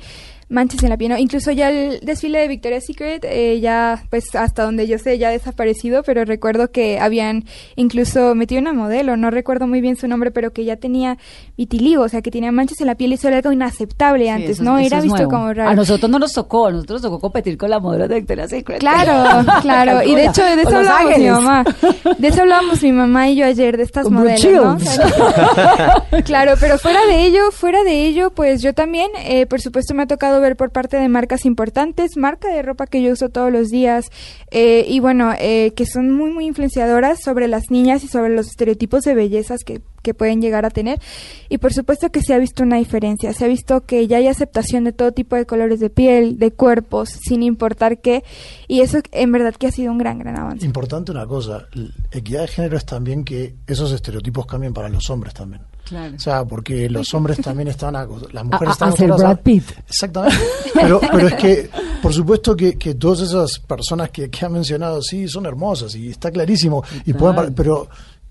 manchas 0.49 0.83
en 0.83 0.89
la 0.89 0.97
piel. 0.97 1.11
¿no? 1.11 1.17
Incluso 1.17 1.51
ya 1.51 1.69
el 1.69 1.99
desfile 2.01 2.39
de 2.39 2.47
Victoria's 2.47 2.85
Secret, 2.85 3.23
eh, 3.25 3.59
ya, 3.61 4.03
pues 4.09 4.35
hasta 4.35 4.63
donde 4.63 4.87
yo 4.87 4.97
sé, 4.97 5.17
ya 5.17 5.29
ha 5.29 5.31
desaparecido, 5.31 6.03
pero 6.03 6.25
recuerdo 6.25 6.71
que 6.71 6.99
habían 6.99 7.45
incluso 7.75 8.35
metido 8.35 8.61
una 8.61 8.73
modelo, 8.73 9.15
no 9.17 9.31
recuerdo 9.31 9.67
muy 9.67 9.81
bien 9.81 9.95
su 9.95 10.07
nombre, 10.07 10.31
pero 10.31 10.51
que 10.51 10.65
ya 10.65 10.75
tenía 10.77 11.17
vitiligo, 11.57 12.03
o 12.03 12.09
sea, 12.09 12.21
que 12.21 12.31
tenía 12.31 12.51
manchas 12.51 12.81
en 12.81 12.87
la 12.87 12.95
piel 12.95 13.11
y 13.11 13.15
eso 13.15 13.27
era 13.27 13.37
algo 13.37 13.51
inaceptable 13.51 14.25
Sí, 14.25 14.29
antes, 14.29 14.49
eso- 14.51 14.63
¿no? 14.63 14.77
eso 14.77 14.87
Era 14.87 15.01
visto 15.01 15.17
nuevo. 15.17 15.31
como 15.31 15.53
raro. 15.53 15.69
A 15.69 15.75
nosotros 15.75 16.09
no 16.09 16.19
nos 16.19 16.33
tocó, 16.33 16.67
a 16.67 16.71
nosotros 16.71 17.01
nos 17.01 17.11
tocó 17.11 17.19
competir 17.21 17.57
con 17.57 17.69
la 17.69 17.79
modelo 17.79 18.07
de 18.07 18.15
Victoria's 18.15 18.49
Secret. 18.49 18.79
Claro, 18.79 19.45
claro. 19.61 20.03
Y 20.03 20.15
de 20.15 20.25
hecho, 20.25 20.43
de 20.43 20.61
eso 20.61 20.77
hablábamos 20.77 21.17
mi 21.17 21.29
mamá. 21.29 21.63
De 22.17 22.27
eso 22.27 22.41
hablábamos 22.41 22.81
mi 22.83 22.91
mamá 22.91 23.29
y 23.29 23.35
yo 23.35 23.45
ayer, 23.45 23.77
de 23.77 23.83
estas 23.83 24.03
Con 24.05 24.13
modelos, 24.15 24.81
¿no? 24.81 26.19
Claro, 26.25 26.53
pero 26.59 26.77
fuera 26.77 27.05
de 27.05 27.25
ello, 27.25 27.51
fuera 27.51 27.83
de 27.83 28.05
ello, 28.05 28.31
pues 28.31 28.61
yo 28.61 28.73
también, 28.73 29.09
eh, 29.23 29.45
por 29.45 29.61
supuesto, 29.61 29.93
me 29.93 30.03
ha 30.03 30.07
tocado 30.07 30.38
ver 30.41 30.55
por 30.55 30.71
parte 30.71 30.97
de 30.97 31.09
marcas 31.09 31.45
importantes, 31.45 32.17
marca 32.17 32.47
de 32.49 32.61
ropa 32.61 32.87
que 32.87 33.01
yo 33.01 33.13
uso 33.13 33.29
todos 33.29 33.51
los 33.51 33.69
días, 33.69 34.09
eh, 34.51 34.85
y 34.87 34.99
bueno, 34.99 35.33
eh, 35.39 35.73
que 35.75 35.85
son 35.85 36.11
muy, 36.11 36.31
muy 36.31 36.45
influenciadoras 36.45 37.21
sobre 37.21 37.47
las 37.47 37.69
niñas 37.69 38.03
y 38.03 38.07
sobre 38.07 38.35
los 38.35 38.47
estereotipos 38.47 39.03
de 39.03 39.13
bellezas 39.13 39.63
que, 39.63 39.81
que 40.01 40.13
pueden 40.13 40.41
llegar 40.41 40.65
a 40.65 40.69
tener. 40.69 40.99
Y 41.49 41.57
por 41.57 41.73
supuesto 41.73 42.09
que 42.09 42.21
se 42.21 42.33
ha 42.33 42.37
visto 42.37 42.63
una 42.63 42.77
diferencia, 42.77 43.33
se 43.33 43.45
ha 43.45 43.47
visto 43.47 43.81
que 43.81 44.07
ya 44.07 44.17
hay 44.17 44.27
aceptación 44.27 44.83
de 44.83 44.93
todo 44.93 45.11
tipo 45.11 45.35
de 45.35 45.45
colores 45.45 45.79
de 45.79 45.89
piel, 45.89 46.37
de 46.39 46.51
cuerpos, 46.51 47.09
sin 47.09 47.43
importar 47.43 47.99
qué, 47.99 48.23
y 48.67 48.81
eso 48.81 48.99
en 49.11 49.31
verdad 49.31 49.53
que 49.55 49.67
ha 49.67 49.71
sido 49.71 49.91
un 49.91 49.97
gran, 49.97 50.19
gran 50.19 50.37
avance. 50.39 50.65
Importante 50.65 51.11
una 51.11 51.25
cosa, 51.25 51.65
equidad 52.11 52.41
de 52.41 52.47
género 52.47 52.77
es 52.77 52.85
también 52.85 53.23
que 53.23 53.55
esos 53.67 53.91
estereotipos 53.91 54.45
cambien 54.45 54.73
para 54.73 54.89
los 54.89 55.09
hombres 55.09 55.33
también. 55.33 55.61
Claro. 55.85 56.15
O 56.15 56.19
sea, 56.19 56.45
porque 56.45 56.87
los 56.87 57.11
hombres 57.15 57.41
también 57.41 57.67
están 57.67 57.95
acos- 57.95 58.31
las 58.31 58.45
mujeres 58.45 58.79
a- 58.79 58.89
están 58.89 59.07
Brad 59.17 59.39
Pitt. 59.39 59.63
Exactamente. 59.87 60.37
Pero, 60.75 60.99
pero 61.11 61.27
es 61.27 61.33
que, 61.33 61.69
por 61.99 62.13
supuesto 62.13 62.55
que, 62.55 62.77
que 62.77 62.93
todas 62.93 63.21
esas 63.21 63.57
personas 63.59 64.11
que, 64.11 64.29
que 64.29 64.45
ha 64.45 64.49
mencionado, 64.49 65.01
sí, 65.01 65.27
son 65.27 65.47
hermosas 65.47 65.95
y 65.95 66.09
está 66.09 66.29
clarísimo. 66.29 66.83
Y 67.07 67.13
pueden 67.13 67.55
pero 67.55 67.87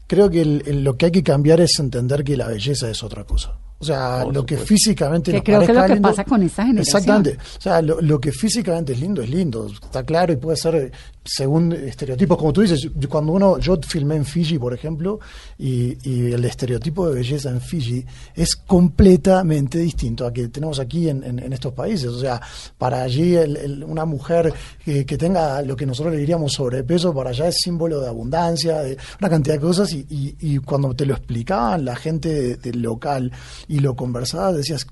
creo 0.09 0.29
que 0.29 0.41
el- 0.43 0.83
lo 0.83 0.97
que 0.97 1.07
hay 1.07 1.13
que 1.13 1.23
cambiar 1.23 1.61
es 1.61 1.79
entender 1.79 2.25
que 2.25 2.37
la 2.37 2.49
belleza 2.49 2.91
es 2.91 3.05
otra 3.05 3.23
cosa. 3.25 3.61
O 3.81 3.85
sea, 3.85 4.23
Por 4.25 4.35
lo 4.35 4.45
que 4.45 4.57
físicamente 4.57 5.31
Que 5.31 5.37
nos 5.39 5.45
creo 5.45 5.59
que 5.61 5.65
es 5.67 5.77
lo 5.79 5.83
que 5.87 5.95
lindo- 5.95 6.09
pasa 6.09 6.25
con 6.25 6.43
esta 6.43 6.67
generación. 6.67 6.97
Exactamente. 6.99 7.39
O 7.59 7.61
sea, 7.61 7.81
lo, 7.81 8.01
lo 8.01 8.21
que 8.21 8.33
físicamente 8.33 8.93
es 8.93 9.01
lindo 9.01 9.23
es 9.23 9.31
lindo, 9.31 9.67
está 9.67 10.03
claro 10.03 10.33
y 10.33 10.37
puede 10.37 10.57
ser 10.57 10.75
eh, 10.75 10.91
según 11.25 11.73
estereotipos, 11.73 12.37
como 12.39 12.53
tú 12.53 12.63
dices. 12.63 12.81
yo- 12.81 13.09
cuando 13.09 13.33
uno, 13.33 13.59
yo 13.59 13.79
filmé 13.87 14.17
en 14.17 14.25
Fiji, 14.25 14.59
por 14.59 14.75
ejemplo, 14.75 15.21
y, 15.59 15.97
y 16.03 16.33
el 16.33 16.45
estereotipo 16.45 17.09
de 17.09 17.15
belleza 17.17 17.51
en 17.51 17.61
Fiji 17.61 18.05
es 18.35 18.57
completamente 18.57 19.79
distinto 19.79 20.27
a 20.27 20.33
que 20.33 20.49
tenemos 20.49 20.81
aquí 20.81 21.09
en, 21.09 21.23
en- 21.23 21.39
en 21.39 21.53
estos 21.53 21.73
países. 21.73 22.09
O 22.09 22.19
sea, 22.19 22.41
para 22.79 23.03
allí 23.03 23.37
el- 23.37 23.57
el- 23.57 23.85
una 23.85 24.05
mujer 24.05 24.53
que, 24.85 25.07
que 25.07 25.17
tenga 25.17 25.63
lo 25.63 25.77
que 25.77 25.87
nosotros 25.87 26.15
le 26.15 26.21
diríamos 26.21 26.53
sobrepeso, 26.53 27.15
para 27.15 27.31
allá 27.31 27.47
es 27.49 27.57
símbolo 27.63 28.01
de 28.01 28.09
abundancia, 28.09 28.79
de 28.81 28.97
una 29.21 29.29
cantidad 29.31 29.55
de 29.55 29.61
cosas. 29.61 29.93
Y, 29.93 30.05
y- 30.11 30.35
y 30.41 30.59
cuando 30.59 30.93
te 30.95 31.07
lo 31.07 31.15
explicaban 31.15 31.85
la 31.85 31.95
gente 31.95 32.29
de- 32.29 32.57
del 32.57 32.83
local 32.83 33.31
y 33.69 33.81
lo 33.81 33.95
conversabas, 33.95 34.57
decías, 34.57 34.87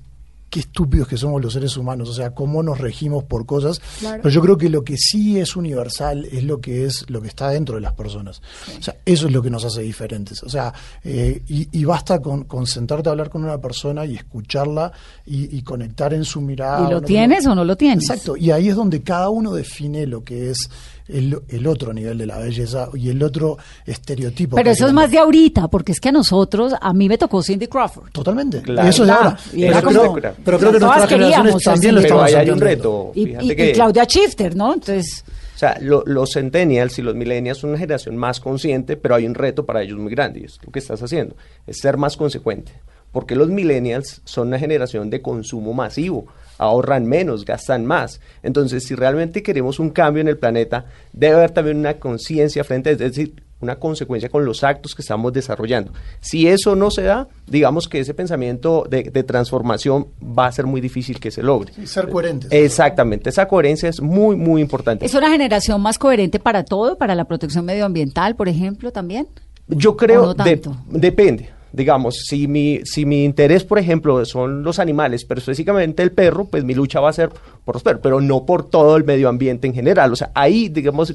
qué 0.49 0.61
estúpidos 0.61 1.07
que 1.07 1.17
somos 1.17 1.41
los 1.41 1.53
seres 1.53 1.75
humanos, 1.75 2.09
o 2.09 2.13
sea, 2.13 2.31
cómo 2.31 2.63
nos 2.63 2.77
regimos 2.77 3.23
por 3.23 3.45
cosas. 3.45 3.81
Claro. 3.99 4.21
Pero 4.23 4.33
yo 4.33 4.41
creo 4.41 4.57
que 4.57 4.69
lo 4.69 4.83
que 4.83 4.97
sí 4.97 5.39
es 5.39 5.55
universal 5.55 6.25
es 6.25 6.43
lo 6.43 6.61
que 6.61 6.85
es 6.85 7.09
lo 7.09 7.21
que 7.21 7.27
está 7.27 7.49
dentro 7.49 7.75
de 7.75 7.81
las 7.81 7.93
personas. 7.93 8.41
O 8.79 8.81
sea, 8.81 8.95
eso 9.05 9.27
es 9.27 9.33
lo 9.33 9.41
que 9.41 9.49
nos 9.49 9.65
hace 9.65 9.81
diferentes. 9.81 10.43
O 10.43 10.49
sea, 10.49 10.73
eh, 11.03 11.41
y, 11.47 11.67
y 11.77 11.83
basta 11.83 12.21
con, 12.21 12.45
con 12.45 12.65
sentarte 12.65 13.09
a 13.09 13.11
hablar 13.11 13.29
con 13.29 13.43
una 13.43 13.57
persona 13.57 14.05
y 14.05 14.15
escucharla 14.15 14.91
y, 15.25 15.57
y 15.57 15.61
conectar 15.63 16.13
en 16.13 16.23
su 16.23 16.39
mirada. 16.39 16.87
¿Y 16.87 16.91
lo 16.91 17.01
tienes 17.01 17.45
o 17.45 17.53
no 17.53 17.65
lo 17.65 17.75
tienes? 17.75 18.09
Exacto, 18.09 18.37
y 18.37 18.51
ahí 18.51 18.69
es 18.69 18.75
donde 18.75 19.01
cada 19.01 19.29
uno 19.29 19.53
define 19.53 20.07
lo 20.07 20.23
que 20.23 20.51
es 20.51 20.69
el, 21.09 21.39
el 21.49 21.67
otro 21.67 21.93
nivel 21.93 22.17
de 22.17 22.25
la 22.25 22.37
belleza 22.39 22.89
y 22.93 23.09
el 23.09 23.21
otro 23.23 23.57
estereotipo. 23.85 24.55
Pero 24.55 24.71
eso 24.71 24.87
es 24.87 24.93
más 24.93 25.09
de 25.11 25.17
ahorita, 25.19 25.67
porque 25.67 25.91
es 25.91 25.99
que 25.99 26.09
a 26.09 26.11
nosotros, 26.11 26.73
a 26.79 26.93
mí 26.93 27.07
me 27.07 27.17
tocó 27.17 27.41
Cindy 27.41 27.67
Crawford. 27.67 28.11
Totalmente. 28.11 28.61
Claro. 28.61 28.89
Eso 28.89 29.03
es 29.03 29.09
Ah, 29.09 29.15
ahora. 29.15 29.37
y 29.53 29.61
Pero, 29.61 29.81
creo, 29.81 30.13
pero 30.43 30.57
creo 30.59 30.71
que 30.73 30.79
nuestras 30.79 31.09
generaciones 31.09 31.63
también 31.63 31.95
lo 31.95 32.01
estamos 32.01 32.33
hay 32.33 32.49
un 32.49 32.59
reto. 32.59 33.11
Y, 33.15 33.33
Claudia 33.73 34.05
Schifter, 34.05 34.55
¿no? 34.55 34.73
Entonces, 34.73 35.23
O 35.55 35.59
sea, 35.59 35.77
lo- 35.81 36.03
los 36.05 36.31
centennials 36.33 36.99
y 36.99 37.01
los 37.01 37.15
millennials 37.15 37.57
son 37.59 37.71
una 37.71 37.79
generación 37.79 38.15
más 38.15 38.39
consciente, 38.39 38.95
pero 38.95 39.15
hay 39.15 39.25
un 39.25 39.33
reto 39.33 39.65
para 39.65 39.81
ellos 39.81 39.97
muy 39.97 40.11
grande 40.11 40.41
y 40.41 40.43
es 40.43 40.59
lo 40.63 40.71
que 40.71 40.77
estás 40.79 41.01
haciendo, 41.01 41.35
es 41.65 41.79
ser 41.79 41.97
más 41.97 42.15
consecuente. 42.15 42.73
Porque 43.11 43.35
los 43.35 43.47
millennials 43.49 44.21
son 44.25 44.49
una 44.49 44.59
generación 44.59 45.09
de 45.09 45.21
consumo 45.21 45.73
masivo, 45.73 46.27
ahorran 46.57 47.05
menos, 47.05 47.45
gastan 47.45 47.85
más. 47.85 48.19
Entonces, 48.43 48.83
si 48.85 48.95
realmente 48.95 49.43
queremos 49.43 49.79
un 49.79 49.89
cambio 49.89 50.21
en 50.21 50.27
el 50.27 50.37
planeta, 50.37 50.85
debe 51.13 51.35
haber 51.35 51.51
también 51.51 51.77
una 51.77 51.95
conciencia 51.95 52.63
frente, 52.63 52.91
es 52.91 52.97
decir, 52.97 53.43
una 53.59 53.77
consecuencia 53.77 54.29
con 54.29 54.45
los 54.45 54.63
actos 54.63 54.93
que 54.93 55.01
estamos 55.01 55.33
desarrollando. 55.33 55.91
Si 56.19 56.47
eso 56.47 56.75
no 56.75 56.91
se 56.91 57.01
da, 57.01 57.27
digamos 57.47 57.87
que 57.87 57.99
ese 57.99 58.13
pensamiento 58.13 58.85
de, 58.87 59.03
de 59.05 59.23
transformación 59.23 60.07
va 60.21 60.45
a 60.45 60.51
ser 60.51 60.67
muy 60.67 60.79
difícil 60.79 61.19
que 61.19 61.31
se 61.31 61.41
logre. 61.41 61.73
Sí, 61.73 61.87
ser 61.87 62.07
coherentes. 62.09 62.51
Exactamente, 62.51 63.31
esa 63.31 63.47
coherencia 63.47 63.89
es 63.89 63.99
muy, 63.99 64.35
muy 64.35 64.61
importante. 64.61 65.05
¿es 65.07 65.15
una 65.15 65.31
generación 65.31 65.81
más 65.81 65.97
coherente 65.97 66.39
para 66.39 66.65
todo, 66.65 66.99
para 66.99 67.15
la 67.15 67.25
protección 67.25 67.65
medioambiental, 67.65 68.35
por 68.35 68.47
ejemplo, 68.47 68.91
también? 68.91 69.27
Yo 69.67 69.91
¿O 69.91 69.97
creo, 69.97 70.35
no 70.35 70.43
de- 70.43 70.61
depende. 70.89 71.49
Digamos, 71.73 72.15
si 72.27 72.47
mi, 72.47 72.79
si 72.85 73.05
mi 73.05 73.23
interés, 73.25 73.63
por 73.63 73.77
ejemplo, 73.79 74.23
son 74.25 74.63
los 74.63 74.79
animales, 74.79 75.25
pero 75.25 75.39
específicamente 75.39 76.01
el 76.03 76.11
perro, 76.11 76.45
pues 76.45 76.63
mi 76.63 76.73
lucha 76.73 76.99
va 76.99 77.09
a 77.09 77.13
ser 77.13 77.29
por 77.65 77.75
los 77.75 77.83
perros, 77.83 77.99
pero 78.01 78.21
no 78.21 78.45
por 78.45 78.69
todo 78.69 78.95
el 78.95 79.03
medio 79.03 79.27
ambiente 79.27 79.67
en 79.67 79.73
general. 79.73 80.13
O 80.13 80.15
sea, 80.15 80.31
ahí, 80.33 80.69
digamos, 80.69 81.13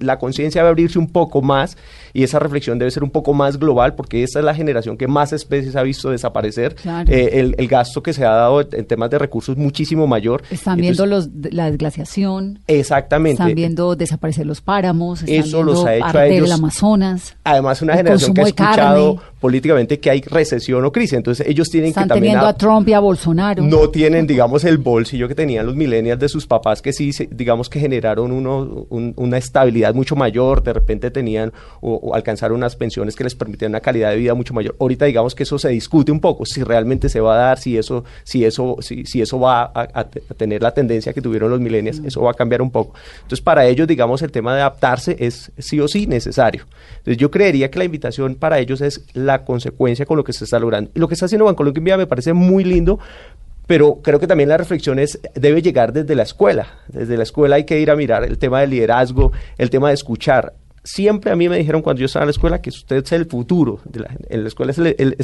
la 0.00 0.18
conciencia 0.18 0.60
debe 0.60 0.70
abrirse 0.70 0.98
un 0.98 1.10
poco 1.10 1.40
más 1.42 1.76
y 2.12 2.22
esa 2.22 2.38
reflexión 2.38 2.78
debe 2.78 2.90
ser 2.90 3.02
un 3.02 3.10
poco 3.10 3.32
más 3.32 3.58
global, 3.58 3.94
porque 3.94 4.22
esta 4.22 4.38
es 4.40 4.44
la 4.44 4.54
generación 4.54 4.96
que 4.98 5.08
más 5.08 5.32
especies 5.32 5.74
ha 5.76 5.82
visto 5.82 6.10
desaparecer. 6.10 6.74
Claro. 6.74 7.10
Eh, 7.10 7.40
el, 7.40 7.54
el 7.58 7.68
gasto 7.68 8.02
que 8.02 8.12
se 8.12 8.24
ha 8.26 8.30
dado 8.30 8.60
en 8.60 8.84
temas 8.86 9.08
de 9.10 9.18
recursos 9.18 9.56
es 9.56 9.62
muchísimo 9.62 10.06
mayor. 10.06 10.42
Están 10.50 10.78
Entonces, 10.78 10.80
viendo 10.80 11.06
los, 11.06 11.28
la 11.54 11.70
desglaciación, 11.70 12.60
Exactamente. 12.66 13.42
están 13.42 13.54
viendo 13.54 13.96
desaparecer 13.96 14.46
los 14.46 14.60
páramos, 14.60 15.22
están 15.22 15.34
Eso 15.36 15.62
los 15.62 15.84
ha 15.86 15.94
hecho 15.94 16.18
a 16.18 16.26
ellos- 16.26 16.46
el 16.46 16.52
Amazonas. 16.52 17.36
Además, 17.44 17.80
una 17.82 17.96
generación 17.96 18.34
que 18.34 18.40
ha 18.42 18.44
escuchado 18.44 19.16
carne. 19.16 19.28
Que 19.86 20.10
hay 20.10 20.20
recesión 20.22 20.84
o 20.84 20.90
crisis. 20.92 21.12
Entonces 21.14 21.46
ellos 21.46 21.68
tienen 21.68 21.90
Están 21.90 22.04
que 22.04 22.08
también... 22.08 22.32
teniendo 22.32 22.46
a- 22.46 22.50
a 22.50 22.54
Trump 22.56 22.88
y 22.88 22.92
a 22.94 23.00
Bolsonaro. 23.00 23.62
no 23.62 23.90
tienen, 23.90 24.26
digamos, 24.26 24.64
el 24.64 24.78
bolsillo 24.78 25.28
que 25.28 25.34
tenían 25.34 25.66
los 25.66 25.76
millennials 25.76 26.18
de 26.20 26.28
sus 26.28 26.46
papás, 26.46 26.82
que 26.82 26.92
sí, 26.92 27.10
digamos, 27.30 27.68
que 27.68 27.78
generaron 27.80 28.32
uno, 28.32 28.86
un- 28.88 29.12
una 29.16 29.38
estabilidad 29.38 29.94
mucho 29.94 30.16
mayor, 30.16 30.62
de 30.62 30.72
repente 30.72 31.10
tenían 31.10 31.52
o, 31.80 31.94
o 31.94 32.14
alcanzaron 32.14 32.56
unas 32.56 32.74
pensiones 32.76 33.14
que 33.14 33.24
les 33.24 33.34
permitían 33.34 33.70
una 33.72 33.80
calidad 33.80 34.10
de 34.10 34.16
vida 34.16 34.34
mucho 34.34 34.54
mayor. 34.54 34.74
Ahorita, 34.80 35.04
digamos 35.04 35.34
que 35.34 35.42
eso 35.44 35.58
se 35.58 35.68
discute 35.68 36.10
un 36.10 36.20
poco, 36.20 36.44
si 36.46 36.62
realmente 36.62 37.08
se 37.08 37.20
va 37.20 37.34
a 37.34 37.38
dar, 37.38 37.58
si 37.58 37.76
eso, 37.76 38.04
si 38.24 38.44
eso, 38.44 38.76
si, 38.80 39.04
si 39.04 39.20
eso 39.20 39.38
va 39.38 39.62
a, 39.74 39.88
a 39.92 40.04
te- 40.08 40.22
a 40.28 40.34
tener 40.34 40.62
la 40.62 40.72
tendencia 40.72 41.12
que 41.12 41.20
tuvieron 41.20 41.50
los 41.50 41.60
millennials, 41.60 42.00
eso 42.04 42.22
va 42.22 42.30
a 42.30 42.34
cambiar 42.34 42.62
un 42.62 42.70
poco. 42.70 42.94
Entonces, 43.16 43.40
para 43.40 43.66
ellos, 43.66 43.86
digamos, 43.86 44.22
el 44.22 44.32
tema 44.32 44.54
de 44.54 44.60
adaptarse 44.62 45.16
es 45.18 45.52
sí 45.58 45.78
o 45.80 45.88
sí 45.88 46.06
necesario. 46.06 46.64
Entonces, 46.98 47.16
yo 47.18 47.30
creería 47.30 47.70
que 47.70 47.78
la 47.78 47.84
invitación 47.84 48.34
para 48.34 48.58
ellos 48.58 48.80
es 48.80 49.04
la 49.14 49.44
consecuencia 49.70 50.06
con 50.06 50.16
lo 50.16 50.24
que 50.24 50.32
se 50.32 50.44
está 50.44 50.58
logrando. 50.58 50.90
Y 50.94 50.98
lo 50.98 51.08
que 51.08 51.14
está 51.14 51.26
haciendo 51.26 51.44
Bancolombia 51.44 51.96
me 51.96 52.06
parece 52.06 52.32
muy 52.32 52.64
lindo, 52.64 52.98
pero 53.66 54.00
creo 54.02 54.18
que 54.18 54.26
también 54.26 54.48
la 54.48 54.56
reflexión 54.56 54.98
es, 54.98 55.20
debe 55.34 55.62
llegar 55.62 55.92
desde 55.92 56.14
la 56.14 56.22
escuela. 56.22 56.78
Desde 56.88 57.16
la 57.16 57.22
escuela 57.22 57.56
hay 57.56 57.64
que 57.64 57.78
ir 57.78 57.90
a 57.90 57.96
mirar 57.96 58.24
el 58.24 58.38
tema 58.38 58.60
del 58.60 58.70
liderazgo, 58.70 59.32
el 59.56 59.70
tema 59.70 59.88
de 59.88 59.94
escuchar. 59.94 60.54
Siempre 60.82 61.30
a 61.30 61.36
mí 61.36 61.48
me 61.48 61.58
dijeron 61.58 61.82
cuando 61.82 62.00
yo 62.00 62.06
estaba 62.06 62.22
en 62.24 62.28
la 62.28 62.32
escuela 62.32 62.62
que 62.62 62.70
usted 62.70 63.04
es 63.04 63.12
el 63.12 63.26
futuro. 63.26 63.80
De 63.84 64.00
la, 64.00 64.10
en 64.28 64.42
la 64.42 64.48
escuela 64.48 64.72
es 64.72 64.78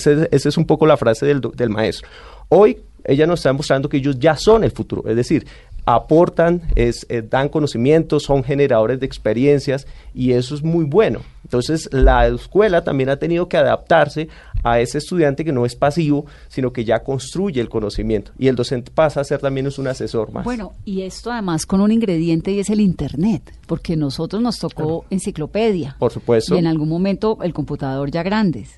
esa 0.07 0.49
es 0.49 0.57
un 0.59 0.66
poco 0.66 0.86
la 0.86 0.97
frase 0.97 1.24
del, 1.24 1.40
del 1.40 1.70
maestro. 1.70 2.09
Hoy 2.51 2.78
ella 3.05 3.26
nos 3.26 3.40
está 3.40 3.53
mostrando 3.53 3.88
que 3.88 3.99
ellos 3.99 4.18
ya 4.18 4.36
son 4.36 4.64
el 4.64 4.72
futuro. 4.72 5.09
Es 5.09 5.16
decir, 5.16 5.47
aportan, 5.87 6.62
es, 6.76 7.07
eh, 7.09 7.22
dan 7.28 7.49
conocimientos, 7.49 8.22
son 8.22 8.43
generadores 8.43 9.01
de 9.01 9.07
experiencias 9.07 9.87
y 10.14 10.32
eso 10.32 10.55
es 10.55 10.62
muy 10.62 10.85
bueno. 10.85 11.20
Entonces, 11.45 11.89
la 11.93 12.26
escuela 12.26 12.82
también 12.85 13.11
ha 13.11 13.16
tenido 13.18 13.49
que 13.49 13.59
adaptarse 13.59 14.28
a 14.62 14.80
ese 14.80 14.97
estudiante 14.97 15.45
que 15.45 15.53
no 15.53 15.66
es 15.66 15.76
pasivo, 15.76 16.24
sino 16.49 16.72
que 16.72 16.85
ya 16.87 17.03
construye 17.03 17.61
el 17.61 17.68
conocimiento. 17.68 18.32
Y 18.39 18.49
el 18.49 18.57
docente 18.57 18.91
pasa 18.91 19.20
a 19.20 19.24
ser 19.24 19.41
también 19.41 19.66
es 19.66 19.78
un 19.78 19.87
asesor 19.87 20.32
más. 20.32 20.45
Bueno, 20.45 20.72
y 20.87 21.03
esto 21.03 21.30
además 21.30 21.66
con 21.66 21.82
un 21.82 21.93
ingrediente 21.93 22.51
y 22.51 22.61
es 22.61 22.70
el 22.70 22.80
Internet, 22.80 23.53
porque 23.66 23.95
nosotros 23.95 24.41
nos 24.41 24.59
tocó 24.59 25.05
enciclopedia. 25.11 25.97
Por 25.99 26.12
supuesto. 26.12 26.55
Y 26.55 26.59
en 26.59 26.66
algún 26.66 26.89
momento 26.89 27.39
el 27.43 27.53
computador 27.53 28.11
ya 28.11 28.22
grandes. 28.22 28.70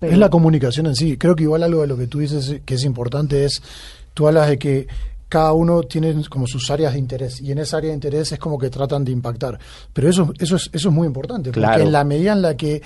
Pero- 0.00 0.14
Es 0.14 0.18
la 0.18 0.30
comunicación 0.30 0.86
en 0.86 0.96
sí. 0.96 1.16
Creo 1.16 1.36
que 1.36 1.44
igual 1.44 1.62
algo 1.62 1.82
de 1.82 1.86
lo 1.86 1.96
que 1.96 2.08
tú 2.08 2.18
dices 2.18 2.60
que 2.64 2.74
es 2.74 2.84
importante 2.84 3.44
es, 3.44 3.62
tú 4.14 4.26
hablas 4.26 4.48
de 4.48 4.58
que 4.58 4.88
cada 5.32 5.54
uno 5.54 5.82
tiene 5.84 6.14
como 6.28 6.46
sus 6.46 6.70
áreas 6.70 6.92
de 6.92 6.98
interés 6.98 7.40
y 7.40 7.50
en 7.52 7.56
esa 7.58 7.78
área 7.78 7.88
de 7.88 7.94
interés 7.94 8.32
es 8.32 8.38
como 8.38 8.58
que 8.58 8.68
tratan 8.68 9.02
de 9.02 9.12
impactar. 9.12 9.58
Pero 9.90 10.10
eso, 10.10 10.30
eso, 10.38 10.56
es, 10.56 10.68
eso 10.74 10.88
es 10.90 10.94
muy 10.94 11.06
importante, 11.06 11.48
porque 11.50 11.60
Claro. 11.60 11.82
en 11.84 11.90
la 11.90 12.04
medida 12.04 12.32
en 12.34 12.42
la 12.42 12.54
que 12.54 12.74
eh, 12.74 12.82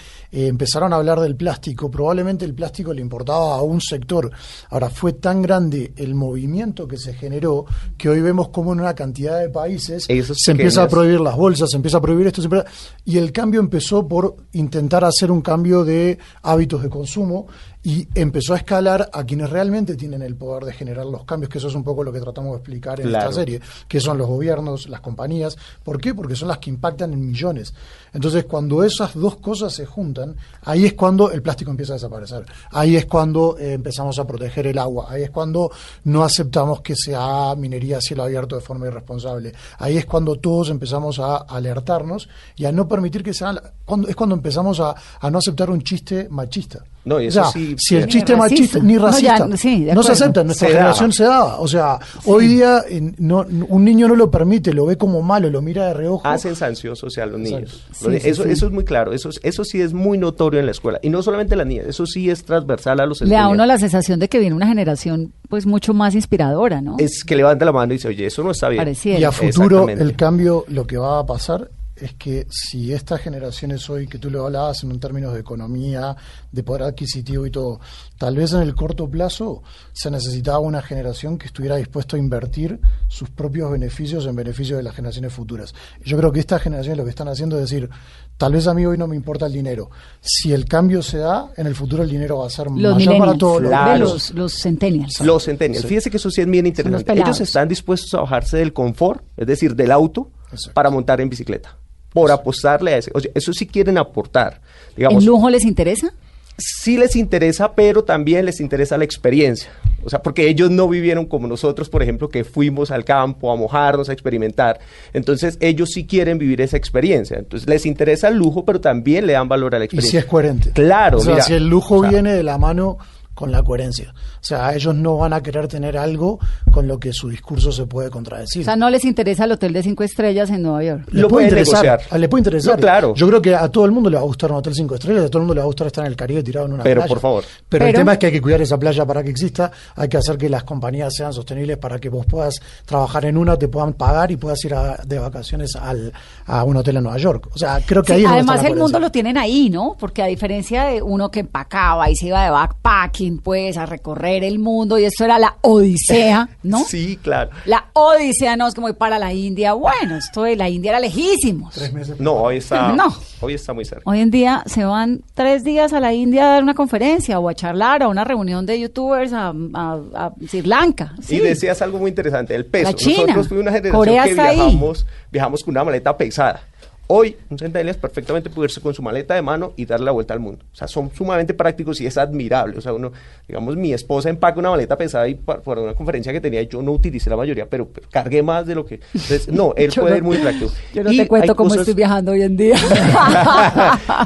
empezaron 0.47 0.93
a 0.93 0.97
hablar 0.97 1.19
del 1.19 1.35
plástico, 1.35 1.91
probablemente 1.91 2.45
el 2.45 2.55
plástico 2.55 2.93
le 2.95 3.01
importaba 3.01 3.57
a 3.57 3.63
un 3.63 3.81
sector. 3.81 4.31
Ahora, 4.71 4.91
fue 4.91 5.15
tan 5.15 5.43
grande 5.43 5.93
el 5.97 6.15
movimiento 6.15 6.87
que 6.87 6.99
se 6.99 7.15
generó 7.15 7.65
que 7.99 8.09
hoy 8.09 8.21
vemos 8.21 8.51
como 8.51 8.73
en 8.73 8.79
una 8.81 8.95
cantidad 8.95 9.41
de 9.41 9.49
países 9.49 10.05
Esos 10.09 10.37
se 10.41 10.53
empieza 10.53 10.83
a 10.83 10.85
pequeños- 10.85 10.91
prohibir 10.93 11.21
las 11.21 11.35
bolsas, 11.37 11.69
se 11.71 11.77
empieza 11.77 11.99
a 11.99 12.01
prohibir 12.01 12.29
esto, 12.29 12.43
se 12.43 12.47
empieza- 12.47 12.67
y 13.05 13.19
el 13.19 13.33
cambio 13.33 13.59
empezó 13.59 14.07
por 14.07 14.37
intentar 14.53 15.05
hacer 15.05 15.33
un 15.33 15.41
cambio 15.43 15.85
de 15.85 16.19
hábitos 16.43 16.81
de 16.85 16.89
consumo 16.91 17.49
y 17.87 18.09
empezó 18.17 18.53
a 18.55 18.57
escalar 18.57 19.09
a 19.13 19.23
quienes 19.23 19.49
realmente 19.49 19.95
tienen 19.95 20.21
el 20.21 20.35
poder 20.35 20.65
de 20.65 20.73
generar 20.73 21.07
los 21.07 21.25
cambios, 21.25 21.49
que 21.49 21.59
eso 21.59 21.69
es 21.69 21.75
un 21.77 21.85
poco 21.85 22.03
lo 22.03 22.13
que 22.13 22.19
tratamos 22.19 22.51
de 22.51 22.57
explicar 22.57 22.99
en 22.99 23.07
Claro. 23.07 23.29
esta 23.31 23.41
serie, 23.41 23.61
que 23.87 24.01
son 24.01 24.19
los 24.19 24.27
gobiernos, 24.27 24.89
las 24.89 25.01
compañías. 25.01 25.57
¿Por 25.85 26.01
qué? 26.01 26.13
Porque 26.13 26.35
son 26.35 26.49
las 26.49 26.59
que 26.59 26.69
impactan 26.69 27.13
en 27.13 27.25
millones. 27.25 27.73
Entonces, 28.13 28.45
cuando 28.47 28.83
esas 28.83 29.15
dos 29.15 29.37
cosas 29.37 29.73
se 29.73 29.87
juntan, 29.87 30.35
ahí 30.63 30.85
es 30.85 30.95
cuando 30.95 31.31
el 31.31 31.43
plástico 31.43 31.71
empieza 31.71 31.93
a 31.93 31.95
desaparecer. 31.95 32.45
Ahí 32.73 32.97
es 32.97 33.07
cuando 33.07 33.57
eh, 33.57 33.75
empezamos 33.75 34.19
a 34.19 34.27
proteger 34.27 34.67
el 34.67 34.79
agua. 34.79 35.07
Ahí 35.09 35.23
es 35.23 35.31
cuando 35.31 35.71
no 36.03 36.25
aceptamos 36.25 36.81
que 36.81 36.97
se 36.97 37.15
haga 37.15 37.55
minería 37.55 37.99
a 37.99 38.01
cielo 38.01 38.25
abierto 38.25 38.57
de 38.57 38.63
forma 38.63 38.89
irresponsable. 38.89 39.53
Ahí 39.79 39.97
es 39.97 40.07
cuando 40.07 40.35
todos 40.41 40.71
empezamos 40.71 41.21
a 41.21 41.37
alertarnos 41.37 42.29
y 42.57 42.65
a 42.65 42.73
no 42.73 42.89
permitir 42.89 43.23
que 43.23 43.33
se 43.33 43.45
haga. 43.45 43.75
Cuando, 43.85 44.09
es 44.09 44.17
cuando 44.17 44.35
empezamos 44.35 44.81
a, 44.81 44.93
a 45.21 45.31
no 45.31 45.39
aceptar 45.39 45.71
un 45.71 45.83
chiste 45.83 46.27
machista. 46.29 46.83
No, 47.07 47.21
y 47.21 47.27
O 47.27 47.29
eso 47.29 47.43
sea, 47.45 47.53
sí- 47.53 47.75
si 47.79 47.97
el 47.97 48.07
chiste 48.09 48.35
machista 48.37 48.81
ni 48.81 48.95
No, 48.95 49.01
ya, 49.19 49.37
racista 49.39 49.57
sí, 49.57 49.87
no 49.95 50.03
se 50.03 50.13
acepta, 50.13 50.41
en 50.41 50.49
nuestra 50.49 50.67
Se 50.69 50.75
generación 50.75 51.11
daba. 51.11 51.13
se 51.13 51.25
daba. 51.25 51.61
O 51.61 51.69
sea, 51.69 51.99
hoy 52.25 52.49
día 52.49 52.83
no, 53.19 53.47
un 53.69 53.85
niño 53.85 54.09
no 54.09 54.17
lo 54.17 54.29
permite, 54.31 54.75
lo 54.75 54.87
ve 54.87 54.99
como 54.99 55.23
malo, 55.23 55.49
lo 55.49 55.63
mira 55.63 55.87
de 55.87 55.95
reojo. 55.95 56.27
hacen 56.27 56.57
sanción 56.57 56.97
social 56.97 57.29
a 57.29 57.33
los 57.33 57.41
niños. 57.41 57.85
Eso, 58.23 58.45
eso 58.45 58.67
es 58.67 58.73
muy 58.73 58.85
claro, 58.85 59.13
eso, 59.13 59.29
es- 59.29 59.39
eso 59.45 59.65
sí 59.65 59.81
es 59.81 59.93
muy 59.93 60.19
notorio 60.19 60.59
en 60.61 60.67
la 60.67 60.73
escuela. 60.73 60.99
Y 61.01 61.09
no 61.09 61.23
solamente 61.23 61.55
las 61.55 61.67
niñas, 61.67 61.87
eso 61.87 62.07
sí 62.07 62.29
es 62.29 62.45
transversal 62.45 62.99
a 63.01 63.07
los 63.07 63.21
le 63.23 63.35
da 63.37 63.49
uno 63.49 63.65
la 63.67 63.79
sensación 63.79 64.19
de 64.19 64.29
que 64.29 64.41
viene 64.41 64.57
una 64.57 64.67
generación 64.67 65.33
pues 65.49 65.65
mucho 65.65 65.95
más 65.95 66.17
inspiradora, 66.17 66.81
¿no? 66.81 66.97
Es 66.99 67.23
que 67.23 67.37
levanta 67.37 67.65
la 67.65 67.71
mano 67.71 67.93
y 67.93 67.99
dice, 67.99 68.09
oye, 68.09 68.27
eso 68.27 68.43
no 68.43 68.51
está 68.51 68.69
bien. 68.69 68.81
Pareciera. 68.81 69.21
Y 69.21 69.23
a 69.25 69.31
futuro 69.31 69.89
el 69.89 70.17
cambio, 70.17 70.65
lo 70.67 70.89
que 70.89 70.97
va 70.97 71.21
a 71.21 71.27
pasar 71.27 71.71
es 71.97 72.15
que 72.15 72.47
si 72.51 72.93
estas 72.93 73.21
generaciones 73.21 73.89
hoy, 73.89 74.07
que 74.07 74.19
tú 74.19 74.31
lo 74.31 74.45
hablabas 74.47 74.83
en 74.85 74.93
un 74.93 75.01
términos 75.01 75.33
de 75.35 75.41
economía, 75.41 76.15
de 76.53 76.63
poder 76.63 76.83
adquisitivo 76.83 77.47
y 77.47 77.51
todo, 77.51 77.81
tal 78.19 78.37
vez 78.37 78.53
en 78.53 78.61
el 78.61 78.75
corto 78.75 79.09
plazo 79.09 79.63
se 79.93 80.11
necesitaba 80.11 80.59
una 80.59 80.83
generación 80.83 81.39
que 81.39 81.47
estuviera 81.47 81.77
dispuesta 81.77 82.17
a 82.17 82.19
invertir 82.19 82.79
sus 83.09 83.31
propios 83.31 83.71
beneficios 83.71 84.27
en 84.27 84.37
beneficio 84.37 84.77
de 84.77 84.83
las 84.83 84.95
generaciones 84.95 85.33
futuras. 85.33 85.75
Yo 86.05 86.17
creo 86.17 86.33
que 86.33 86.41
estas 86.41 86.63
generaciones 86.63 86.99
lo 86.99 87.05
que 87.05 87.11
están 87.11 87.29
haciendo 87.29 87.57
es 87.57 87.71
decir, 87.71 87.89
tal 88.37 88.53
vez 88.53 88.67
a 88.67 88.75
mí 88.75 88.85
hoy 88.85 88.99
no 88.99 89.07
me 89.07 89.17
importa 89.17 89.47
el 89.47 89.53
dinero. 89.53 89.91
Si 90.21 90.53
el 90.53 90.67
cambio 90.67 91.03
se 91.03 91.19
da, 91.19 91.51
en 91.57 91.67
el 91.67 91.75
futuro 91.75 92.03
el 92.03 92.11
dinero 92.11 92.39
va 92.39 92.47
a 92.47 92.51
ser 92.51 92.67
los 92.67 92.75
mayor 92.75 92.97
para 93.19 93.33
millennials, 93.33 93.39
todos 93.39 93.63
los 93.63 93.71
Claro. 93.71 93.99
los, 94.01 94.31
los 94.35 94.53
centennials. 94.55 95.21
Los 95.21 95.45
centennials. 95.45 95.87
Fíjese 95.87 96.11
que 96.11 96.19
eso 96.19 96.31
sí 96.31 96.41
es 96.43 96.47
bien 96.47 96.67
interesante. 96.67 97.13
Ellos 97.13 97.41
están 97.41 97.69
dispuestos 97.69 98.13
a 98.15 98.21
bajarse 98.21 98.59
del 98.59 98.73
confort, 98.73 99.23
es 99.37 99.47
decir, 99.47 99.75
del 99.75 99.91
auto, 99.91 100.31
Exacto. 100.53 100.75
para 100.75 100.91
montar 100.91 101.21
en 101.21 101.29
bicicleta. 101.29 101.77
Por 102.21 102.31
apostarle 102.33 102.95
a 102.95 102.99
ese. 102.99 103.11
O 103.15 103.21
sea, 103.21 103.31
eso 103.35 103.53
sí 103.53 103.67
quieren 103.67 103.99
aportar. 103.99 104.61
Digamos, 104.97 105.23
¿El 105.23 105.27
lujo 105.27 105.51
les 105.51 105.65
interesa? 105.65 106.13
sí 106.59 106.97
les 106.97 107.17
interesa, 107.17 107.75
pero 107.75 108.03
también 108.05 108.47
les 108.47 108.61
interesa 108.61 108.97
la 108.97 109.05
experiencia. 109.05 109.69
O 110.05 110.09
sea, 110.09 110.23
porque 110.23 110.49
ellos 110.49 110.71
no 110.71 110.89
vivieron 110.89 111.27
como 111.27 111.47
nosotros, 111.47 111.91
por 111.91 112.03
ejemplo, 112.03 112.29
que 112.31 112.45
fuimos 112.45 112.91
al 112.91 113.05
campo 113.05 113.53
a 113.53 113.57
mojarnos, 113.57 114.09
a 114.09 114.13
experimentar. 114.15 114.79
Entonces, 115.13 115.59
ellos 115.61 115.91
sí 115.93 116.07
quieren 116.07 116.39
vivir 116.39 116.61
esa 116.63 116.77
experiencia. 116.79 117.37
Entonces, 117.39 117.69
les 117.69 117.85
interesa 117.85 118.29
el 118.29 118.37
lujo, 118.37 118.65
pero 118.65 118.81
también 118.81 119.27
le 119.27 119.35
dan 119.35 119.49
valor 119.49 119.75
a 119.75 119.79
la 119.79 119.85
Y 119.85 119.87
experiencia. 119.87 120.21
si 120.21 120.25
es 120.25 120.31
coherente. 120.31 120.71
Claro, 120.71 121.19
O 121.19 121.21
sea, 121.21 121.33
mira, 121.35 121.45
si 121.45 121.53
el 121.53 121.67
lujo 121.69 121.97
o 121.97 122.01
sea, 122.03 122.11
viene 122.11 122.33
de 122.33 122.43
la 122.43 122.57
mano 122.57 122.97
con 123.37 123.53
la 123.53 123.63
coherencia. 123.63 124.13
O 124.17 124.45
sea, 124.45 124.75
ellos 124.75 124.95
no 124.97 125.19
van 125.19 125.33
a 125.33 125.41
querer 125.43 125.69
tener 125.69 125.97
algo 125.97 126.41
con 126.73 126.89
lo 126.89 126.99
que 126.99 127.13
su 127.13 127.29
discurso 127.29 127.71
se 127.71 127.87
puede 127.87 128.11
contradecir. 128.11 128.63
O 128.63 128.65
sea, 128.65 128.75
no 128.75 128.91
les 128.91 129.05
interesa 129.05 129.45
el 129.45 129.53
hotel 129.53 129.73
de 129.73 129.85
cinco 129.85 130.03
estrellas 130.03 130.51
en 130.51 130.63
Nueva 130.63 130.83
York. 130.83 131.05
le 131.13 131.21
lo 131.21 131.29
puede 131.29 131.45
interesar, 131.47 131.85
negociar. 131.85 132.09
ah, 132.11 132.19
le 132.19 132.29
puede 132.29 132.41
interesar. 132.41 132.75
No, 132.75 132.81
claro. 132.81 133.15
Yo 133.15 133.29
creo 133.29 133.41
que 133.43 133.55
a 133.55 133.69
todo 133.69 133.85
el 133.85 133.93
mundo 133.93 134.11
le 134.11 134.17
va 134.17 134.23
a 134.23 134.27
gustar 134.27 134.51
un 134.51 134.57
hotel 134.57 134.75
cinco 134.75 134.95
estrellas, 134.97 135.25
a 135.25 135.29
todo 135.29 135.39
el 135.39 135.43
mundo 135.43 135.55
le 135.55 135.61
va 135.61 135.65
a 135.65 135.67
gustar 135.67 135.87
estar 135.87 136.05
en 136.05 136.11
el 136.11 136.17
Caribe 136.17 136.43
tirado 136.43 136.67
en 136.67 136.73
una 136.73 136.83
Pero, 136.83 137.03
playa. 137.03 137.09
por 137.09 137.21
favor. 137.21 137.45
Pero, 137.69 137.85
el 137.85 137.91
Pero- 137.93 138.01
tema 138.01 138.13
es 138.15 138.19
que 138.19 138.27
hay 138.27 138.33
que 138.33 138.41
cuidar 138.43 138.63
esa 138.63 138.79
playa 138.79 139.05
para 139.05 139.23
que 139.23 139.31
exista, 139.31 139.71
hay 139.95 140.09
que 140.09 140.17
hacer 140.17 140.39
que 140.39 140.49
las 140.49 140.65
compañías 140.65 141.13
sean 141.15 141.33
sostenibles 141.33 141.77
para 141.77 141.99
que 141.99 142.09
vos 142.09 142.25
puedas 142.27 142.59
trabajar 142.87 143.27
en 143.27 143.37
una, 143.37 143.57
te 143.59 143.69
puedan 143.69 143.93
pagar 143.93 144.31
y 144.31 144.37
puedas 144.37 144.65
ir 144.65 144.75
a- 144.75 144.97
de 145.05 145.19
vacaciones 145.19 145.77
al, 145.77 146.13
a 146.47 146.65
un 146.65 146.77
hotel 146.77 146.97
en 146.97 147.03
Nueva 147.05 147.19
York. 147.19 147.49
O 147.53 147.59
sea, 147.59 147.81
creo 147.85 148.03
que 148.03 148.09
Sí, 148.09 148.13
ahí 148.15 148.23
es 148.23 148.25
donde 148.25 148.39
además 148.39 148.57
está 148.57 148.69
la 148.69 148.75
el 148.75 148.81
mundo 148.81 148.99
lo 148.99 149.11
tienen 149.11 149.37
ahí, 149.37 149.69
¿no? 149.69 149.97
Porque 149.99 150.23
a 150.23 150.27
diferencia 150.27 150.85
de 150.85 151.03
uno 151.03 151.31
que 151.31 151.41
empacaba 151.41 152.09
y 152.11 152.17
se 152.17 152.27
iba 152.29 152.45
de 152.45 152.51
backpacking, 152.51 153.26
pues, 153.39 153.77
a 153.77 153.87
recorrer 153.87 154.45
el 154.45 154.59
mundo, 154.59 154.99
y 154.99 155.05
esto 155.05 155.25
era 155.25 155.39
la 155.39 155.57
odisea, 155.63 156.49
¿no? 156.63 156.85
Sí, 156.85 157.19
claro. 157.23 157.51
La 157.65 157.87
odisea, 157.93 158.57
no, 158.57 158.67
es 158.69 158.75
como 158.75 158.89
ir 158.89 158.95
para 158.95 159.19
la 159.19 159.33
India. 159.33 159.73
Bueno, 159.75 160.17
esto 160.17 160.43
de 160.45 160.57
la 160.57 160.69
India 160.69 160.91
era 160.91 161.01
lejísimos. 161.01 161.75
No, 162.19 162.33
hoy 162.35 162.59
está, 162.59 162.93
No. 162.97 163.15
hoy 163.41 163.55
está 163.55 163.73
muy 163.73 163.85
cerca. 163.85 164.03
Hoy 164.09 164.21
en 164.21 164.31
día 164.31 164.63
se 164.67 164.85
van 164.85 165.23
tres 165.35 165.65
días 165.65 165.93
a 165.93 166.01
la 166.01 166.13
India 166.13 166.45
a 166.47 166.53
dar 166.55 166.63
una 166.63 166.75
conferencia 166.75 167.39
o 167.39 167.49
a 167.49 167.55
charlar 167.55 168.03
a 168.03 168.09
una 168.09 168.25
reunión 168.25 168.67
de 168.67 168.81
youtubers 168.81 169.33
a, 169.33 169.53
a- 169.75 170.01
a 170.15 170.33
Sri 170.47 170.63
Lanka. 170.63 171.15
Sí. 171.23 171.37
Y 171.37 171.41
decías 171.41 171.81
algo 171.83 171.99
muy 171.99 172.11
interesante, 172.11 172.55
el 172.55 172.67
peso. 172.67 172.91
La 172.91 172.95
China. 172.95 173.17
Nosotros 173.23 173.49
fuimos 173.49 173.63
una 173.63 173.73
generación 173.73 173.99
Corea 173.99 174.25
que 174.25 174.41
ahí. 174.41 174.57
viajamos, 174.57 175.07
viajamos 175.33 175.65
con 175.65 175.73
una 175.73 175.85
maleta 175.85 176.17
pesada. 176.17 176.63
Hoy, 177.09 177.37
un 177.51 177.57
es 177.89 177.97
perfectamente 177.97 178.51
puede 178.51 178.67
irse 178.67 178.81
con 178.81 178.93
su 178.93 179.01
maleta 179.01 179.35
de 179.35 179.43
mano 179.43 179.73
y 179.77 179.87
darle 179.87 180.07
la 180.07 180.13
vuelta 180.13 180.35
al 180.35 180.41
mundo. 180.41 180.65
O 180.73 180.77
sea, 180.77 180.89
son 180.89 181.11
sumamente 181.15 181.55
prácticos 181.55 182.01
y 182.01 182.07
es 182.07 182.19
admirable. 182.19 182.77
O 182.79 182.81
sea, 182.81 182.93
uno, 182.93 183.13
digamos, 183.47 183.77
mi 183.77 183.93
esposa 183.93 184.29
empaca 184.29 184.59
una 184.59 184.71
maleta 184.71 184.97
pesada 184.97 185.29
y 185.29 185.35
pa- 185.37 185.61
para, 185.61 185.83
una 185.83 185.95
conferencia 185.95 186.33
que 186.33 186.41
tenía, 186.41 186.63
yo 186.63 186.83
no 186.83 186.91
utilicé 186.93 187.31
la 187.31 187.37
mayoría, 187.37 187.67
pero, 187.67 187.87
pero 187.87 188.09
cargué 188.11 188.43
más 188.43 188.67
de 188.67 188.75
lo 188.75 188.85
que. 188.85 188.95
entonces, 189.15 189.47
no, 189.49 189.73
él 189.77 189.91
Yo 189.93 190.03
puede 190.03 190.15
no- 190.15 190.19
ir 190.19 190.23
muy 190.25 190.39
práctico. 190.39 190.73
Yo 190.95 191.05
no 191.05 191.13
Y 191.13 191.17
te 191.19 191.29
cuento 191.29 191.55
cómo 191.55 191.69
cosas- 191.69 191.83
estoy 191.83 191.95
viajando 191.95 192.33
hoy 192.33 192.43
en 192.43 192.57
día. 192.57 192.77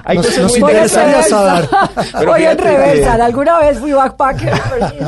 hay 0.05 0.17
Nos- 0.17 0.27
cosas 0.27 0.43
nos 0.43 0.59
muy 0.59 0.71
interesaría 0.71 1.23
saber. 1.23 1.69
Voy 2.27 2.43
en 2.45 2.57
que- 2.57 2.63
reversa. 2.65 3.15
Alguna 3.25 3.59
vez 3.59 3.79
fui 3.79 3.93
backpacker. 3.93 4.53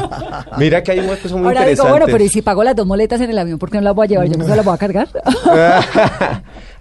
Mira 0.58 0.82
que 0.82 0.92
hay 0.92 0.98
unas 1.00 1.18
cosas 1.18 1.32
muy 1.38 1.46
Ahora 1.46 1.60
digo, 1.60 1.70
interesantes. 1.70 1.90
bueno, 1.90 2.06
pero 2.06 2.24
¿y 2.24 2.28
si 2.28 2.42
pago 2.42 2.62
las 2.64 2.76
dos 2.76 2.86
moletas 2.86 3.20
en 3.22 3.30
el 3.30 3.38
avión, 3.38 3.58
por 3.58 3.70
qué 3.70 3.78
no 3.78 3.84
las 3.84 3.94
voy 3.94 4.04
a 4.06 4.08
llevar? 4.10 4.26
Yo 4.28 4.36
no 4.36 4.44
se 4.46 4.56
las 4.56 4.64
voy 4.64 4.74
a 4.74 4.78
cargar. 4.78 5.08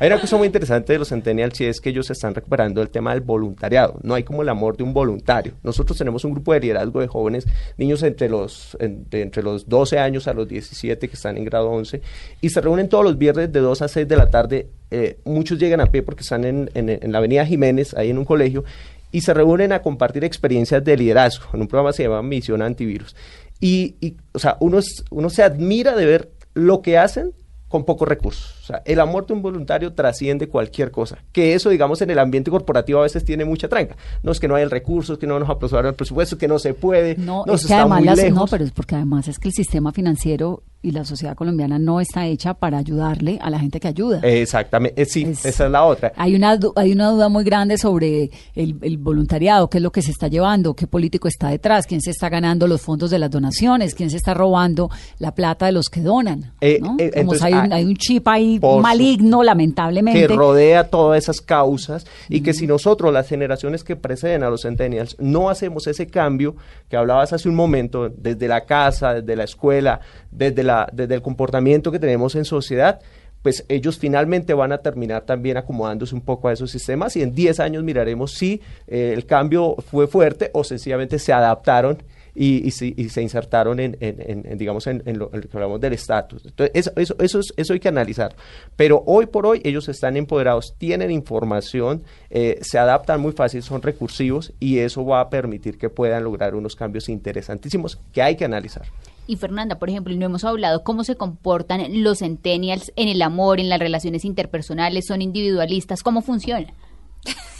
Hay 0.02 0.08
una 0.08 0.20
cosa 0.20 0.36
muy 0.36 0.48
interesante 0.48 0.94
de 0.94 0.98
los 1.00 1.10
centennials 1.10 1.62
y 1.62 1.66
es 1.66 1.80
que 1.80 1.90
ellos 1.92 2.10
están 2.10 2.34
recuperando 2.34 2.82
el 2.82 2.90
tema 2.90 3.12
del 3.14 3.22
voluntariado. 3.22 4.00
No 4.02 4.16
hay 4.16 4.24
como 4.24 4.42
el 4.42 4.50
amor 4.50 4.76
de 4.76 4.82
un 4.82 4.96
voluntario. 4.96 5.54
Nosotros 5.62 5.96
tenemos 5.96 6.26
un 6.26 6.32
grupo 6.32 6.54
de 6.54 6.60
liderazgo 6.60 7.02
de 7.02 7.08
jóvenes, 7.08 7.46
niños 7.78 8.02
entre 8.02 8.28
los, 8.28 8.76
entre 8.80 9.44
los 9.44 9.70
12 9.70 10.00
años 10.00 10.28
a 10.28 10.34
los 10.34 10.48
17 10.48 11.08
que 11.08 11.14
están 11.14 11.38
en 11.38 11.46
grado 11.46 11.70
11 11.70 12.02
y 12.42 12.50
se 12.50 12.62
reúnen 12.62 12.90
todos 12.90 13.04
los 13.04 13.16
viernes 13.20 13.52
de 13.54 13.60
2 13.60 13.80
a 13.84 13.88
6 13.88 14.08
de 14.08 14.18
la 14.18 14.28
tarde. 14.32 14.70
Eh, 14.90 15.20
muchos 15.24 15.60
llegan 15.60 15.82
a 15.82 15.86
pie 15.86 16.02
porque 16.02 16.22
están 16.24 16.46
en, 16.46 16.72
en- 16.74 16.90
en 16.90 17.12
la 17.12 17.20
avenida 17.20 17.46
Jiménez, 17.46 17.94
ahí 17.94 18.10
en 18.10 18.18
un 18.18 18.26
colegio, 18.26 18.64
y 19.12 19.22
se 19.22 19.36
reúnen 19.36 19.72
a 19.72 19.84
compartir 19.84 20.24
experiencias 20.24 20.84
de 20.84 20.98
liderazgo 20.98 21.46
en 21.54 21.62
un 21.62 21.68
programa 21.68 21.92
que 21.92 21.98
se 21.98 22.04
llama 22.04 22.24
Misión 22.24 22.64
Antivirus. 22.64 23.16
Y, 23.60 23.98
y, 24.02 24.16
o 24.34 24.40
sea, 24.40 24.58
uno, 24.62 24.80
uno 25.12 25.30
se 25.30 25.44
admira 25.44 25.96
de 25.96 26.06
ver 26.06 26.32
lo 26.56 26.82
que 26.82 26.98
hacen 26.98 27.34
con 27.68 27.86
pocos 27.86 28.08
recursos. 28.08 28.61
Sea, 28.72 28.82
el 28.86 29.00
amor 29.00 29.26
de 29.28 29.34
un 29.34 29.42
voluntario 29.42 29.94
trasciende 29.94 30.48
cualquier 30.48 30.92
cosa. 30.92 31.18
Que 31.32 31.54
eso, 31.54 31.70
digamos, 31.70 32.02
en 32.02 32.10
el 32.10 32.20
ambiente 32.20 32.50
corporativo 32.52 33.00
a 33.00 33.04
veces 33.04 33.24
tiene 33.26 33.46
mucha 33.46 33.68
tranca. 33.68 33.96
No 34.24 34.32
es 34.32 34.40
que 34.40 34.48
no 34.48 34.56
hay 34.56 34.64
el 34.64 34.72
recurso, 34.72 35.14
es 35.14 35.20
que 35.20 35.28
no 35.28 35.40
nos 35.40 35.50
aprobaron 35.50 35.90
el 35.90 35.96
presupuesto, 35.96 36.36
es 36.36 36.40
que 36.40 36.48
no 36.48 36.60
se 36.60 36.74
puede, 36.74 37.16
No, 37.18 37.44
no, 37.46 37.54
es 37.54 37.62
que 37.62 37.66
está 37.68 37.82
además 37.82 38.00
muy 38.00 38.06
las- 38.08 38.18
lejos. 38.18 38.34
no, 38.36 38.48
pero 38.48 38.64
es 38.64 38.72
porque 38.72 38.96
además 38.96 39.28
es 39.28 39.40
que 39.40 39.50
el 39.50 39.54
sistema 39.54 39.92
financiero 39.92 40.64
y 40.84 40.92
la 40.92 41.06
sociedad 41.06 41.36
colombiana 41.36 41.78
no 41.78 42.02
está 42.02 42.26
hecha 42.26 42.56
para 42.56 42.80
ayudarle 42.80 43.38
a 43.42 43.52
la 43.52 43.60
gente 43.60 43.80
que 43.80 43.88
ayuda. 43.88 44.20
Exactamente, 44.24 45.00
eh, 45.02 45.06
sí, 45.06 45.24
Es- 45.26 45.46
esa 45.46 45.66
es 45.66 45.72
la 45.72 45.84
otra. 45.86 46.12
Hay 46.16 46.34
una, 46.36 46.58
hay 46.76 46.92
una 46.92 47.10
duda 47.12 47.30
muy 47.30 47.44
grande 47.44 47.78
sobre 47.78 48.32
el, 48.56 48.78
el 48.82 48.98
voluntariado, 48.98 49.70
qué 49.70 49.78
es 49.78 49.84
lo 49.84 49.92
que 49.92 50.02
se 50.02 50.10
está 50.12 50.28
llevando, 50.28 50.74
qué 50.74 50.88
político 50.88 51.28
está 51.28 51.50
detrás, 51.50 51.86
quién 51.86 52.02
se 52.02 52.10
está 52.10 52.30
ganando 52.30 52.66
los 52.68 52.82
fondos 52.82 53.12
de 53.12 53.20
las 53.20 53.30
donaciones, 53.30 53.94
quién 53.94 54.10
se 54.10 54.18
está 54.18 54.34
robando 54.34 54.90
la 55.20 55.36
plata 55.36 55.68
de 55.68 55.72
los 55.74 55.88
que 55.90 56.02
donan. 56.02 56.54
Eh, 56.62 56.80
¿no? 56.82 56.96
eh, 56.98 57.12
entonces, 57.14 57.44
hay, 57.44 57.54
un, 57.54 57.72
ah, 57.74 57.76
hay 57.76 57.86
un 57.86 57.96
chip 57.96 58.28
ahí 58.28 58.58
por 58.62 58.78
su- 58.78 58.82
maligno, 58.82 59.44
lamentablemente. 59.44 60.28
que 60.28 60.34
rodea 60.34 60.86
todas 60.90 61.22
esas 61.22 61.42
causas 61.42 62.06
y 62.30 62.42
que 62.42 62.54
si 62.54 62.68
nosotros, 62.68 63.12
las 63.12 63.28
generaciones 63.28 63.84
que 63.84 63.96
preceden 63.96 64.44
a 64.44 64.50
los 64.50 64.62
centennials, 64.62 65.18
no 65.20 65.50
hacemos 65.50 65.88
ese 65.88 66.08
cambio 66.08 66.56
que 66.90 66.96
hablabas 66.96 67.34
hace 67.34 67.50
un 67.50 67.56
momento, 67.56 68.10
desde 68.10 68.48
la 68.48 68.62
casa, 68.66 69.16
desde 69.16 69.36
la 69.36 69.44
escuela, 69.44 70.00
desde, 70.32 70.64
la, 70.64 70.88
desde 70.94 71.16
el 71.16 71.22
comportamiento 71.22 71.92
que 71.92 72.00
tenemos 72.00 72.36
en 72.36 72.46
sociedad, 72.46 73.00
pues 73.42 73.66
ellos 73.70 73.98
finalmente 73.98 74.54
van 74.54 74.72
a 74.72 74.78
terminar 74.78 75.24
también 75.24 75.58
acomodándose 75.58 76.14
un 76.14 76.22
poco 76.22 76.48
a 76.48 76.54
esos 76.54 76.70
sistemas 76.70 77.16
y 77.16 77.24
en 77.24 77.34
10 77.34 77.60
años 77.60 77.84
miraremos 77.84 78.34
si 78.34 78.62
eh, 78.88 79.14
el 79.16 79.26
cambio 79.26 79.76
fue 79.90 80.06
fuerte 80.06 80.52
o 80.54 80.64
sencillamente 80.64 81.18
se 81.18 81.34
adaptaron 81.34 82.04
y, 82.36 82.66
y, 82.68 82.72
se, 82.72 82.94
y 82.96 83.10
se 83.10 83.22
insertaron 83.22 83.80
en, 83.80 83.98
en- 84.00 84.46
en- 84.48 84.58
digamos, 84.58 84.88
en 84.88 85.02
lo 85.20 85.30
que 85.32 85.50
hablamos 85.54 85.82
del 85.82 85.94
estatus. 85.94 86.46
Entonces, 86.46 86.72
eso, 86.76 86.92
eso, 86.96 87.16
eso, 87.20 87.40
es- 87.40 87.54
eso 87.58 87.74
hay 87.74 87.80
que 87.80 87.88
analizar. 87.90 88.36
Pero 88.76 89.04
hoy 89.06 89.26
por 89.26 89.46
hoy 89.46 89.62
ellos 89.64 89.90
están 89.90 90.16
empoderados, 90.18 90.76
tienen 90.78 91.12
información, 91.12 92.04
eh, 92.30 92.60
se 92.62 92.78
adaptan 92.80 93.20
muy 93.22 93.34
fácil, 93.34 93.62
son 93.64 93.82
recursivos 93.82 94.54
y 94.60 94.80
eso 94.80 95.06
va 95.06 95.22
a 95.22 95.30
permitir 95.30 95.78
que 95.78 95.90
puedan 95.90 96.24
lograr 96.24 96.56
unos 96.56 96.76
cambios 96.76 97.10
interesantísimos 97.10 97.98
que 98.14 98.22
hay 98.22 98.36
que 98.36 98.46
analizar. 98.46 98.84
Y 99.28 99.36
Fernanda, 99.38 99.78
por 99.80 99.90
ejemplo, 99.90 100.14
no 100.16 100.26
hemos 100.26 100.44
hablado 100.44 100.84
cómo 100.84 101.04
se 101.04 101.16
comportan 101.16 102.04
los 102.04 102.20
centennials 102.20 102.92
en 102.96 103.08
el 103.08 103.22
amor, 103.22 103.60
en 103.60 103.70
las 103.70 103.80
relaciones 103.80 104.26
interpersonales, 104.26 105.06
son 105.08 105.22
individualistas, 105.22 106.02
cómo 106.04 106.22
funciona. 106.22 106.74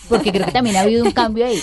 Porque 0.10 0.32
creo 0.32 0.46
que 0.46 0.52
también 0.52 0.76
ha 0.76 0.82
habido 0.82 1.06
un 1.06 1.12
cambio 1.12 1.46
ahí. 1.46 1.60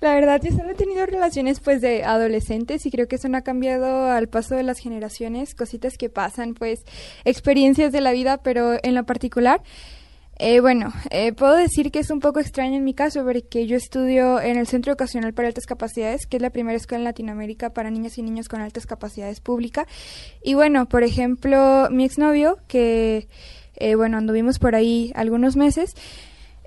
La 0.00 0.14
verdad, 0.14 0.40
yo 0.42 0.50
solo 0.56 0.70
he 0.70 0.74
tenido 0.74 1.04
relaciones 1.06 1.60
pues 1.60 1.80
de 1.80 2.04
adolescentes 2.04 2.86
y 2.86 2.90
creo 2.90 3.08
que 3.08 3.16
eso 3.16 3.28
no 3.28 3.38
ha 3.38 3.42
cambiado 3.42 4.10
al 4.10 4.28
paso 4.28 4.54
de 4.54 4.62
las 4.62 4.78
generaciones, 4.78 5.54
cositas 5.54 5.98
que 5.98 6.08
pasan, 6.08 6.54
pues 6.54 6.84
experiencias 7.24 7.92
de 7.92 8.00
la 8.00 8.12
vida, 8.12 8.38
pero 8.38 8.78
en 8.82 8.94
lo 8.94 9.04
particular, 9.04 9.62
eh, 10.40 10.60
bueno, 10.60 10.92
eh, 11.10 11.32
puedo 11.32 11.56
decir 11.56 11.90
que 11.90 11.98
es 11.98 12.10
un 12.10 12.20
poco 12.20 12.38
extraño 12.38 12.76
en 12.76 12.84
mi 12.84 12.94
caso 12.94 13.24
porque 13.24 13.66
yo 13.66 13.76
estudio 13.76 14.40
en 14.40 14.56
el 14.56 14.68
Centro 14.68 14.92
Educacional 14.92 15.34
para 15.34 15.48
Altas 15.48 15.66
Capacidades, 15.66 16.26
que 16.26 16.36
es 16.36 16.42
la 16.42 16.50
primera 16.50 16.76
escuela 16.76 17.00
en 17.00 17.04
Latinoamérica 17.04 17.70
para 17.70 17.90
niñas 17.90 18.18
y 18.18 18.22
niños 18.22 18.48
con 18.48 18.60
altas 18.60 18.86
capacidades 18.86 19.40
pública. 19.40 19.88
Y 20.44 20.54
bueno, 20.54 20.88
por 20.88 21.02
ejemplo, 21.02 21.88
mi 21.90 22.04
exnovio, 22.04 22.58
que 22.68 23.26
eh, 23.74 23.96
bueno, 23.96 24.16
anduvimos 24.16 24.60
por 24.60 24.76
ahí 24.76 25.12
algunos 25.16 25.56
meses, 25.56 25.94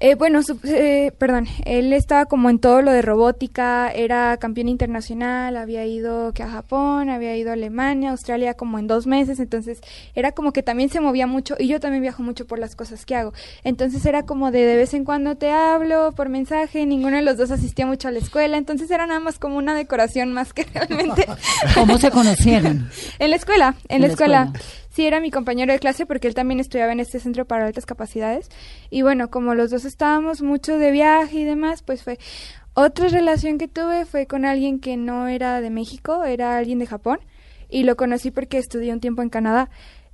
eh, 0.01 0.15
bueno, 0.15 0.41
su- 0.43 0.59
eh, 0.65 1.11
perdón, 1.17 1.47
él 1.63 1.93
estaba 1.93 2.25
como 2.25 2.49
en 2.49 2.59
todo 2.59 2.81
lo 2.81 2.91
de 2.91 3.01
robótica, 3.01 3.89
era 3.91 4.35
campeón 4.37 4.67
internacional, 4.67 5.55
había 5.55 5.85
ido 5.85 6.33
que 6.33 6.43
a 6.43 6.49
Japón, 6.49 7.09
había 7.09 7.37
ido 7.37 7.51
a 7.51 7.53
Alemania, 7.53 8.09
Australia 8.11 8.55
como 8.55 8.79
en 8.79 8.87
dos 8.87 9.07
meses, 9.07 9.39
entonces 9.39 9.79
era 10.15 10.31
como 10.31 10.53
que 10.53 10.63
también 10.63 10.89
se 10.89 10.99
movía 10.99 11.27
mucho 11.27 11.55
y 11.59 11.67
yo 11.67 11.79
también 11.79 12.01
viajo 12.01 12.23
mucho 12.23 12.45
por 12.47 12.59
las 12.59 12.75
cosas 12.75 13.05
que 13.05 13.15
hago. 13.15 13.31
Entonces 13.63 14.03
era 14.05 14.23
como 14.25 14.51
de 14.51 14.61
de 14.65 14.75
vez 14.75 14.93
en 14.93 15.05
cuando 15.05 15.35
te 15.35 15.51
hablo 15.51 16.11
por 16.13 16.29
mensaje, 16.29 16.85
ninguno 16.85 17.17
de 17.17 17.21
los 17.21 17.37
dos 17.37 17.51
asistía 17.51 17.85
mucho 17.85 18.07
a 18.07 18.11
la 18.11 18.19
escuela, 18.19 18.57
entonces 18.57 18.89
era 18.91 19.05
nada 19.07 19.19
más 19.19 19.37
como 19.39 19.57
una 19.57 19.75
decoración 19.75 20.33
más 20.33 20.51
que 20.51 20.63
realmente. 20.73 21.27
¿Cómo 21.75 21.97
se 21.97 22.11
conocieron? 22.11 22.89
En 23.19 23.29
la 23.29 23.35
escuela, 23.35 23.75
en, 23.87 23.97
En 23.97 24.01
la 24.01 24.07
la 24.07 24.13
escuela. 24.13 24.41
escuela. 24.45 24.65
Sí, 24.91 25.05
era 25.05 25.21
mi 25.21 25.31
compañero 25.31 25.71
de 25.71 25.79
clase 25.79 26.05
porque 26.05 26.27
él 26.27 26.35
también 26.35 26.59
estudiaba 26.59 26.91
en 26.91 26.99
este 26.99 27.21
centro 27.21 27.45
para 27.45 27.65
altas 27.65 27.85
capacidades. 27.85 28.49
Y 28.89 29.03
bueno, 29.03 29.29
como 29.29 29.55
los 29.55 29.71
dos 29.71 29.85
estábamos 29.85 30.41
mucho 30.41 30.77
de 30.77 30.91
viaje 30.91 31.39
y 31.39 31.43
demás, 31.45 31.81
pues 31.81 32.03
fue... 32.03 32.19
Otra 32.73 33.07
relación 33.07 33.57
que 33.57 33.67
tuve 33.67 34.05
fue 34.05 34.27
con 34.27 34.45
alguien 34.45 34.79
que 34.79 34.95
no 34.95 35.27
era 35.27 35.59
de 35.59 35.69
México, 35.69 36.23
era 36.25 36.57
alguien 36.57 36.79
de 36.79 36.87
Japón. 36.87 37.19
Y 37.69 37.83
lo 37.83 37.95
conocí 37.95 38.31
porque 38.31 38.57
estudié 38.57 38.91
un 38.91 38.99
tiempo 38.99 39.21
en 39.21 39.29
Canadá. 39.29 39.69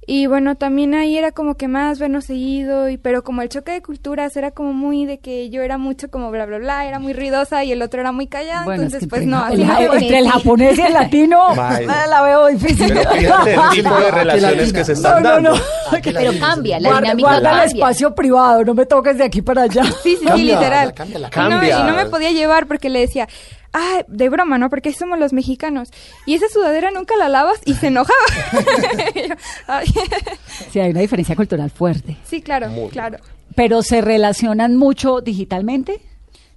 Y 0.09 0.25
bueno, 0.25 0.55
también 0.55 0.95
ahí 0.95 1.17
era 1.17 1.33
como 1.33 1.55
que 1.55 1.67
más 1.67 1.99
vernos 1.99 2.23
seguido, 2.23 2.87
y, 2.87 2.95
pero 2.97 3.25
como 3.25 3.41
el 3.41 3.49
choque 3.49 3.73
de 3.73 3.81
culturas 3.81 4.37
era 4.37 4.51
como 4.51 4.71
muy 4.71 5.05
de 5.05 5.19
que 5.19 5.49
yo 5.49 5.61
era 5.63 5.77
mucho 5.77 6.09
como 6.09 6.31
bla, 6.31 6.45
bla, 6.45 6.59
bla, 6.59 6.85
era 6.85 6.97
muy 6.97 7.11
ruidosa 7.11 7.65
y 7.65 7.73
el 7.73 7.81
otro 7.81 7.99
era 7.99 8.13
muy 8.13 8.25
callado, 8.27 8.63
Bueno, 8.63 8.83
es 8.83 8.93
entonces 8.93 9.01
que 9.01 9.09
pues 9.09 9.25
no, 9.27 9.45
el, 9.49 9.67
no- 9.67 9.93
entre 9.95 10.19
el 10.19 10.29
japonés 10.29 10.77
y 10.79 10.81
el 10.81 10.93
latino 10.93 11.53
la 12.09 12.21
veo 12.21 12.47
difícil. 12.47 12.87
Pero 12.93 13.11
fíjate 13.11 13.53
el 13.55 13.59
tipo 13.73 13.95
de 13.95 14.11
relaciones 14.11 14.71
que 14.71 14.85
se 14.85 14.93
están 14.93 15.21
No, 15.23 15.29
no, 15.29 15.29
dando. 15.35 15.49
no. 15.57 15.61
Pero 16.01 16.31
cambia, 16.39 16.79
la 16.79 16.87
Guarda, 16.89 17.01
dinámica 17.01 17.27
guarda 17.29 17.49
el 17.49 17.57
cambia. 17.57 17.65
espacio 17.75 18.15
privado, 18.15 18.63
no 18.63 18.73
me 18.73 18.85
toques 18.85 19.17
de 19.17 19.25
aquí 19.25 19.41
para 19.41 19.63
allá. 19.63 19.83
Sí, 19.83 19.91
sí, 20.03 20.17
sí, 20.19 20.25
Cambia, 20.25 20.55
literal. 20.57 20.87
la 20.87 20.93
cambia, 20.93 21.19
la 21.19 21.27
Y 21.27 21.49
no-. 21.49 21.79
Y, 21.85 21.91
no, 21.91 21.95
me 21.97 22.05
podía 22.05 22.31
llevar 22.31 22.65
porque 22.67 22.89
le 22.89 22.99
decía, 23.01 23.27
ah, 23.73 24.03
de 24.07 24.29
broma, 24.29 24.57
¿no? 24.57 24.69
Porque 24.69 24.93
somos 24.93 25.19
los 25.19 25.33
mexicanos. 25.33 25.89
Y 26.25 26.35
esa 26.35 26.47
sudadera 26.49 26.91
nunca 26.91 27.15
la 27.17 27.29
lavas 27.29 27.59
y 27.65 27.73
se 27.75 27.87
enojaba. 27.87 28.17
Sí, 30.71 30.79
hay 30.79 30.91
una 30.91 31.01
diferencia 31.01 31.35
cultural 31.35 31.69
fuerte. 31.69 32.17
sí, 32.25 32.41
claro, 32.41 32.69
Muy. 32.69 32.89
claro. 32.89 33.19
Pero 33.55 33.81
se 33.83 34.01
relacionan 34.01 34.75
mucho 34.75 35.21
digitalmente. 35.21 36.01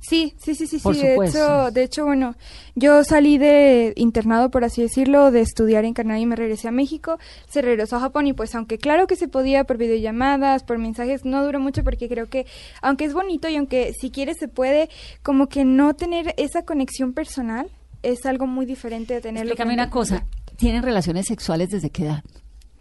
Sí, 0.01 0.35
sí, 0.39 0.55
sí, 0.55 0.67
sí, 0.67 0.79
Por 0.79 0.95
sí. 0.95 1.03
De 1.03 1.15
hecho, 1.27 1.71
de 1.71 1.83
hecho, 1.83 2.07
bueno, 2.07 2.35
yo 2.75 3.05
salí 3.05 3.37
de 3.37 3.93
internado, 3.97 4.51
por 4.51 4.65
así 4.65 4.81
decirlo, 4.81 5.31
de 5.31 5.43
estudiar 5.43 5.85
en 5.85 5.93
Canadá 5.93 6.19
y 6.19 6.27
me 6.27 6.37
regresé 6.37 6.69
a 6.69 6.71
México. 6.71 7.19
Se 7.49 7.61
regresó 7.61 7.97
a 7.97 8.01
Japón 8.01 8.27
y 8.27 8.33
pues 8.33 8.55
aunque 8.55 8.79
claro 8.79 9.07
que 9.07 9.17
se 9.17 9.29
podía 9.29 9.65
por 9.65 9.77
videollamadas, 9.77 10.65
por 10.65 10.79
mensajes, 10.79 11.27
no 11.27 11.45
duró 11.45 11.61
mucho 11.61 11.85
porque 11.85 12.09
creo 12.09 12.29
que 12.29 12.47
aunque 12.81 13.05
es 13.05 13.13
bonito 13.13 13.49
y 13.49 13.57
aunque 13.57 13.93
si 13.93 14.11
quieres 14.11 14.39
se 14.39 14.49
puede, 14.49 14.89
como 15.23 15.49
que 15.49 15.65
no 15.67 15.95
tener 15.95 16.35
esa 16.39 16.63
conexión 16.63 17.13
personal 17.13 17.71
es 18.03 18.25
algo 18.25 18.47
muy 18.47 18.65
diferente 18.65 19.13
de 19.13 19.21
tenerlo. 19.21 19.53
Explícame 19.53 19.75
una 19.75 19.91
cosa. 19.91 20.25
¿Tienen 20.57 20.83
relaciones 20.83 21.27
sexuales 21.27 21.69
desde 21.69 21.91
qué 21.91 22.05
edad? 22.05 22.25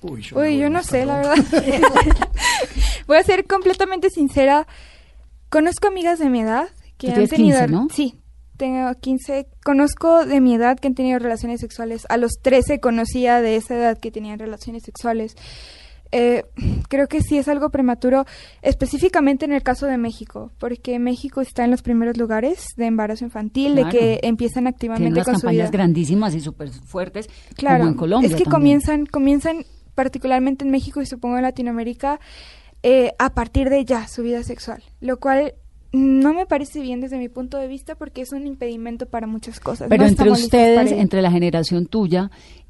Uy, 0.01 0.57
yo 0.57 0.69
no 0.69 0.81
sé, 0.81 1.05
la 1.05 1.17
verdad. 1.17 1.35
Voy 3.07 3.17
a 3.17 3.23
ser 3.23 3.45
completamente 3.45 4.09
sincera. 4.09 4.65
Conozco 5.49 5.87
amigas 5.87 6.19
de 6.19 6.29
mi 6.29 6.41
edad 6.41 6.69
que 6.99 7.11
Tú 7.11 7.21
han 7.21 7.27
tenido... 7.27 7.57
15, 7.59 7.71
¿no? 7.71 7.87
Sí, 7.91 8.15
tengo 8.57 8.93
15. 8.93 9.47
Conozco 9.63 10.25
de 10.25 10.39
mi 10.41 10.53
edad 10.53 10.77
que 10.77 10.87
han 10.89 10.93
tenido 10.95 11.17
relaciones 11.17 11.61
sexuales. 11.61 12.05
A 12.09 12.17
los 12.17 12.33
13 12.41 12.79
conocía 12.79 13.41
de 13.41 13.55
esa 13.55 13.75
edad 13.75 13.97
que 13.97 14.11
tenían 14.11 14.37
relaciones 14.37 14.83
sexuales. 14.83 15.35
Eh, 16.11 16.43
creo 16.89 17.07
que 17.07 17.21
sí 17.21 17.37
es 17.37 17.47
algo 17.47 17.69
prematuro, 17.69 18.25
específicamente 18.63 19.45
en 19.45 19.53
el 19.53 19.61
caso 19.63 19.85
de 19.85 19.97
México, 19.97 20.51
porque 20.59 20.97
México 20.99 21.39
está 21.39 21.63
en 21.63 21.71
los 21.71 21.81
primeros 21.83 22.17
lugares 22.17 22.65
de 22.77 22.87
embarazo 22.87 23.23
infantil, 23.25 23.73
Claro. 23.75 23.89
de 23.91 23.97
que 23.97 24.19
empiezan 24.23 24.63
Tienen 24.63 24.73
activamente 24.73 25.09
unas 25.13 25.25
con 25.25 25.35
su 25.35 25.41
campañas 25.41 25.69
vida. 25.69 25.77
grandísimas 25.77 26.33
y 26.35 26.41
súper 26.41 26.69
fuertes, 26.69 27.29
Claro, 27.55 27.79
como 27.79 27.91
en 27.91 27.97
Colombia. 27.97 28.27
es 28.27 28.35
que 28.35 28.43
también. 28.43 28.51
comienzan, 28.81 29.05
comienzan 29.05 29.65
particularmente 29.95 30.65
en 30.65 30.71
México 30.71 30.99
y 31.01 31.05
supongo 31.05 31.37
en 31.37 31.43
Latinoamérica 31.43 32.19
eh, 32.81 33.11
a 33.19 33.33
partir 33.35 33.69
de 33.69 33.85
ya 33.85 34.07
su 34.07 34.23
vida 34.23 34.41
sexual, 34.43 34.81
lo 35.01 35.19
cual 35.19 35.53
no 35.91 36.33
me 36.33 36.45
parece 36.45 36.81
bien 36.81 37.01
desde 37.01 37.17
mi 37.17 37.29
punto 37.29 37.57
de 37.57 37.67
vista 37.67 37.95
porque 37.95 38.21
es 38.21 38.31
un 38.31 38.45
impedimento 38.45 39.07
para 39.07 39.27
muchas 39.27 39.59
cosas. 39.59 39.87
Pero 39.89 40.03
No 40.03 40.09
entre 40.09 40.31
ustedes, 40.31 40.91
entre 40.91 41.21
la 41.21 41.31
generación 41.31 41.87
tuya, 41.87 42.29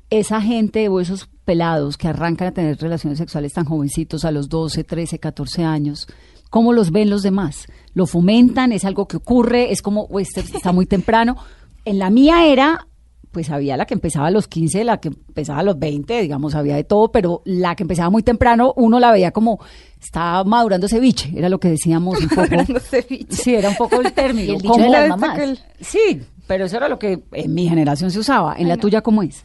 esa 0.10 0.42
gente 0.42 0.88
o 0.90 1.00
esos 1.00 1.30
pelados 1.46 1.98
que 1.98 2.08
arrancan 2.08 2.48
a 2.48 2.52
tener 2.52 2.78
relaciones 2.78 3.20
sexuales 3.20 3.54
tan 3.54 3.66
jovencitos 3.66 4.26
a 4.26 4.32
los 4.32 4.50
12, 4.50 4.84
13, 4.84 5.20
14 5.20 5.64
años, 5.64 6.08
¿cómo 6.50 6.74
los 6.74 6.92
ven 6.92 7.10
los 7.10 7.22
demás? 7.22 7.68
¿Lo 7.94 8.08
fomentan? 8.08 8.72
¿Es 8.72 8.86
algo 8.86 9.08
que 9.08 9.18
ocurre? 9.18 9.72
¿Es 9.72 9.82
como, 9.82 10.08
este 10.20 10.40
está 10.40 10.72
muy 10.72 10.86
temprano? 10.86 11.38
En 11.86 12.00
la 12.00 12.10
mía 12.10 12.46
era, 12.46 12.88
pues 13.32 13.50
había 13.52 13.78
la 13.78 13.86
que 13.86 13.94
empezaba 13.94 14.28
a 14.28 14.32
los 14.32 14.48
15, 14.48 14.84
la 14.84 15.00
que 15.00 15.10
empezaba 15.10 15.60
a 15.60 15.64
los 15.64 15.78
20, 15.78 16.22
digamos, 16.22 16.56
había 16.56 16.76
de 16.76 16.84
todo, 16.84 17.12
pero 17.12 17.42
la 17.46 17.76
que 17.76 17.84
empezaba 17.84 18.10
muy 18.10 18.24
temprano, 18.24 18.74
uno 18.76 19.00
la 19.00 19.12
veía 19.12 19.32
como 19.32 19.60
estaba 20.02 20.44
madurando 20.44 20.88
ceviche, 20.88 21.32
era 21.36 21.48
lo 21.50 21.60
que 21.60 21.70
decíamos 21.70 22.20
un 22.20 22.30
poco. 22.30 22.42
Madurando 22.42 22.80
ceviche. 22.80 23.36
Sí, 23.36 23.54
era 23.56 23.70
un 23.70 23.76
poco 23.76 24.02
el 24.02 24.12
término. 24.14 24.54
El 24.54 24.60
de 24.62 24.90
las 24.90 25.10
Como- 25.12 25.18
mamás. 25.28 25.64
Sí, 25.80 26.22
pero 26.48 26.66
eso 26.66 26.78
era 26.78 26.90
lo 26.90 26.98
que 26.98 27.22
en 27.34 27.54
mi 27.54 27.68
generación 27.70 28.10
se 28.10 28.20
usaba. 28.20 28.56
¿En 28.58 28.68
la 28.68 28.78
tuya 28.78 29.02
cómo 29.02 29.22
es? 29.24 29.44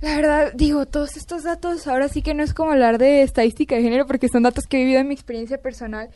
La 0.00 0.14
verdad, 0.14 0.52
digo, 0.54 0.86
todos 0.86 1.16
estos 1.16 1.42
datos, 1.42 1.88
ahora 1.88 2.08
sí 2.08 2.22
que 2.22 2.32
no 2.32 2.44
es 2.44 2.54
como 2.54 2.70
hablar 2.70 2.98
de 2.98 3.22
estadística 3.22 3.74
de 3.74 3.82
género 3.82 4.06
porque 4.06 4.28
son 4.28 4.44
datos 4.44 4.68
que 4.68 4.76
he 4.76 4.80
vivido 4.84 5.00
en 5.00 5.08
mi 5.08 5.14
experiencia 5.14 5.58
personal. 5.60 6.10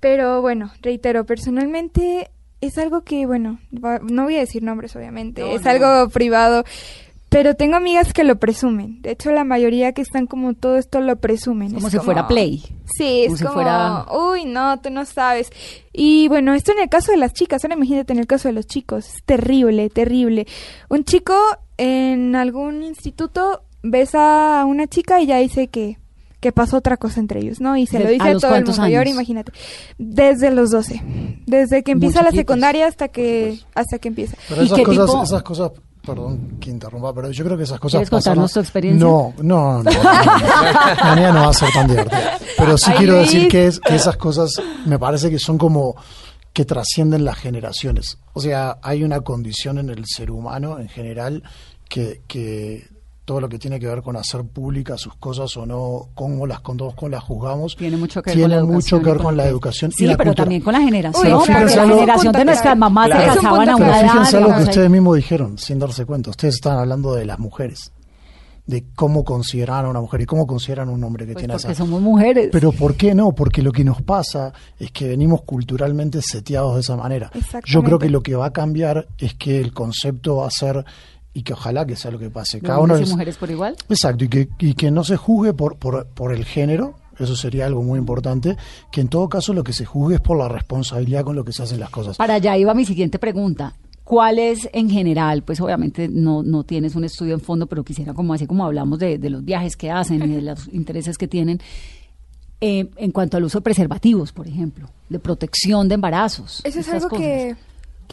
Pero 0.00 0.42
bueno, 0.42 0.70
reitero, 0.82 1.24
personalmente 1.24 2.30
es 2.62 2.78
algo 2.78 3.02
que, 3.02 3.26
bueno, 3.26 3.58
no 3.70 4.24
voy 4.24 4.36
a 4.36 4.40
decir 4.40 4.62
nombres 4.62 4.96
obviamente, 4.96 5.54
es 5.54 5.66
algo 5.66 6.08
privado, 6.08 6.64
pero 7.28 7.54
tengo 7.56 7.76
amigas 7.76 8.12
que 8.12 8.24
lo 8.24 8.36
presumen. 8.38 9.00
De 9.02 9.10
hecho, 9.12 9.30
la 9.32 9.44
mayoría 9.44 9.92
que 9.92 10.02
están 10.02 10.26
como 10.26 10.54
todo 10.54 10.76
esto 10.76 11.00
lo 11.00 11.16
presumen. 11.16 11.72
Como 11.74 11.86
Es 11.88 11.92
si 11.92 11.98
fuera 11.98 12.28
Play. 12.28 12.62
Sí, 12.96 13.22
Como 13.24 13.34
es 13.34 13.38
si 13.38 13.44
como, 13.44 13.54
fuera- 13.54 14.06
uy, 14.12 14.44
no, 14.44 14.78
tú 14.80 14.90
no 14.90 15.04
sabes. 15.06 15.50
Y 15.92 16.28
bueno, 16.28 16.52
esto 16.54 16.72
en 16.72 16.78
el 16.80 16.88
caso 16.88 17.10
de 17.12 17.18
las 17.18 17.32
chicas, 17.32 17.64
ahora 17.64 17.76
imagínate 17.76 18.12
en 18.12 18.18
el 18.18 18.26
caso 18.26 18.48
de 18.48 18.52
los 18.54 18.66
chicos, 18.66 19.06
es 19.16 19.22
terrible, 19.24 19.88
terrible. 19.90 20.46
Un 20.90 21.04
chico 21.04 21.34
en 21.78 22.36
algún 22.36 22.82
instituto 22.82 23.62
besa 23.82 24.60
a 24.60 24.64
una 24.66 24.86
chica 24.86 25.20
y 25.20 25.26
ya 25.26 25.38
dice 25.38 25.68
que, 25.68 25.98
que 26.42 26.52
pasó 26.52 26.76
otra 26.76 26.98
cosa 26.98 27.20
entre 27.20 27.40
ellos, 27.40 27.60
¿no? 27.60 27.76
Y 27.76 27.86
se 27.86 27.96
¿De- 27.98 28.04
lo 28.04 28.10
a 28.10 28.12
dice 28.12 28.28
a, 28.28 28.32
los 28.34 28.42
todo 28.42 28.50
el 28.50 28.56
cuántos 28.56 28.76
mundo. 28.78 28.90
Y 28.90 28.94
ahora 28.96 29.02
años? 29.08 29.14
imagínate, 29.14 29.52
desde 29.96 30.50
los 30.50 30.70
12, 30.72 31.00
desde 31.46 31.82
que 31.84 31.92
empieza 31.92 32.22
la 32.22 32.32
secundaria 32.32 32.86
hasta 32.88 33.08
que, 33.08 33.60
hasta 33.74 33.98
que 33.98 34.08
empieza. 34.08 34.36
Pero 34.48 34.62
¿Y 34.62 34.66
esas 34.66 34.76
qué 34.78 34.84
cosas, 34.84 35.06
tipo- 35.06 35.22
esas 35.22 35.42
cosas, 35.44 35.70
perdón 36.04 36.58
que 36.60 36.68
interrumpa, 36.70 37.14
pero 37.14 37.30
yo 37.30 37.44
creo 37.44 37.56
que 37.56 37.62
esas 37.62 37.78
cosas 37.78 37.98
¿Quieres 38.00 38.10
contarnos 38.10 38.50
pasaron- 38.50 38.54
tu 38.54 38.60
experiencia? 38.60 39.06
No, 39.06 39.32
no, 39.40 39.82
no. 39.84 39.90
no. 39.92 40.02
La 40.02 41.14
mía 41.16 41.32
no 41.32 41.40
va 41.42 41.48
a 41.50 41.54
ser 41.54 41.70
tan 41.72 41.86
divertida. 41.86 42.38
Pero 42.58 42.76
sí 42.76 42.90
Ay, 42.90 42.96
quiero 42.98 43.14
decir 43.14 43.48
que, 43.48 43.66
es- 43.68 43.78
que 43.80 43.94
esas 43.94 44.16
cosas 44.16 44.50
me 44.84 44.98
parece 44.98 45.30
que 45.30 45.38
son 45.38 45.56
como 45.58 45.94
que 46.52 46.64
trascienden 46.64 47.24
las 47.24 47.38
generaciones. 47.38 48.18
O 48.34 48.40
sea, 48.40 48.78
hay 48.82 49.04
una 49.04 49.20
condición 49.20 49.78
en 49.78 49.88
el 49.90 50.04
ser 50.06 50.30
humano 50.30 50.78
en 50.80 50.88
general 50.88 51.42
que, 51.88 52.20
que 52.26 52.88
todo 53.24 53.40
lo 53.40 53.48
que 53.48 53.58
tiene 53.58 53.78
que 53.78 53.86
ver 53.86 54.02
con 54.02 54.16
hacer 54.16 54.42
públicas 54.44 55.00
sus 55.00 55.14
cosas 55.14 55.56
o 55.56 55.64
no, 55.64 56.08
cómo 56.14 56.46
las 56.46 56.60
contamos, 56.60 56.94
cómo 56.94 57.10
las 57.10 57.22
juzgamos, 57.22 57.76
Tiene 57.76 57.96
mucho 57.96 58.20
que 58.22 58.30
ver 58.30 58.36
tiene 58.36 58.56
con 58.56 58.66
la 58.68 58.72
mucho 58.74 58.96
educación 58.96 59.02
que 59.04 59.10
ver 59.12 59.22
con 59.22 59.36
la 59.36 59.44
lo 59.44 59.48
educación 59.50 59.92
Sí, 59.92 60.04
y 60.04 60.06
la 60.08 60.16
pero 60.16 60.30
cultura. 60.30 60.44
también 60.44 60.62
con 60.62 60.72
la 60.72 60.80
generación. 60.80 61.42
Fíjense 61.44 61.76
la 61.76 61.86
generación 61.88 62.32
de 62.32 62.44
nuestras 62.44 62.76
mamás 62.76 63.06
se 63.08 63.26
casaban 63.26 63.68
a 63.68 63.76
una 63.76 63.86
Pero 63.86 63.96
edad. 63.98 64.10
fíjense 64.12 64.36
algo 64.38 64.56
que 64.56 64.62
ustedes 64.64 64.90
mismos 64.90 65.16
dijeron, 65.16 65.58
sin 65.58 65.78
darse 65.78 66.04
cuenta. 66.04 66.30
Ustedes 66.30 66.54
están 66.54 66.78
hablando 66.78 67.14
de 67.14 67.24
las 67.24 67.38
mujeres, 67.38 67.92
de 68.66 68.84
cómo 68.94 69.24
consideran 69.24 69.84
a 69.86 69.88
una 69.90 70.00
mujer 70.00 70.20
y 70.20 70.26
cómo 70.26 70.46
consideran 70.46 70.88
a 70.88 70.92
un 70.92 71.02
hombre 71.04 71.26
que 71.26 71.32
Pues 71.34 71.42
tiene 71.42 71.54
porque 71.54 71.72
esa... 71.72 71.82
somos 71.84 72.00
mujeres. 72.00 72.48
Pero 72.52 72.72
¿por 72.72 72.94
qué 72.96 73.14
no? 73.14 73.32
Porque 73.32 73.62
lo 73.62 73.70
que 73.72 73.84
nos 73.84 74.02
pasa 74.02 74.52
es 74.78 74.90
que 74.92 75.06
venimos 75.08 75.42
culturalmente 75.42 76.20
seteados 76.22 76.74
de 76.74 76.80
esa 76.80 76.96
manera. 76.96 77.30
Yo 77.66 77.82
creo 77.84 77.98
que 77.98 78.08
lo 78.08 78.20
que 78.22 78.34
va 78.34 78.46
a 78.46 78.52
cambiar 78.52 79.06
es 79.18 79.34
que 79.34 79.60
el 79.60 79.72
concepto 79.72 80.36
va 80.36 80.46
a 80.46 80.50
ser, 80.50 80.84
y 81.34 81.42
que 81.42 81.52
ojalá 81.54 81.86
que 81.86 81.96
sea 81.96 82.10
lo 82.10 82.18
que 82.18 82.30
pase, 82.30 82.58
¿De 82.60 82.66
cada 82.66 82.78
uno... 82.78 82.94
hombres 82.94 83.00
y 83.00 83.04
es- 83.04 83.10
mujeres 83.10 83.36
por 83.36 83.50
igual. 83.50 83.76
Exacto, 83.88 84.24
y 84.24 84.28
que, 84.28 84.48
y 84.58 84.74
que 84.74 84.90
no 84.90 85.02
se 85.04 85.16
juzgue 85.16 85.54
por, 85.54 85.76
por, 85.76 86.06
por 86.08 86.32
el 86.34 86.44
género, 86.44 86.94
eso 87.18 87.36
sería 87.36 87.66
algo 87.66 87.82
muy 87.82 87.98
importante, 87.98 88.56
que 88.90 89.00
en 89.00 89.08
todo 89.08 89.28
caso 89.28 89.52
lo 89.54 89.62
que 89.64 89.72
se 89.72 89.84
juzgue 89.84 90.16
es 90.16 90.20
por 90.20 90.36
la 90.38 90.48
responsabilidad 90.48 91.24
con 91.24 91.36
lo 91.36 91.44
que 91.44 91.52
se 91.52 91.62
hacen 91.62 91.80
las 91.80 91.90
cosas. 91.90 92.16
Para 92.16 92.34
allá 92.34 92.56
iba 92.56 92.74
mi 92.74 92.84
siguiente 92.84 93.18
pregunta. 93.18 93.74
¿Cuál 94.04 94.38
es 94.40 94.68
en 94.72 94.90
general? 94.90 95.42
Pues 95.42 95.60
obviamente 95.60 96.08
no, 96.08 96.42
no 96.42 96.64
tienes 96.64 96.96
un 96.96 97.04
estudio 97.04 97.34
en 97.34 97.40
fondo, 97.40 97.66
pero 97.66 97.84
quisiera 97.84 98.12
como 98.14 98.34
así 98.34 98.46
como 98.46 98.64
hablamos 98.64 98.98
de, 98.98 99.16
de 99.16 99.30
los 99.30 99.44
viajes 99.44 99.76
que 99.76 99.90
hacen 99.92 100.22
y 100.24 100.34
de 100.34 100.42
los 100.42 100.68
intereses 100.72 101.16
que 101.16 101.28
tienen, 101.28 101.60
eh, 102.60 102.90
en 102.96 103.10
cuanto 103.10 103.36
al 103.36 103.44
uso 103.44 103.58
de 103.58 103.62
preservativos, 103.62 104.32
por 104.32 104.46
ejemplo, 104.46 104.88
de 105.08 105.18
protección 105.18 105.88
de 105.88 105.94
embarazos. 105.94 106.60
Eso 106.64 106.80
es 106.80 106.88
algo 106.88 107.08
cosas. 107.08 107.24
que, 107.24 107.56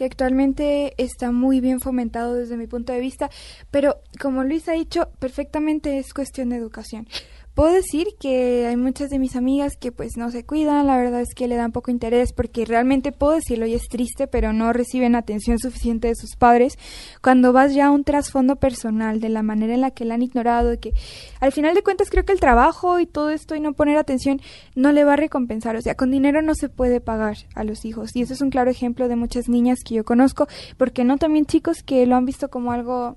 que 0.00 0.06
actualmente 0.06 0.94
está 0.96 1.30
muy 1.30 1.60
bien 1.60 1.78
fomentado 1.78 2.34
desde 2.34 2.56
mi 2.56 2.66
punto 2.66 2.90
de 2.90 3.00
vista, 3.00 3.28
pero 3.70 4.00
como 4.18 4.44
Luis 4.44 4.66
ha 4.70 4.72
dicho, 4.72 5.10
perfectamente 5.18 5.98
es 5.98 6.14
cuestión 6.14 6.48
de 6.48 6.56
educación. 6.56 7.06
Puedo 7.54 7.74
decir 7.74 8.06
que 8.18 8.66
hay 8.68 8.76
muchas 8.76 9.10
de 9.10 9.18
mis 9.18 9.34
amigas 9.34 9.76
que 9.76 9.90
pues 9.90 10.16
no 10.16 10.30
se 10.30 10.44
cuidan, 10.46 10.86
la 10.86 10.96
verdad 10.96 11.20
es 11.20 11.34
que 11.34 11.48
le 11.48 11.56
dan 11.56 11.72
poco 11.72 11.90
interés 11.90 12.32
porque 12.32 12.64
realmente 12.64 13.10
puedo 13.10 13.32
decirlo 13.32 13.66
y 13.66 13.74
es 13.74 13.88
triste, 13.88 14.28
pero 14.28 14.52
no 14.52 14.72
reciben 14.72 15.16
atención 15.16 15.58
suficiente 15.58 16.08
de 16.08 16.14
sus 16.14 16.36
padres. 16.36 16.78
Cuando 17.22 17.52
vas 17.52 17.74
ya 17.74 17.86
a 17.86 17.90
un 17.90 18.04
trasfondo 18.04 18.56
personal 18.56 19.20
de 19.20 19.30
la 19.30 19.42
manera 19.42 19.74
en 19.74 19.80
la 19.80 19.90
que 19.90 20.04
la 20.04 20.14
han 20.14 20.22
ignorado, 20.22 20.78
que 20.78 20.94
al 21.40 21.50
final 21.50 21.74
de 21.74 21.82
cuentas 21.82 22.08
creo 22.08 22.24
que 22.24 22.32
el 22.32 22.40
trabajo 22.40 23.00
y 23.00 23.06
todo 23.06 23.30
esto 23.30 23.56
y 23.56 23.60
no 23.60 23.72
poner 23.72 23.98
atención 23.98 24.40
no 24.76 24.92
le 24.92 25.04
va 25.04 25.14
a 25.14 25.16
recompensar, 25.16 25.74
o 25.74 25.82
sea, 25.82 25.96
con 25.96 26.12
dinero 26.12 26.42
no 26.42 26.54
se 26.54 26.68
puede 26.68 27.00
pagar 27.00 27.36
a 27.56 27.64
los 27.64 27.84
hijos. 27.84 28.14
Y 28.14 28.22
eso 28.22 28.32
es 28.32 28.40
un 28.42 28.50
claro 28.50 28.70
ejemplo 28.70 29.08
de 29.08 29.16
muchas 29.16 29.48
niñas 29.48 29.80
que 29.84 29.96
yo 29.96 30.04
conozco, 30.04 30.46
porque 30.76 31.02
no 31.04 31.18
también 31.18 31.46
chicos 31.46 31.82
que 31.82 32.06
lo 32.06 32.14
han 32.14 32.26
visto 32.26 32.48
como 32.48 32.70
algo, 32.70 33.16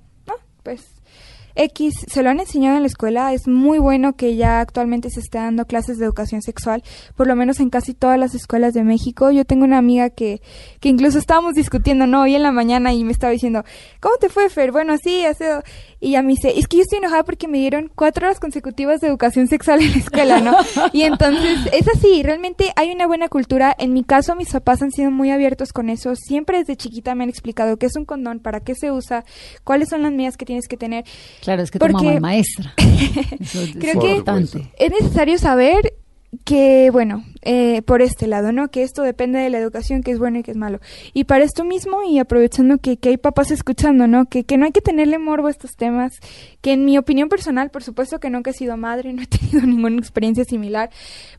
pues 0.64 0.93
X, 1.56 1.94
se 2.08 2.22
lo 2.22 2.30
han 2.30 2.40
enseñado 2.40 2.76
en 2.76 2.82
la 2.82 2.88
escuela, 2.88 3.32
es 3.32 3.46
muy 3.46 3.78
bueno 3.78 4.16
que 4.16 4.36
ya 4.36 4.60
actualmente 4.60 5.10
se 5.10 5.20
esté 5.20 5.38
dando 5.38 5.66
clases 5.66 5.98
de 5.98 6.04
educación 6.04 6.42
sexual, 6.42 6.82
por 7.16 7.26
lo 7.26 7.36
menos 7.36 7.60
en 7.60 7.70
casi 7.70 7.94
todas 7.94 8.18
las 8.18 8.34
escuelas 8.34 8.74
de 8.74 8.84
México. 8.84 9.30
Yo 9.30 9.44
tengo 9.44 9.64
una 9.64 9.78
amiga 9.78 10.10
que, 10.10 10.42
que 10.80 10.88
incluso 10.88 11.18
estábamos 11.18 11.54
discutiendo, 11.54 12.06
¿no? 12.06 12.22
Hoy 12.22 12.34
en 12.34 12.42
la 12.42 12.52
mañana 12.52 12.92
y 12.92 13.04
me 13.04 13.12
estaba 13.12 13.32
diciendo, 13.32 13.64
¿cómo 14.00 14.16
te 14.16 14.28
fue, 14.28 14.48
Fer? 14.48 14.72
Bueno, 14.72 14.96
sí, 14.98 15.24
hace... 15.24 15.62
Y 16.04 16.08
ella 16.08 16.22
me 16.22 16.32
dice, 16.32 16.52
es 16.58 16.68
que 16.68 16.76
yo 16.76 16.82
estoy 16.82 16.98
enojada 16.98 17.24
porque 17.24 17.48
me 17.48 17.56
dieron 17.58 17.90
cuatro 17.94 18.26
horas 18.26 18.38
consecutivas 18.38 19.00
de 19.00 19.08
educación 19.08 19.48
sexual 19.48 19.80
en 19.80 19.90
la 19.92 19.96
escuela, 19.96 20.40
¿no? 20.40 20.54
Y 20.92 21.00
entonces, 21.02 21.58
es 21.72 21.88
así, 21.88 22.22
realmente 22.22 22.72
hay 22.76 22.90
una 22.92 23.06
buena 23.06 23.28
cultura. 23.28 23.74
En 23.78 23.94
mi 23.94 24.04
caso, 24.04 24.36
mis 24.36 24.50
papás 24.52 24.82
han 24.82 24.90
sido 24.92 25.10
muy 25.10 25.30
abiertos 25.30 25.72
con 25.72 25.88
eso. 25.88 26.14
Siempre 26.14 26.58
desde 26.58 26.76
chiquita 26.76 27.14
me 27.14 27.24
han 27.24 27.30
explicado 27.30 27.78
qué 27.78 27.86
es 27.86 27.96
un 27.96 28.04
condón, 28.04 28.40
para 28.40 28.60
qué 28.60 28.74
se 28.74 28.92
usa, 28.92 29.24
cuáles 29.64 29.88
son 29.88 30.02
las 30.02 30.12
medidas 30.12 30.36
que 30.36 30.44
tienes 30.44 30.68
que 30.68 30.76
tener. 30.76 31.04
Claro, 31.42 31.62
es 31.62 31.70
que 31.70 31.78
tu 31.78 31.86
Porque- 31.86 32.04
mamá 32.14 32.14
es 32.14 32.20
maestra. 32.58 32.74
Eso 33.40 33.62
es 33.62 33.72
Creo 33.76 33.98
que- 34.00 34.10
importante. 34.10 34.70
Es 34.76 34.90
necesario 34.90 35.38
saber 35.38 35.94
que, 36.44 36.90
bueno, 36.92 37.24
eh, 37.44 37.82
por 37.82 38.02
este 38.02 38.26
lado, 38.26 38.52
¿no? 38.52 38.68
Que 38.68 38.82
esto 38.82 39.02
depende 39.02 39.38
de 39.38 39.50
la 39.50 39.58
educación, 39.58 40.02
que 40.02 40.10
es 40.10 40.18
bueno 40.18 40.38
y 40.38 40.42
que 40.42 40.50
es 40.50 40.56
malo. 40.56 40.80
Y 41.12 41.24
para 41.24 41.44
esto 41.44 41.64
mismo, 41.64 42.02
y 42.02 42.18
aprovechando 42.18 42.78
que, 42.78 42.96
que 42.96 43.10
hay 43.10 43.16
papás 43.16 43.50
escuchando, 43.50 44.06
¿no? 44.06 44.26
Que, 44.26 44.44
que 44.44 44.56
no 44.56 44.64
hay 44.64 44.72
que 44.72 44.80
tenerle 44.80 45.18
morbo 45.18 45.46
a 45.48 45.50
estos 45.50 45.72
temas, 45.76 46.12
que 46.60 46.72
en 46.72 46.84
mi 46.84 46.98
opinión 46.98 47.28
personal, 47.28 47.70
por 47.70 47.82
supuesto 47.82 48.18
que 48.18 48.30
nunca 48.30 48.50
he 48.50 48.54
sido 48.54 48.76
madre, 48.76 49.12
no 49.14 49.22
he 49.22 49.26
tenido 49.26 49.66
ninguna 49.66 49.98
experiencia 49.98 50.44
similar, 50.44 50.90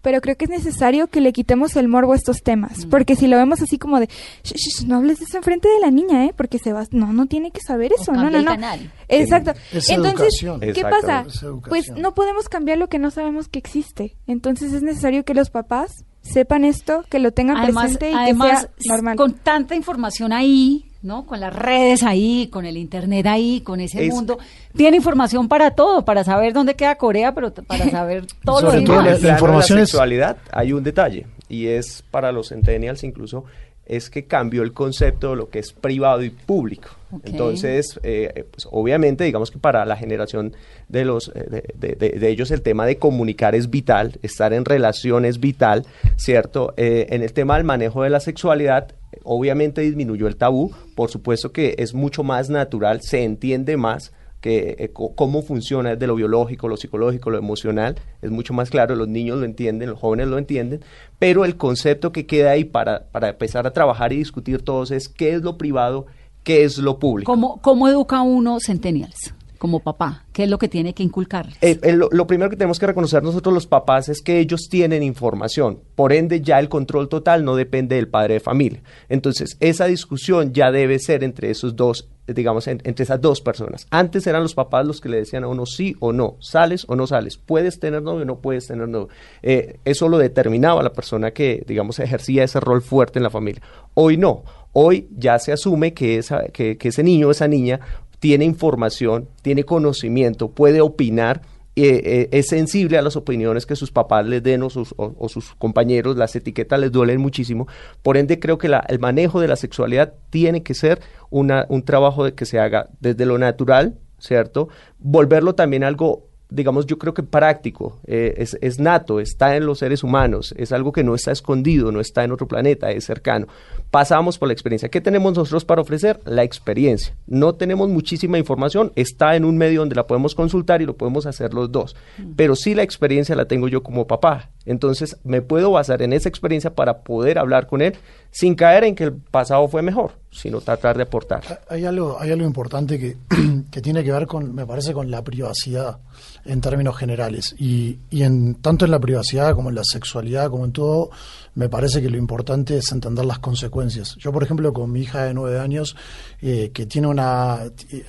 pero 0.01 0.21
creo 0.21 0.35
que 0.37 0.45
es 0.45 0.51
necesario 0.51 1.07
que 1.07 1.21
le 1.21 1.33
quitemos 1.33 1.75
el 1.75 1.87
morbo 1.87 2.13
a 2.13 2.15
estos 2.15 2.43
temas, 2.43 2.85
porque 2.85 3.15
si 3.15 3.27
lo 3.27 3.37
vemos 3.37 3.61
así 3.61 3.77
como 3.77 3.99
de, 3.99 4.07
"Shh, 4.43 4.53
shh, 4.55 4.81
shh, 4.83 4.85
no 4.87 4.97
hables 4.97 5.19
de 5.19 5.25
eso 5.25 5.37
enfrente 5.37 5.67
de 5.67 5.79
la 5.79 5.91
niña, 5.91 6.25
¿eh? 6.25 6.33
Porque 6.35 6.59
se 6.59 6.71
va, 6.73 6.85
no, 6.91 7.13
no 7.13 7.25
tiene 7.25 7.51
que 7.51 7.61
saber 7.61 7.91
O 7.97 8.01
eso, 8.01 8.11
no, 8.13 8.29
no, 8.29 8.37
el 8.37 8.45
no. 8.45 8.51
canal. 8.51 8.91
Exacto. 9.07 9.51
Es 9.71 9.89
Entonces, 9.89 10.41
educación. 10.43 10.59
¿qué 10.73 10.81
pasa? 10.81 11.25
Pues 11.67 11.89
no 11.95 12.13
podemos 12.13 12.49
cambiar 12.49 12.77
lo 12.77 12.87
que 12.89 12.99
no 12.99 13.11
sabemos 13.11 13.47
que 13.47 13.59
existe. 13.59 14.15
Entonces 14.27 14.73
es 14.73 14.83
necesario 14.83 15.23
que 15.25 15.33
los 15.33 15.49
papás 15.49 15.94
sepan 16.25 16.65
esto, 16.65 17.03
que 17.09 17.19
lo 17.19 17.31
tengan 17.31 17.57
Además, 17.57 17.83
presente 17.97 18.11
y 18.11 18.13
además, 18.13 18.67
que 18.75 18.83
sea 18.83 18.95
normal. 18.95 19.15
con 19.15 19.33
tanta 19.35 19.75
información 19.75 20.33
ahí, 20.33 20.85
¿no? 21.01 21.25
Con 21.27 21.39
las 21.39 21.55
redes 21.55 22.01
ahí, 22.03 22.47
con 22.51 22.65
el 22.65 22.77
internet 22.77 23.27
ahí, 23.27 23.61
con 23.61 23.79
ese 23.79 24.07
Es- 24.07 24.13
mundo, 24.13 24.39
tiene 24.75 24.97
información 24.97 25.47
para 25.47 25.71
todo, 25.71 26.03
para 26.03 26.23
saber 26.23 26.51
dónde 26.53 26.75
queda 26.75 26.95
Corea, 26.95 27.33
pero 27.33 27.53
para 27.53 27.89
saber 27.91 28.25
todo 28.43 28.61
lo 28.61 28.67
todo 28.71 28.71
demás. 29.01 29.05
la- 29.21 29.35
de 29.35 29.41
la 29.41 29.59
es- 29.59 29.67
sexualidad 29.67 30.37
hay 30.51 30.73
un 30.73 30.83
detalle 30.83 31.27
y 31.47 31.67
es 31.67 32.03
para 32.09 32.31
los 32.31 32.49
centennials 32.49 33.03
incluso 33.03 33.45
es 33.85 34.09
que 34.09 34.25
cambió 34.25 34.63
el 34.63 34.73
concepto 34.73 35.31
de 35.31 35.35
lo 35.35 35.49
que 35.49 35.59
es 35.59 35.71
privado 35.71 36.23
y 36.23 36.29
público. 36.31 36.89
Entonces, 37.23 37.99
eh, 38.03 38.45
pues 38.51 38.67
obviamente, 38.71 39.23
digamos 39.23 39.51
que 39.51 39.57
para 39.59 39.85
la 39.85 39.95
generación 39.95 40.53
de 40.89 41.05
los 41.05 41.31
eh, 41.35 41.45
de, 41.49 41.73
de- 41.89 41.95
de- 41.95 42.19
de 42.19 42.29
ellos 42.29 42.51
el 42.51 42.61
tema 42.61 42.85
de 42.85 42.97
comunicar 42.97 43.55
es 43.55 43.69
vital, 43.69 44.17
estar 44.23 44.53
en 44.53 44.65
relación 44.65 45.23
es 45.25 45.39
vital, 45.39 45.85
¿cierto? 46.17 46.73
Eh, 46.77 47.07
en 47.11 47.21
el 47.21 47.31
tema 47.33 47.55
del 47.57 47.63
manejo 47.63 48.03
de 48.03 48.09
la 48.09 48.19
sexualidad, 48.19 48.93
obviamente 49.23 49.81
disminuyó 49.81 50.27
el 50.27 50.35
tabú, 50.35 50.71
por 50.95 51.09
supuesto 51.09 51.51
que 51.51 51.75
es 51.77 51.93
mucho 51.93 52.23
más 52.23 52.49
natural, 52.49 53.01
se 53.01 53.23
entiende 53.23 53.77
más 53.77 54.11
que 54.45 54.75
eh, 54.77 54.91
cómo 54.93 55.41
funciona 55.41 55.95
desde 55.95 56.05
lo 56.05 56.13
biológico, 56.13 56.67
lo 56.67 56.77
psicológico, 56.77 57.31
lo 57.31 57.39
emocional, 57.39 57.95
es 58.21 58.29
mucho 58.29 58.53
más 58.53 58.69
claro, 58.69 58.95
los 58.95 59.07
niños 59.07 59.39
lo 59.39 59.45
entienden, 59.45 59.89
los 59.89 59.97
jóvenes 59.97 60.27
lo 60.27 60.37
entienden, 60.37 60.81
pero 61.17 61.45
el 61.45 61.57
concepto 61.57 62.11
que 62.11 62.27
queda 62.27 62.51
ahí 62.51 62.63
para, 62.63 63.05
para 63.05 63.29
empezar 63.29 63.65
a 63.65 63.73
trabajar 63.73 64.13
y 64.13 64.17
discutir 64.17 64.61
todos 64.61 64.91
es 64.91 65.09
qué 65.09 65.33
es 65.33 65.41
lo 65.41 65.57
privado, 65.57 66.05
qué 66.43 66.63
es 66.63 66.77
lo 66.77 66.99
público. 66.99 67.31
¿Cómo, 67.31 67.59
¿Cómo 67.63 67.87
educa 67.87 68.21
uno 68.21 68.59
centennials? 68.63 69.33
Como 69.65 69.79
papá? 69.79 70.25
¿Qué 70.31 70.43
es 70.43 70.49
lo 70.49 70.59
que 70.59 70.67
tiene 70.69 70.93
que 70.93 71.01
inculcar? 71.01 71.47
Eh, 71.61 71.79
eh, 71.81 71.93
lo, 71.93 72.27
primero 72.27 72.51
que 72.51 72.55
tenemos 72.55 72.77
que 72.77 72.85
reconocer 72.85 73.23
nosotros 73.23 73.51
los 73.51 73.65
papás 73.65 74.09
es 74.09 74.21
que 74.21 74.37
ellos 74.39 74.67
tienen 74.69 75.01
información, 75.01 75.79
por 75.95 76.13
ende 76.13 76.41
ya 76.41 76.59
el 76.59 76.69
control 76.69 77.09
total 77.09 77.43
no 77.43 77.55
depende 77.55 77.95
del 77.95 78.07
padre 78.07 78.35
de 78.35 78.39
familia. 78.41 78.83
Entonces, 79.09 79.57
esa 79.59 79.85
discusión 79.87 80.53
ya 80.53 80.71
debe 80.71 80.99
ser 80.99 81.23
entre 81.23 81.49
esos 81.49 81.75
dos, 81.75 82.07
digamos, 82.27 82.67
en- 82.67 82.81
entre 82.83 83.03
esas 83.05 83.19
dos 83.21 83.41
personas. 83.41 83.87
Antes 83.89 84.27
eran 84.27 84.43
los 84.43 84.53
papás 84.53 84.85
los 84.85 85.01
que 85.01 85.09
le 85.09 85.17
decían 85.17 85.43
a 85.43 85.47
uno 85.47 85.65
sí 85.65 85.95
o 85.99 86.13
no, 86.13 86.35
sales 86.41 86.85
o 86.87 86.95
no 86.95 87.07
sales, 87.07 87.37
puedes 87.37 87.79
tener 87.79 88.03
novio 88.03 88.21
o 88.21 88.25
no 88.25 88.37
puedes 88.39 88.67
tener 88.67 88.87
novio. 88.87 89.09
Eh, 89.41 89.79
eso 89.83 90.07
lo 90.09 90.19
determinaba 90.19 90.83
la 90.83 90.93
persona 90.93 91.31
que, 91.31 91.63
digamos, 91.67 91.97
ejercía 91.99 92.43
ese 92.43 92.59
rol 92.59 92.83
fuerte 92.83 93.17
en 93.17 93.23
la 93.23 93.31
familia. 93.31 93.63
Hoy 93.95 94.17
no, 94.17 94.43
hoy 94.73 95.07
ya 95.17 95.39
se 95.39 95.53
asume 95.53 95.93
que, 95.93 96.19
que 96.53 96.77
ese 96.87 97.01
niño 97.03 97.29
o 97.29 97.31
esa 97.31 97.47
niña 97.47 97.79
tiene 98.19 98.45
información, 98.45 99.27
tiene 99.41 99.63
conocimiento, 99.63 100.49
puede 100.49 100.81
opinar, 100.81 101.41
eh, 101.77 102.01
eh, 102.05 102.29
es 102.31 102.47
sensible 102.47 102.97
a 102.97 103.01
las 103.01 103.17
opiniones 103.17 103.65
que 103.65 103.75
sus 103.75 103.91
papás 103.91 104.25
les 104.25 104.41
den 104.41 104.63
o 104.63 104.69
sus, 104.69 104.93
o- 104.97 105.27
sus 105.27 105.55
compañeros, 105.55 106.15
las 106.15 106.33
etiquetas 106.35 106.79
les 106.79 106.91
duelen 106.91 107.19
muchísimo. 107.19 107.67
Por 108.01 108.15
ende, 108.15 108.39
creo 108.39 108.57
que 108.57 108.69
la- 108.69 108.85
el 108.87 108.99
manejo 108.99 109.41
de 109.41 109.49
la 109.49 109.57
sexualidad 109.57 110.13
tiene 110.29 110.63
que 110.63 110.73
ser 110.73 111.01
una, 111.29 111.65
un 111.67 111.83
trabajo 111.83 112.23
de 112.23 112.33
que 112.33 112.45
se 112.45 112.59
haga 112.59 112.89
desde 113.01 113.25
lo 113.25 113.37
natural, 113.37 113.97
¿cierto? 114.19 114.69
Volverlo 114.99 115.53
también 115.55 115.83
algo 115.83 116.24
digamos, 116.49 116.85
yo 116.85 116.97
creo 116.97 117.13
que 117.13 117.23
práctico, 117.23 117.99
eh, 118.05 118.35
es, 118.37 118.57
es 118.61 118.79
nato, 118.79 119.19
está 119.19 119.55
en 119.55 119.65
los 119.65 119.79
seres 119.79 120.03
humanos, 120.03 120.53
es 120.57 120.71
algo 120.71 120.91
que 120.91 121.03
no 121.03 121.15
está 121.15 121.31
escondido, 121.31 121.91
no 121.91 121.99
está 121.99 122.23
en 122.23 122.31
otro 122.31 122.47
planeta, 122.47 122.91
es 122.91 123.05
cercano. 123.05 123.47
Pasamos 123.91 124.37
por 124.37 124.47
la 124.47 124.53
experiencia. 124.53 124.89
¿Qué 124.89 125.01
tenemos 125.01 125.35
nosotros 125.35 125.65
para 125.65 125.81
ofrecer? 125.81 126.19
La 126.25 126.43
experiencia. 126.43 127.15
No 127.27 127.55
tenemos 127.55 127.89
muchísima 127.89 128.37
información, 128.37 128.91
está 128.95 129.35
en 129.35 129.45
un 129.45 129.57
medio 129.57 129.79
donde 129.81 129.95
la 129.95 130.07
podemos 130.07 130.35
consultar 130.35 130.81
y 130.81 130.85
lo 130.85 130.97
podemos 130.97 131.25
hacer 131.25 131.53
los 131.53 131.71
dos, 131.71 131.95
pero 132.35 132.55
sí 132.55 132.75
la 132.75 132.83
experiencia 132.83 133.35
la 133.35 133.45
tengo 133.45 133.67
yo 133.67 133.83
como 133.83 134.07
papá. 134.07 134.49
Entonces 134.65 135.17
me 135.23 135.41
puedo 135.41 135.71
basar 135.71 136.01
en 136.01 136.13
esa 136.13 136.29
experiencia 136.29 136.73
para 136.73 137.03
poder 137.03 137.37
hablar 137.37 137.67
con 137.67 137.81
él 137.81 137.93
sin 138.31 138.55
caer 138.55 138.83
en 138.83 138.95
que 138.95 139.05
el 139.05 139.13
pasado 139.13 139.67
fue 139.67 139.81
mejor, 139.81 140.13
sino 140.31 140.59
tratar 140.59 140.97
de 140.97 141.03
aportar. 141.03 141.61
Hay 141.69 141.85
algo, 141.85 142.17
hay 142.19 142.31
algo 142.31 142.45
importante 142.45 142.99
que, 142.99 143.15
que 143.75 143.81
tiene 143.81 144.05
que 144.05 144.11
ver 144.13 144.25
con, 144.25 144.55
me 144.55 144.65
parece, 144.65 144.93
con 144.93 145.11
la 145.11 145.21
privacidad 145.21 145.97
en 146.45 146.61
términos 146.61 146.95
generales. 146.95 147.53
Y, 147.59 147.99
y 148.09 148.23
en 148.23 148.55
tanto 148.61 148.85
en 148.85 148.91
la 148.91 149.01
privacidad 149.01 149.53
como 149.53 149.67
en 149.67 149.75
la 149.75 149.83
sexualidad, 149.83 150.49
como 150.49 150.63
en 150.63 150.71
todo, 150.71 151.09
me 151.55 151.67
parece 151.67 152.01
que 152.01 152.09
lo 152.09 152.17
importante 152.17 152.77
es 152.77 152.89
entender 152.93 153.25
las 153.25 153.39
consecuencias. 153.39 154.15
Yo, 154.15 154.31
por 154.31 154.43
ejemplo, 154.43 154.71
con 154.71 154.93
mi 154.93 155.01
hija 155.01 155.25
de 155.25 155.33
nueve 155.33 155.59
años, 155.59 155.97
eh, 156.41 156.71
que 156.73 156.85
tiene 156.85 157.09
una, 157.09 157.63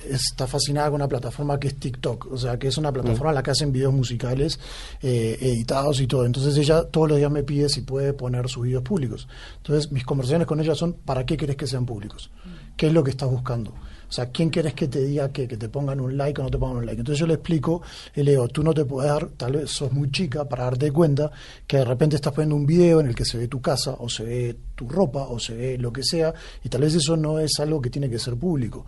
está 0.09 0.47
fascinada 0.47 0.87
con 0.87 1.01
una 1.01 1.09
plataforma 1.09 1.59
que 1.59 1.67
es 1.67 1.75
TikTok, 1.75 2.31
o 2.31 2.37
sea, 2.37 2.57
que 2.57 2.69
es 2.69 2.77
una 2.77 2.93
plataforma 2.93 3.31
en 3.31 3.35
la 3.35 3.43
que 3.43 3.51
hacen 3.51 3.73
videos 3.73 3.93
musicales 3.93 4.61
eh, 5.01 5.37
editados 5.41 5.99
y 5.99 6.07
todo. 6.07 6.25
Entonces 6.25 6.55
ella 6.55 6.83
todos 6.83 7.09
los 7.09 7.17
días 7.17 7.29
me 7.29 7.43
pide 7.43 7.67
si 7.67 7.81
puede 7.81 8.13
poner 8.13 8.47
sus 8.47 8.63
videos 8.63 8.83
públicos. 8.83 9.27
Entonces 9.57 9.91
mis 9.91 10.05
conversaciones 10.05 10.47
con 10.47 10.61
ella 10.61 10.75
son, 10.75 10.93
¿para 10.93 11.25
qué 11.25 11.35
querés 11.35 11.57
que 11.57 11.67
sean 11.67 11.85
públicos? 11.85 12.31
¿Qué 12.77 12.87
es 12.87 12.93
lo 12.93 13.03
que 13.03 13.11
estás 13.11 13.29
buscando? 13.29 13.73
O 14.09 14.11
sea, 14.11 14.27
¿quién 14.27 14.49
querés 14.49 14.73
que 14.73 14.87
te 14.87 15.03
diga 15.03 15.31
que, 15.31 15.47
que 15.47 15.57
te 15.57 15.69
pongan 15.69 15.99
un 15.99 16.17
like 16.17 16.39
o 16.39 16.43
no 16.45 16.49
te 16.49 16.57
pongan 16.57 16.77
un 16.77 16.85
like? 16.85 16.99
Entonces 16.99 17.19
yo 17.19 17.27
le 17.27 17.35
explico 17.35 17.81
y 18.15 18.23
le 18.23 18.31
digo, 18.31 18.47
tú 18.47 18.63
no 18.63 18.73
te 18.73 18.85
puedes 18.85 19.11
dar, 19.11 19.27
tal 19.37 19.53
vez 19.53 19.69
sos 19.69 19.91
muy 19.91 20.11
chica 20.11 20.45
para 20.45 20.65
darte 20.65 20.91
cuenta 20.91 21.31
que 21.65 21.77
de 21.77 21.85
repente 21.85 22.15
estás 22.15 22.33
poniendo 22.33 22.55
un 22.55 22.65
video 22.65 22.99
en 23.01 23.07
el 23.07 23.15
que 23.15 23.25
se 23.25 23.37
ve 23.37 23.47
tu 23.47 23.61
casa 23.61 23.95
o 23.99 24.09
se 24.09 24.23
ve 24.23 24.57
tu 24.77 24.87
ropa 24.87 25.23
o 25.23 25.39
se 25.39 25.55
ve 25.55 25.77
lo 25.77 25.91
que 25.91 26.03
sea 26.03 26.33
y 26.63 26.69
tal 26.69 26.81
vez 26.81 26.93
eso 26.93 27.17
no 27.17 27.39
es 27.39 27.59
algo 27.59 27.81
que 27.81 27.89
tiene 27.89 28.09
que 28.09 28.19
ser 28.19 28.35
público. 28.35 28.85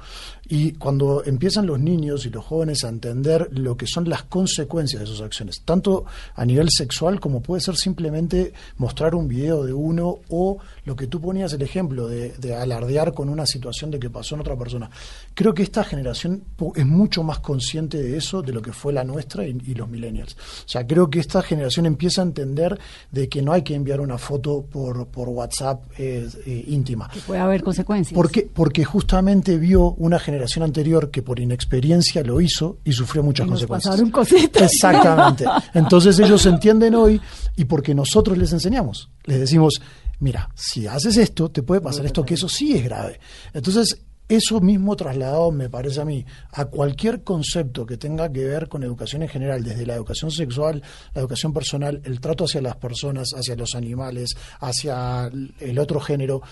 Y 0.48 0.74
cuando 0.74 1.24
empiezan 1.26 1.66
los 1.66 1.80
niños 1.80 2.26
y 2.26 2.30
los 2.30 2.46
jóvenes 2.46 2.84
a 2.84 2.90
entender 2.90 3.50
lo 3.52 3.76
que 3.76 3.88
son 3.88 4.08
las 4.08 4.24
consecuencias 4.24 5.02
de 5.02 5.08
sus 5.08 5.22
acciones, 5.22 5.64
tanto 5.66 6.06
a 6.36 6.46
nivel 6.46 6.70
sexual 6.70 7.20
como 7.20 7.42
puede 7.42 7.62
ser 7.62 7.76
simplemente 7.76 8.54
mostrar 8.78 9.16
un 9.16 9.28
video 9.28 9.64
de 9.66 9.74
uno 9.74 10.20
o 10.30 10.60
lo 10.86 10.96
que 10.96 11.08
tú 11.08 11.20
ponías 11.20 11.52
el 11.54 11.64
ejemplo 11.64 12.08
de, 12.08 12.34
de 12.34 12.56
alardear 12.56 13.14
con 13.14 13.28
una 13.28 13.48
situación 13.48 13.90
de 13.90 14.00
que 14.00 14.12
pasó 14.12 14.36
en 14.36 14.42
otra 14.42 14.56
persona. 14.56 14.92
Creo 15.40 15.54
que 15.54 15.64
esta 15.64 15.86
generación 15.86 16.44
es 16.76 16.86
mucho 16.86 17.24
más 17.24 17.40
consciente 17.40 18.04
de 18.04 18.18
eso 18.18 18.42
de 18.42 18.52
lo 18.52 18.62
que 18.62 18.74
fue 18.74 18.92
la 18.92 19.06
nuestra 19.06 19.48
y, 19.48 19.58
y 19.68 19.74
los 19.74 19.88
millennials. 19.88 20.34
O 20.34 20.68
sea, 20.68 20.86
creo 20.86 21.10
que 21.10 21.22
esta 21.22 21.42
generación 21.42 21.86
empieza 21.86 22.22
a 22.22 22.26
entender 22.26 22.78
de 23.10 23.30
que 23.30 23.42
no 23.42 23.54
hay 23.54 23.62
que 23.62 23.74
enviar 23.74 24.02
una 24.02 24.18
foto 24.18 24.66
por, 24.70 25.08
por 25.08 25.30
WhatsApp 25.30 25.82
eh, 25.98 26.28
eh, 26.46 26.66
íntima. 26.68 27.10
Puede 27.26 27.40
haber 27.40 27.64
consecuencias. 27.64 28.14
¿Por 28.14 28.30
qué? 28.30 28.50
Porque 28.54 28.84
justamente 28.84 29.58
vio 29.58 29.92
una 29.94 30.20
generación 30.20 30.66
anterior 30.66 31.10
que 31.10 31.22
por 31.22 31.40
inexperiencia 31.40 32.22
lo 32.22 32.42
hizo 32.42 32.80
y 32.84 32.92
sufrió 32.92 33.24
muchas 33.24 33.48
Y 33.48 33.50
nos 33.50 33.60
consecuencias. 33.62 33.92
pasaron 33.94 34.12
cositas. 34.12 34.74
Exactamente. 34.74 35.46
Entonces 35.74 36.20
ellos 36.20 36.46
entienden 36.48 36.96
hoy 36.96 37.22
y 37.56 37.64
porque 37.64 37.96
nosotros 37.96 38.38
les 38.38 38.52
enseñamos. 38.52 39.10
Les 39.24 39.40
decimos, 39.40 39.82
mira, 40.20 40.50
si 40.54 40.86
haces 40.86 41.16
esto, 41.16 41.50
te 41.50 41.64
puede 41.64 41.80
pasar 41.80 42.06
esto, 42.06 42.26
que 42.26 42.34
eso 42.34 42.50
sí 42.50 42.76
es 42.76 42.84
grave. 42.84 43.22
Entonces, 43.54 44.02
eso 44.30 44.62
mismo 44.62 44.96
trasladado, 44.96 45.52
me 45.52 45.70
parece 45.70 46.02
a 46.02 46.06
mí, 46.06 46.24
a 46.52 46.66
cualquier 46.66 47.24
concepto 47.24 47.86
que 47.86 47.98
tenga 47.98 48.32
que 48.32 48.46
ver 48.46 48.70
con 48.70 48.84
educación 48.84 49.24
en 49.24 49.28
general, 49.28 49.64
desde 49.64 49.88
la 49.88 49.96
educación 49.96 50.30
sexual, 50.30 50.84
la 51.16 51.22
educación 51.22 51.52
personal, 51.52 52.00
el 52.06 52.22
trato 52.22 52.46
hacia 52.46 52.62
las 52.62 52.76
personas, 52.76 53.34
hacia 53.36 53.56
los 53.56 53.74
animales, 53.74 54.38
hacia 54.60 55.32
el 55.60 55.80
otro 55.80 56.00
género, 56.00 56.44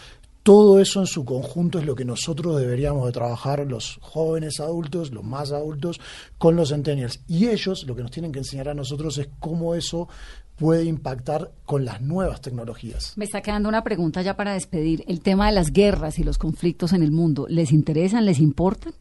todo 0.47 0.79
eso 0.79 1.01
en 1.01 1.07
su 1.07 1.25
conjunto 1.25 1.77
es 1.77 1.85
lo 1.85 1.93
que 1.93 2.05
nosotros 2.05 2.57
deberíamos 2.57 3.05
de 3.05 3.11
trabajar 3.11 3.67
los 3.67 3.99
jóvenes 4.01 4.61
adultos, 4.61 5.11
los 5.11 5.25
más 5.25 5.51
adultos, 5.51 5.99
con 6.37 6.55
los 6.55 6.69
centennials. 6.69 7.19
Y 7.27 7.49
ellos 7.49 7.83
lo 7.85 7.97
que 7.97 8.01
nos 8.01 8.11
tienen 8.11 8.31
que 8.31 8.39
enseñar 8.39 8.69
a 8.69 8.73
nosotros 8.73 9.17
es 9.17 9.27
cómo 9.41 9.75
eso 9.75 10.07
puede 10.55 10.85
impactar 10.85 11.51
con 11.65 11.83
las 11.83 12.01
nuevas 12.01 12.39
tecnologías. 12.39 13.11
Me 13.17 13.25
está 13.25 13.41
quedando 13.41 13.67
una 13.67 13.83
pregunta 13.83 14.21
ya 14.21 14.37
para 14.37 14.53
despedir. 14.53 15.03
El 15.09 15.19
tema 15.19 15.47
de 15.47 15.51
las 15.51 15.73
guerras 15.73 16.17
y 16.17 16.23
los 16.23 16.37
conflictos 16.37 16.93
en 16.93 17.03
el 17.03 17.11
mundo, 17.11 17.45
¿les 17.49 17.73
interesan, 17.73 18.23
les 18.23 18.39
importan? 18.39 18.93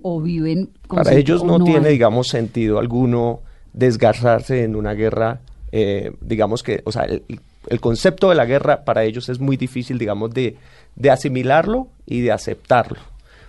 ¿O 0.00 0.22
viven 0.22 0.70
con 0.88 1.02
Para 1.02 1.12
ellos 1.12 1.44
no, 1.44 1.62
tiene, 1.62 1.88
hay? 1.88 1.92
digamos, 1.92 2.28
sentido 2.28 2.78
alguno 2.78 3.42
desgarrarse 3.74 4.64
en 4.64 4.74
una 4.74 4.94
guerra, 4.94 5.42
eh, 5.70 6.16
digamos 6.22 6.62
que, 6.62 6.80
o 6.86 6.92
sea, 6.92 7.02
el, 7.02 7.22
el 7.68 7.80
concepto 7.80 8.28
de 8.28 8.34
la 8.34 8.44
guerra 8.44 8.84
para 8.84 9.04
ellos 9.04 9.28
es 9.28 9.40
muy 9.40 9.56
difícil, 9.56 9.98
digamos, 9.98 10.32
de, 10.32 10.56
de 10.96 11.10
asimilarlo 11.10 11.88
y 12.06 12.20
de 12.20 12.32
aceptarlo. 12.32 12.98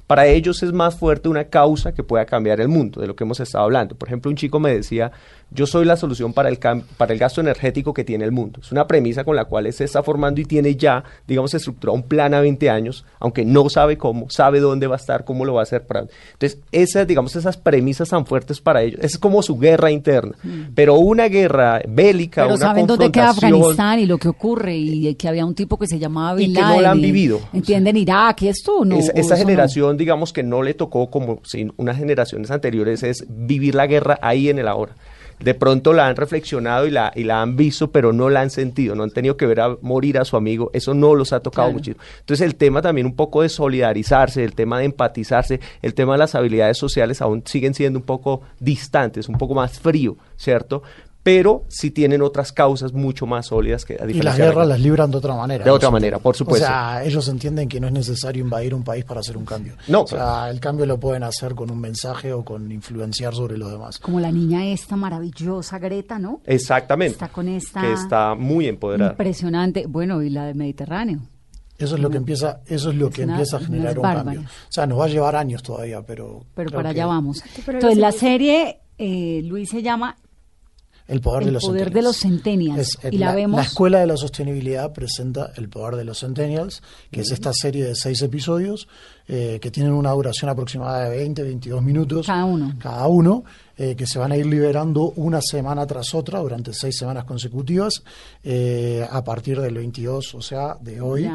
Para 0.08 0.28
ellos 0.28 0.62
es 0.62 0.72
más 0.72 0.96
fuerte 0.96 1.30
una 1.30 1.46
causa 1.46 1.94
que 1.94 2.04
pueda 2.04 2.26
cambiar 2.26 2.62
el 2.62 2.68
mundo, 2.68 3.02
de 3.02 3.08
lo 3.08 3.16
que 3.16 3.24
hemos 3.24 3.40
estado 3.40 3.64
hablando. 3.64 3.96
Por 3.96 4.08
ejemplo, 4.08 4.30
un 4.30 4.38
chico 4.38 4.60
me 4.60 4.72
decía, 4.72 5.12
yo 5.56 5.66
soy 5.66 5.86
la 5.86 5.96
solución 5.96 6.34
para 6.34 6.50
el, 6.50 6.60
para 6.60 7.14
el 7.14 7.20
gasto 7.20 7.42
energético 7.42 7.94
que 7.94 8.04
tiene 8.04 8.26
el 8.26 8.32
mundo. 8.32 8.60
Es 8.62 8.72
una 8.72 8.86
premisa 8.86 9.24
con 9.24 9.36
la 9.36 9.46
cual 9.46 9.72
se 9.74 9.86
está 9.86 10.04
formando 10.04 10.42
y 10.42 10.46
tiene 10.46 10.76
ya, 10.76 11.04
digamos, 11.28 11.54
estructurado 11.54 11.96
un 11.96 12.04
plan 12.04 12.34
a 12.34 12.42
20 12.42 12.70
años, 12.70 13.06
aunque 13.20 13.46
no 13.46 13.70
sabe 13.70 13.98
cómo, 13.98 14.30
sabe 14.30 14.60
dónde 14.60 14.88
va 14.88 14.96
a 14.96 14.98
estar, 14.98 15.24
cómo 15.24 15.46
lo 15.46 15.54
va 15.54 15.62
a 15.62 15.64
hacer. 15.64 15.88
Para... 15.88 16.02
Entonces, 16.34 16.60
esas, 16.72 17.08
digamos, 17.08 17.36
esas 17.36 17.58
premisas 17.58 18.10
tan 18.10 18.26
fuertes 18.26 18.60
para 18.60 18.84
ellos, 18.84 19.00
es 19.02 19.18
como 19.18 19.42
su 19.42 19.58
guerra 19.58 19.92
interna. 19.92 20.34
Pero 20.76 20.96
una 20.96 21.28
guerra 21.28 21.82
bélica, 21.88 22.44
Pero 22.44 22.56
una 22.56 22.66
saben 22.66 22.86
dónde 22.86 23.12
queda 23.12 23.30
Afganistán 23.30 24.00
y 24.00 24.06
lo 24.06 24.18
que 24.18 24.28
ocurre 24.28 24.76
y 24.76 25.16
que 25.16 25.28
había 25.28 25.46
un 25.46 25.56
tipo 25.56 25.78
que 25.80 25.88
se 25.88 25.98
llamaba 25.98 26.40
Y 26.42 26.48
Bin 26.48 26.56
que 26.56 26.62
no 26.62 26.82
la 26.82 26.92
han 26.92 27.00
y 27.00 27.04
vivido. 27.04 27.40
Entienden 27.54 27.98
Irak 27.98 28.42
y 28.44 28.50
esto, 28.50 28.84
¿no? 28.84 28.98
Esa, 28.98 29.14
¿O 29.14 29.16
esa 29.16 29.20
eso 29.20 29.30
no? 29.34 29.40
generación, 29.40 29.98
digamos 29.98 30.34
que 30.34 30.44
no 30.44 30.62
le 30.62 30.74
tocó 30.74 31.10
como 31.10 31.40
si 31.44 31.72
unas 31.78 31.98
generaciones 31.98 32.52
anteriores 32.52 33.04
es 33.04 33.26
vivir 33.30 33.76
la 33.76 33.88
guerra 33.88 34.20
ahí 34.22 34.50
en 34.50 34.60
el 34.60 34.68
ahora. 34.68 34.96
De 35.40 35.54
pronto 35.54 35.94
la 35.94 36.08
han 36.08 36.16
reflexionado 36.16 36.88
y 36.88 36.92
la, 36.92 37.12
y 37.16 37.24
la 37.24 37.42
han 37.42 37.56
visto, 37.56 37.92
pero 37.92 38.14
no 38.14 38.30
la 38.30 38.42
han 38.42 38.50
sentido, 38.50 38.96
no 38.96 39.04
han 39.04 39.12
tenido 39.12 39.36
que 39.36 39.46
ver 39.46 39.60
a 39.60 39.76
morir 39.82 40.18
a 40.18 40.26
su 40.26 40.38
amigo, 40.38 40.72
eso 40.74 40.94
no 40.94 41.14
los 41.14 41.34
ha 41.34 41.42
tocado 41.42 41.68
Claro. 41.68 41.74
muchísimo. 41.78 42.04
Entonces 42.22 42.46
el 42.46 42.56
tema 42.56 42.82
también 42.82 43.06
un 43.06 43.16
poco 43.16 43.42
de 43.42 43.50
solidarizarse, 43.50 44.44
el 44.44 44.56
tema 44.56 44.80
de 44.80 44.86
empatizarse, 44.86 45.60
el 45.82 45.94
tema 45.94 46.14
de 46.14 46.20
las 46.20 46.36
habilidades 46.36 46.78
sociales 46.78 47.22
aún 47.22 47.44
siguen 47.46 47.74
siendo 47.74 48.00
un 48.00 48.06
poco 48.06 48.42
distantes, 48.60 49.28
un 49.30 49.38
poco 49.38 49.54
más 49.54 49.78
frío, 49.80 50.16
¿cierto? 50.38 50.84
Pero 51.26 51.66
sí 51.70 51.90
tienen 51.90 52.22
otras 52.22 52.52
causas 52.52 52.94
mucho 52.94 53.26
más 53.26 53.48
sólidas 53.48 53.84
que 53.84 53.96
a 53.96 54.06
Y 54.08 54.14
las 54.22 54.36
de 54.38 54.44
guerras 54.44 54.54
guerra. 54.58 54.66
las 54.66 54.80
libran 54.80 55.10
de 55.10 55.18
otra 55.18 55.34
manera. 55.34 55.66
De 55.66 55.72
otra 55.72 55.90
manera, 55.90 56.20
por 56.20 56.36
supuesto. 56.36 56.64
O 56.64 56.70
sea, 56.70 57.04
ellos 57.04 57.28
entienden 57.30 57.68
que 57.68 57.80
no 57.80 57.88
es 57.88 57.94
necesario 57.94 58.44
invadir 58.44 58.76
un 58.76 58.84
país 58.84 59.04
para 59.06 59.22
hacer 59.22 59.36
un 59.36 59.44
cambio. 59.44 59.74
No, 59.88 60.04
o 60.04 60.08
sea, 60.08 60.52
el 60.52 60.60
cambio 60.60 60.86
lo 60.86 61.00
pueden 61.00 61.24
hacer 61.24 61.56
con 61.56 61.72
un 61.72 61.80
mensaje 61.82 62.32
o 62.32 62.46
con 62.46 62.72
influenciar 62.72 63.34
sobre 63.34 63.58
los 63.58 63.72
demás. 63.72 63.98
Como 63.98 64.20
la 64.20 64.32
niña 64.32 64.68
esta 64.68 64.96
maravillosa, 64.96 65.80
Greta, 65.80 66.20
¿no? 66.20 66.42
Exactamente. 66.46 67.14
Está 67.14 67.30
con 67.30 67.48
esta- 67.48 67.82
Que 67.82 67.94
está 67.94 68.36
muy 68.36 68.68
empoderada. 68.68 69.14
Impresionante. 69.14 69.88
Bueno, 69.88 70.22
y 70.22 70.30
la 70.30 70.46
del 70.46 70.54
Mediterráneo. 70.56 71.22
Eso 71.80 71.96
es 71.96 72.02
lo 72.02 72.12
que 72.12 72.18
empieza, 72.18 72.62
eso 72.68 72.92
es 72.92 72.96
lo 72.98 73.08
Es 73.08 73.16
que 73.16 73.24
una- 73.24 73.34
empieza 73.34 73.58
a 73.58 73.62
generar 73.62 73.98
un 73.98 74.04
cambio. 74.04 74.42
O 74.42 74.44
sea, 74.72 74.86
nos 74.86 75.00
va 75.00 75.06
a 75.06 75.10
llevar 75.10 75.36
años 75.36 75.64
todavía, 75.64 76.04
pero 76.04 76.46
Pero 76.54 76.70
para 76.70 76.94
que- 76.94 77.00
allá 77.02 77.08
vamos. 77.08 77.42
Entonces, 77.68 77.98
la 77.98 78.12
serie, 78.12 78.82
eh, 79.00 79.42
Luis 79.44 79.72
se 79.72 79.82
llama 79.82 80.16
El 81.08 81.22
poder 81.22 81.42
El 81.44 81.46
de 81.48 81.52
los 81.54 81.64
poder 81.64 81.84
centennials. 81.84 81.94
de 81.94 82.02
los 82.02 82.18
centennials. 82.18 82.98
Es, 83.04 83.14
Y 83.14 83.18
la 83.20 83.36
vemos- 83.36 83.62
Escuela 83.66 84.00
de 84.00 84.08
la 84.08 84.18
Sostenibilidad 84.18 84.92
presenta 84.92 85.52
El 85.56 85.70
poder 85.70 85.96
de 85.98 86.04
los 86.06 86.20
centennials, 86.20 86.82
que 87.12 87.22
es 87.22 87.32
esta 87.32 87.54
serie 87.54 87.84
de 87.86 87.96
seis 87.96 88.22
episodios 88.24 88.88
eh, 89.28 89.58
que 89.60 89.72
tienen 89.72 89.92
una 89.92 90.12
duración 90.12 90.52
aproximada 90.52 91.10
de 91.10 91.18
20, 91.18 91.42
22 91.42 91.82
minutos. 91.82 92.28
Cada 92.28 92.46
uno. 92.46 92.76
Cada 92.78 93.08
uno, 93.08 93.44
eh, 93.76 93.96
que 93.96 94.06
se 94.06 94.20
van 94.20 94.32
a 94.32 94.38
ir 94.38 94.46
liberando 94.46 95.14
una 95.16 95.42
semana 95.42 95.88
tras 95.88 96.14
otra 96.14 96.38
durante 96.40 96.72
seis 96.74 96.96
semanas 96.96 97.24
consecutivas 97.24 98.04
eh, 98.44 99.04
a 99.10 99.24
partir 99.24 99.60
del 99.60 99.74
22, 99.74 100.36
o 100.36 100.42
sea, 100.44 100.78
de 100.80 101.02
hoy. 101.02 101.28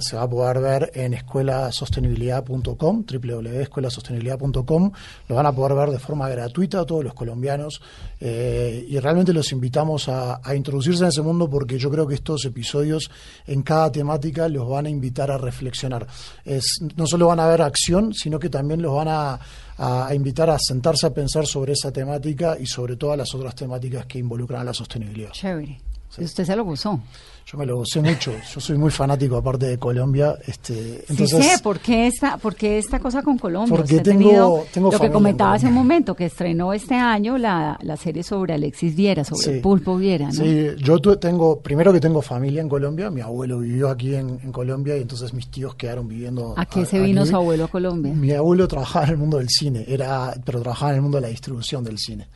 Se 0.00 0.14
va 0.14 0.22
a 0.22 0.30
poder 0.30 0.60
ver 0.60 0.92
en 0.94 1.14
escuelasostenibilidad.com, 1.14 3.04
www.escuelasostenibilidad.com. 3.04 4.92
Lo 5.28 5.34
van 5.34 5.46
a 5.46 5.52
poder 5.52 5.76
ver 5.76 5.90
de 5.90 5.98
forma 5.98 6.28
gratuita 6.28 6.80
a 6.80 6.84
todos 6.84 7.02
los 7.02 7.14
colombianos 7.14 7.82
y 8.20 8.98
realmente 9.00 9.32
los 9.32 9.50
invitamos 9.52 10.08
a, 10.08 10.40
a 10.42 10.54
introducirse 10.54 11.02
en 11.02 11.08
ese 11.08 11.20
mundo 11.20 11.50
porque 11.50 11.78
yo 11.78 11.90
creo 11.90 12.06
que 12.06 12.14
estos 12.14 12.44
episodios 12.44 13.10
en 13.46 13.62
cada 13.62 13.90
temática 13.90 14.48
los 14.48 14.68
van 14.68 14.86
a 14.86 14.88
invitar 14.88 15.30
a 15.30 15.36
reflexionar. 15.36 16.06
Es, 16.44 16.78
no 16.96 17.06
solo 17.06 17.23
van 17.26 17.40
a 17.40 17.46
ver 17.46 17.62
acción, 17.62 18.12
sino 18.14 18.38
que 18.38 18.48
también 18.48 18.80
los 18.82 18.94
van 18.94 19.08
a, 19.08 19.38
a- 19.78 20.06
a 20.08 20.14
invitar 20.14 20.50
a 20.50 20.58
sentarse 20.58 21.06
a 21.06 21.10
pensar 21.14 21.46
sobre 21.46 21.72
esa 21.72 21.90
temática 21.92 22.56
y 22.58 22.66
sobre 22.66 22.96
todas 22.96 23.18
las 23.18 23.34
otras 23.34 23.54
temáticas 23.54 24.06
que 24.06 24.18
involucran 24.18 24.60
a 24.60 24.64
la 24.64 24.74
sostenibilidad. 24.74 25.30
Chévere. 25.32 25.80
Usted 26.16 26.44
se 26.44 26.54
lo 26.56 26.64
gozó. 26.64 27.00
Yo 27.46 27.58
me 27.58 27.66
lo 27.66 27.76
gocé 27.76 28.00
mucho. 28.00 28.32
Yo 28.54 28.58
soy 28.58 28.78
muy 28.78 28.90
fanático, 28.90 29.36
aparte 29.36 29.66
de 29.66 29.78
Colombia. 29.78 30.34
Este, 30.46 31.04
entonces, 31.10 31.44
sí 31.44 31.50
sé, 31.50 31.62
¿por 31.62 31.78
qué 31.78 32.06
esta, 32.06 32.38
por 32.38 32.54
qué 32.56 32.78
esta 32.78 32.98
cosa 32.98 33.22
con 33.22 33.36
Colombia? 33.36 33.76
Porque 33.76 34.00
tengo- 34.00 34.02
tenido 34.18 34.64
tengo 34.72 34.90
lo 34.90 34.98
que 34.98 35.10
comentaba 35.10 35.52
hace 35.52 35.66
un 35.66 35.74
momento, 35.74 36.14
que 36.16 36.24
estrenó 36.24 36.72
este 36.72 36.94
año 36.94 37.36
la, 37.36 37.78
la 37.82 37.96
serie 37.98 38.22
sobre 38.22 38.54
Alexis 38.54 38.96
Viera, 38.96 39.24
sobre 39.24 39.42
Sí. 39.44 39.50
el 39.50 39.60
pulpo 39.60 39.96
Viera, 39.98 40.26
¿no? 40.28 40.32
Sí, 40.32 40.68
yo 40.78 40.98
tu- 41.00 41.16
tengo, 41.16 41.60
primero 41.60 41.92
que 41.92 42.00
tengo 42.00 42.22
familia 42.22 42.62
en 42.62 42.68
Colombia, 42.68 43.10
mi 43.10 43.20
abuelo 43.20 43.58
vivió 43.58 43.90
aquí 43.90 44.14
en, 44.14 44.40
en 44.42 44.50
Colombia 44.50 44.96
y 44.96 45.02
entonces 45.02 45.34
mis 45.34 45.48
tíos 45.50 45.74
quedaron 45.74 46.08
viviendo. 46.08 46.54
¿A 46.56 46.64
qué 46.64 46.86
se 46.86 46.98
vino 46.98 47.20
aquí. 47.20 47.30
su 47.30 47.36
abuelo 47.36 47.64
a 47.64 47.68
Colombia? 47.68 48.12
Mi 48.14 48.32
abuelo 48.32 48.66
trabajaba 48.66 49.04
en 49.04 49.10
el 49.12 49.16
mundo 49.18 49.36
del 49.36 49.50
cine, 49.50 49.84
era, 49.86 50.34
pero 50.46 50.62
trabajaba 50.62 50.92
en 50.92 50.96
el 50.96 51.02
mundo 51.02 51.18
de 51.18 51.22
la 51.22 51.28
distribución 51.28 51.84
del 51.84 51.98
cine. 51.98 52.26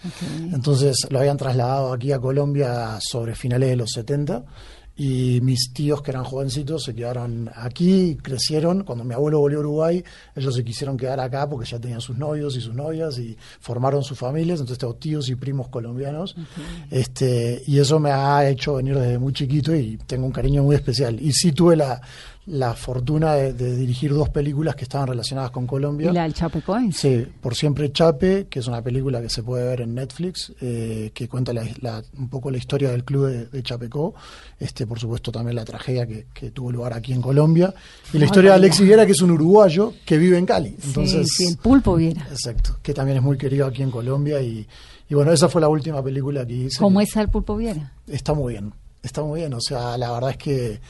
Entonces 0.52 1.06
lo 1.10 1.18
habían 1.18 1.38
trasladado 1.38 1.92
aquí 1.94 2.12
a 2.12 2.18
Colombia 2.18 2.98
sobre 3.00 3.34
finales 3.34 3.70
de 3.70 3.76
los 3.76 3.90
70 3.90 4.44
y 5.00 5.40
mis 5.42 5.72
tíos 5.72 6.02
que 6.02 6.10
eran 6.10 6.24
jovencitos 6.24 6.82
se 6.82 6.92
quedaron 6.92 7.48
aquí, 7.54 8.18
crecieron. 8.20 8.82
Cuando 8.82 9.04
mi 9.04 9.14
abuelo 9.14 9.38
volvió 9.38 9.58
a 9.58 9.60
Uruguay, 9.60 10.04
ellos 10.34 10.56
se 10.56 10.64
quisieron 10.64 10.96
quedar 10.96 11.20
acá 11.20 11.48
porque 11.48 11.70
ya 11.70 11.78
tenían 11.78 12.00
sus 12.00 12.18
novios 12.18 12.56
y 12.56 12.60
sus 12.60 12.74
novias 12.74 13.16
y 13.20 13.36
formaron 13.60 14.02
sus 14.02 14.18
familias. 14.18 14.58
Entonces 14.58 14.78
tengo 14.78 14.96
tíos 14.96 15.28
y 15.28 15.36
primos 15.36 15.68
colombianos. 15.68 16.34
este 16.90 17.62
Y 17.68 17.78
eso 17.78 18.00
me 18.00 18.10
ha 18.10 18.48
hecho 18.50 18.74
venir 18.74 18.98
desde 18.98 19.20
muy 19.20 19.32
chiquito 19.32 19.72
y 19.72 19.98
tengo 19.98 20.26
un 20.26 20.32
cariño 20.32 20.64
muy 20.64 20.74
especial. 20.74 21.20
Y 21.22 21.32
sí 21.32 21.52
tuve 21.52 21.76
la, 21.76 22.00
la 22.48 22.74
fortuna 22.74 23.34
de, 23.34 23.52
de 23.52 23.76
dirigir 23.76 24.12
dos 24.14 24.30
películas 24.30 24.74
que 24.74 24.84
estaban 24.84 25.06
relacionadas 25.06 25.50
con 25.50 25.66
Colombia. 25.66 26.10
Y 26.10 26.14
la 26.14 26.22
del 26.22 26.34
Chapecoense. 26.34 27.24
Sí, 27.24 27.32
Por 27.40 27.54
Siempre 27.54 27.92
Chape, 27.92 28.46
que 28.48 28.58
es 28.60 28.66
una 28.66 28.80
película 28.82 29.20
que 29.20 29.28
se 29.28 29.42
puede 29.42 29.66
ver 29.66 29.82
en 29.82 29.94
Netflix, 29.94 30.52
eh, 30.60 31.10
que 31.12 31.28
cuenta 31.28 31.52
la- 31.52 31.64
la- 31.80 32.02
un 32.18 32.28
poco 32.28 32.50
la 32.50 32.56
historia 32.58 32.90
del 32.90 33.04
club 33.04 33.26
de, 33.26 33.46
de 33.46 33.62
Chapecó, 33.62 34.14
este, 34.58 34.86
por 34.86 34.98
supuesto 34.98 35.30
también 35.30 35.56
la 35.56 35.64
tragedia 35.64 36.06
que, 36.06 36.26
que 36.32 36.50
tuvo 36.50 36.72
lugar 36.72 36.92
aquí 36.94 37.12
en 37.12 37.20
Colombia, 37.22 37.74
y 38.12 38.18
la 38.18 38.24
historia 38.24 38.50
de. 38.52 38.56
Alexis 38.56 38.86
Viera, 38.86 39.04
que 39.06 39.12
es 39.12 39.20
un 39.20 39.30
uruguayo 39.30 39.92
que 40.06 40.16
vive 40.18 40.38
en 40.38 40.46
Cali. 40.46 40.74
Entonces, 40.84 41.28
sí, 41.30 41.48
el 41.48 41.56
pulpo 41.58 41.96
Viera. 41.96 42.26
Exacto, 42.30 42.78
que 42.82 42.94
también 42.94 43.18
es 43.18 43.22
muy 43.22 43.36
querido 43.36 43.66
aquí 43.66 43.82
en 43.82 43.90
Colombia, 43.90 44.40
y, 44.40 44.66
y 45.08 45.14
bueno, 45.14 45.32
esa 45.32 45.48
fue 45.48 45.60
la 45.60 45.68
última 45.68 46.02
película 46.02 46.46
que 46.46 46.54
hice. 46.54 46.78
¿Cómo 46.78 47.00
está 47.00 47.20
el 47.20 47.28
pulpo 47.28 47.56
Viera? 47.56 47.92
Está 48.06 48.32
muy 48.34 48.54
bien, 48.54 48.72
está 49.02 49.22
muy 49.22 49.40
bien. 49.40 49.52
O 49.54 49.60
sea, 49.60 49.96
la 49.98 50.10
verdad 50.12 50.30
es 50.30 50.36
que 50.38 50.80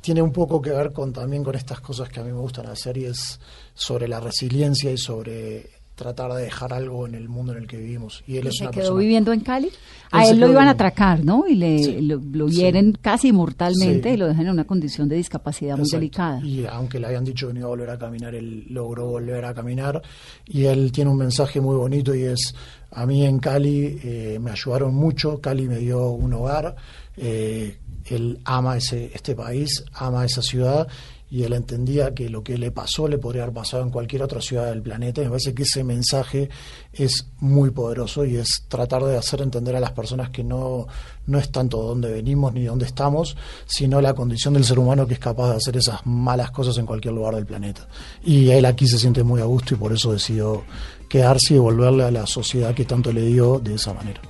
tiene 0.00 0.22
un 0.22 0.32
poco 0.32 0.60
que 0.62 0.70
ver 0.70 0.92
con 0.92 1.12
también 1.12 1.42
con 1.44 1.54
estas 1.54 1.80
cosas 1.80 2.08
que 2.08 2.20
a 2.20 2.24
mí 2.24 2.30
me 2.32 2.38
gustan 2.38 2.66
hacer 2.66 2.96
y 2.96 3.04
es 3.06 3.40
sobre 3.74 4.08
la 4.08 4.20
resiliencia 4.20 4.90
y 4.92 4.98
sobre 4.98 5.68
tratar 5.96 6.32
de 6.32 6.44
dejar 6.44 6.72
algo 6.72 7.06
en 7.06 7.14
el 7.14 7.28
mundo 7.28 7.52
en 7.52 7.58
el 7.58 7.66
que 7.66 7.76
vivimos. 7.76 8.24
Y 8.26 8.38
él 8.38 8.46
es 8.46 8.56
¿Se 8.56 8.62
una 8.62 8.70
quedó 8.70 8.80
persona. 8.84 9.00
viviendo 9.00 9.32
en 9.34 9.40
Cali? 9.40 9.70
A 10.12 10.26
él 10.26 10.40
lo 10.40 10.48
iban 10.48 10.66
a 10.66 10.70
atracar, 10.70 11.22
¿no? 11.22 11.46
Y 11.46 11.56
le, 11.56 11.78
Sí, 11.84 12.00
lo, 12.00 12.18
lo 12.32 12.48
sí. 12.48 12.54
hieren 12.56 12.92
casi 13.02 13.32
mortalmente 13.32 14.08
Sí. 14.08 14.14
y 14.14 14.16
lo 14.16 14.26
dejan 14.26 14.46
en 14.46 14.52
una 14.52 14.64
condición 14.64 15.10
de 15.10 15.16
discapacidad 15.16 15.76
muy 15.76 15.86
delicada. 15.90 16.40
Y 16.42 16.64
aunque 16.64 16.98
le 16.98 17.06
habían 17.06 17.24
dicho 17.24 17.48
que 17.48 17.52
no 17.52 17.58
iba 17.60 17.66
a 17.66 17.70
volver 17.70 17.90
a 17.90 17.98
caminar, 17.98 18.34
él 18.34 18.64
logró 18.70 19.08
volver 19.08 19.44
a 19.44 19.52
caminar. 19.52 20.00
Y 20.46 20.64
él 20.64 20.90
tiene 20.90 21.10
un 21.10 21.18
mensaje 21.18 21.60
muy 21.60 21.76
bonito 21.76 22.14
y 22.14 22.22
es, 22.22 22.54
a 22.92 23.04
mí 23.04 23.26
en 23.26 23.38
Cali 23.38 24.00
eh, 24.02 24.38
me 24.40 24.52
ayudaron 24.52 24.94
mucho, 24.94 25.38
Cali 25.38 25.68
me 25.68 25.76
dio 25.76 26.08
un 26.12 26.32
hogar, 26.32 26.76
eh, 27.18 27.76
él 28.06 28.40
ama 28.44 28.76
ese, 28.76 29.10
este 29.14 29.34
país, 29.34 29.84
ama 29.92 30.24
esa 30.24 30.42
ciudad. 30.42 30.88
Y 31.32 31.44
él 31.44 31.52
entendía 31.52 32.12
que 32.12 32.28
lo 32.28 32.42
que 32.42 32.58
le 32.58 32.72
pasó 32.72 33.06
le 33.06 33.16
podría 33.16 33.44
haber 33.44 33.54
pasado 33.54 33.84
en 33.84 33.90
cualquier 33.90 34.24
otra 34.24 34.40
ciudad 34.40 34.66
del 34.66 34.82
planeta. 34.82 35.20
Y 35.20 35.24
me 35.24 35.30
parece 35.30 35.54
que 35.54 35.62
ese 35.62 35.84
mensaje 35.84 36.50
es 36.92 37.28
muy 37.38 37.70
poderoso 37.70 38.24
y 38.24 38.36
es 38.36 38.64
tratar 38.66 39.04
de 39.04 39.16
hacer 39.16 39.40
entender 39.40 39.76
a 39.76 39.80
las 39.80 39.92
personas 39.92 40.30
que 40.30 40.42
no, 40.42 40.88
no 41.26 41.38
es 41.38 41.52
tanto 41.52 41.80
dónde 41.84 42.10
venimos 42.10 42.52
ni 42.52 42.64
dónde 42.64 42.84
estamos, 42.84 43.36
sino 43.64 44.00
la 44.00 44.12
condición 44.14 44.54
del 44.54 44.64
ser 44.64 44.80
humano 44.80 45.06
que 45.06 45.14
es 45.14 45.20
capaz 45.20 45.50
de 45.50 45.56
hacer 45.58 45.76
esas 45.76 46.04
malas 46.04 46.50
cosas 46.50 46.76
en 46.78 46.86
cualquier 46.86 47.14
lugar 47.14 47.36
del 47.36 47.46
planeta. 47.46 47.86
Y 48.24 48.50
él 48.50 48.64
aquí 48.64 48.88
se 48.88 48.98
siente 48.98 49.22
muy 49.22 49.40
a 49.40 49.44
gusto 49.44 49.74
y 49.74 49.76
por 49.76 49.92
eso 49.92 50.12
decidió 50.12 50.64
quedarse 51.08 51.54
y 51.54 51.56
devolverle 51.58 52.04
a 52.04 52.10
la 52.10 52.26
sociedad 52.26 52.74
que 52.74 52.84
tanto 52.84 53.12
le 53.12 53.22
dio 53.22 53.60
de 53.60 53.74
esa 53.74 53.94
manera. 53.94 54.20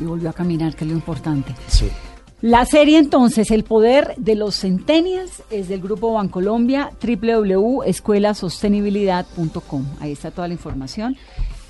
Y 0.00 0.04
volvió 0.04 0.30
a 0.30 0.32
caminar, 0.32 0.74
que 0.74 0.84
es 0.84 0.90
lo 0.90 0.96
importante. 0.96 1.54
Sí. 1.68 1.88
La 2.44 2.64
serie 2.66 2.98
entonces, 2.98 3.50
El 3.50 3.64
Poder 3.64 4.12
de 4.18 4.34
los 4.34 4.60
Centennials, 4.60 5.42
es 5.48 5.68
del 5.68 5.80
Grupo 5.80 6.12
Bancolombia, 6.12 6.90
www.escuelasostenibilidad.com. 7.02 9.86
Ahí 9.98 10.12
está 10.12 10.30
toda 10.30 10.48
la 10.48 10.52
información. 10.52 11.16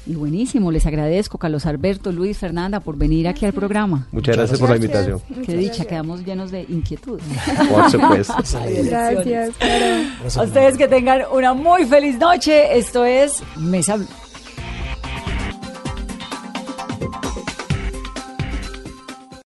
Y 0.04 0.16
buenísimo, 0.16 0.72
les 0.72 0.84
agradezco, 0.84 1.38
Carlos 1.38 1.64
Alberto, 1.66 2.10
Luis, 2.10 2.38
Fernanda, 2.38 2.80
por 2.80 2.96
venir 2.96 3.28
aquí 3.28 3.46
al 3.46 3.52
programa. 3.52 4.08
Muchas 4.10 4.36
gracias 4.36 4.58
por 4.58 4.70
la 4.70 4.74
invitación. 4.74 5.20
Qué 5.46 5.56
dicha, 5.56 5.84
quedamos 5.84 6.24
llenos 6.24 6.50
de 6.50 6.66
inquietud. 6.68 7.20
Por 7.70 7.88
supuesto. 7.88 8.34
Gracias, 8.82 9.54
claro. 9.56 10.08
A 10.34 10.42
ustedes 10.42 10.76
que 10.76 10.88
tengan 10.88 11.22
una 11.32 11.54
muy 11.54 11.84
feliz 11.84 12.18
noche. 12.18 12.76
Esto 12.76 13.04
es 13.04 13.44
Mesa 13.56 13.94
Blue. 13.94 14.08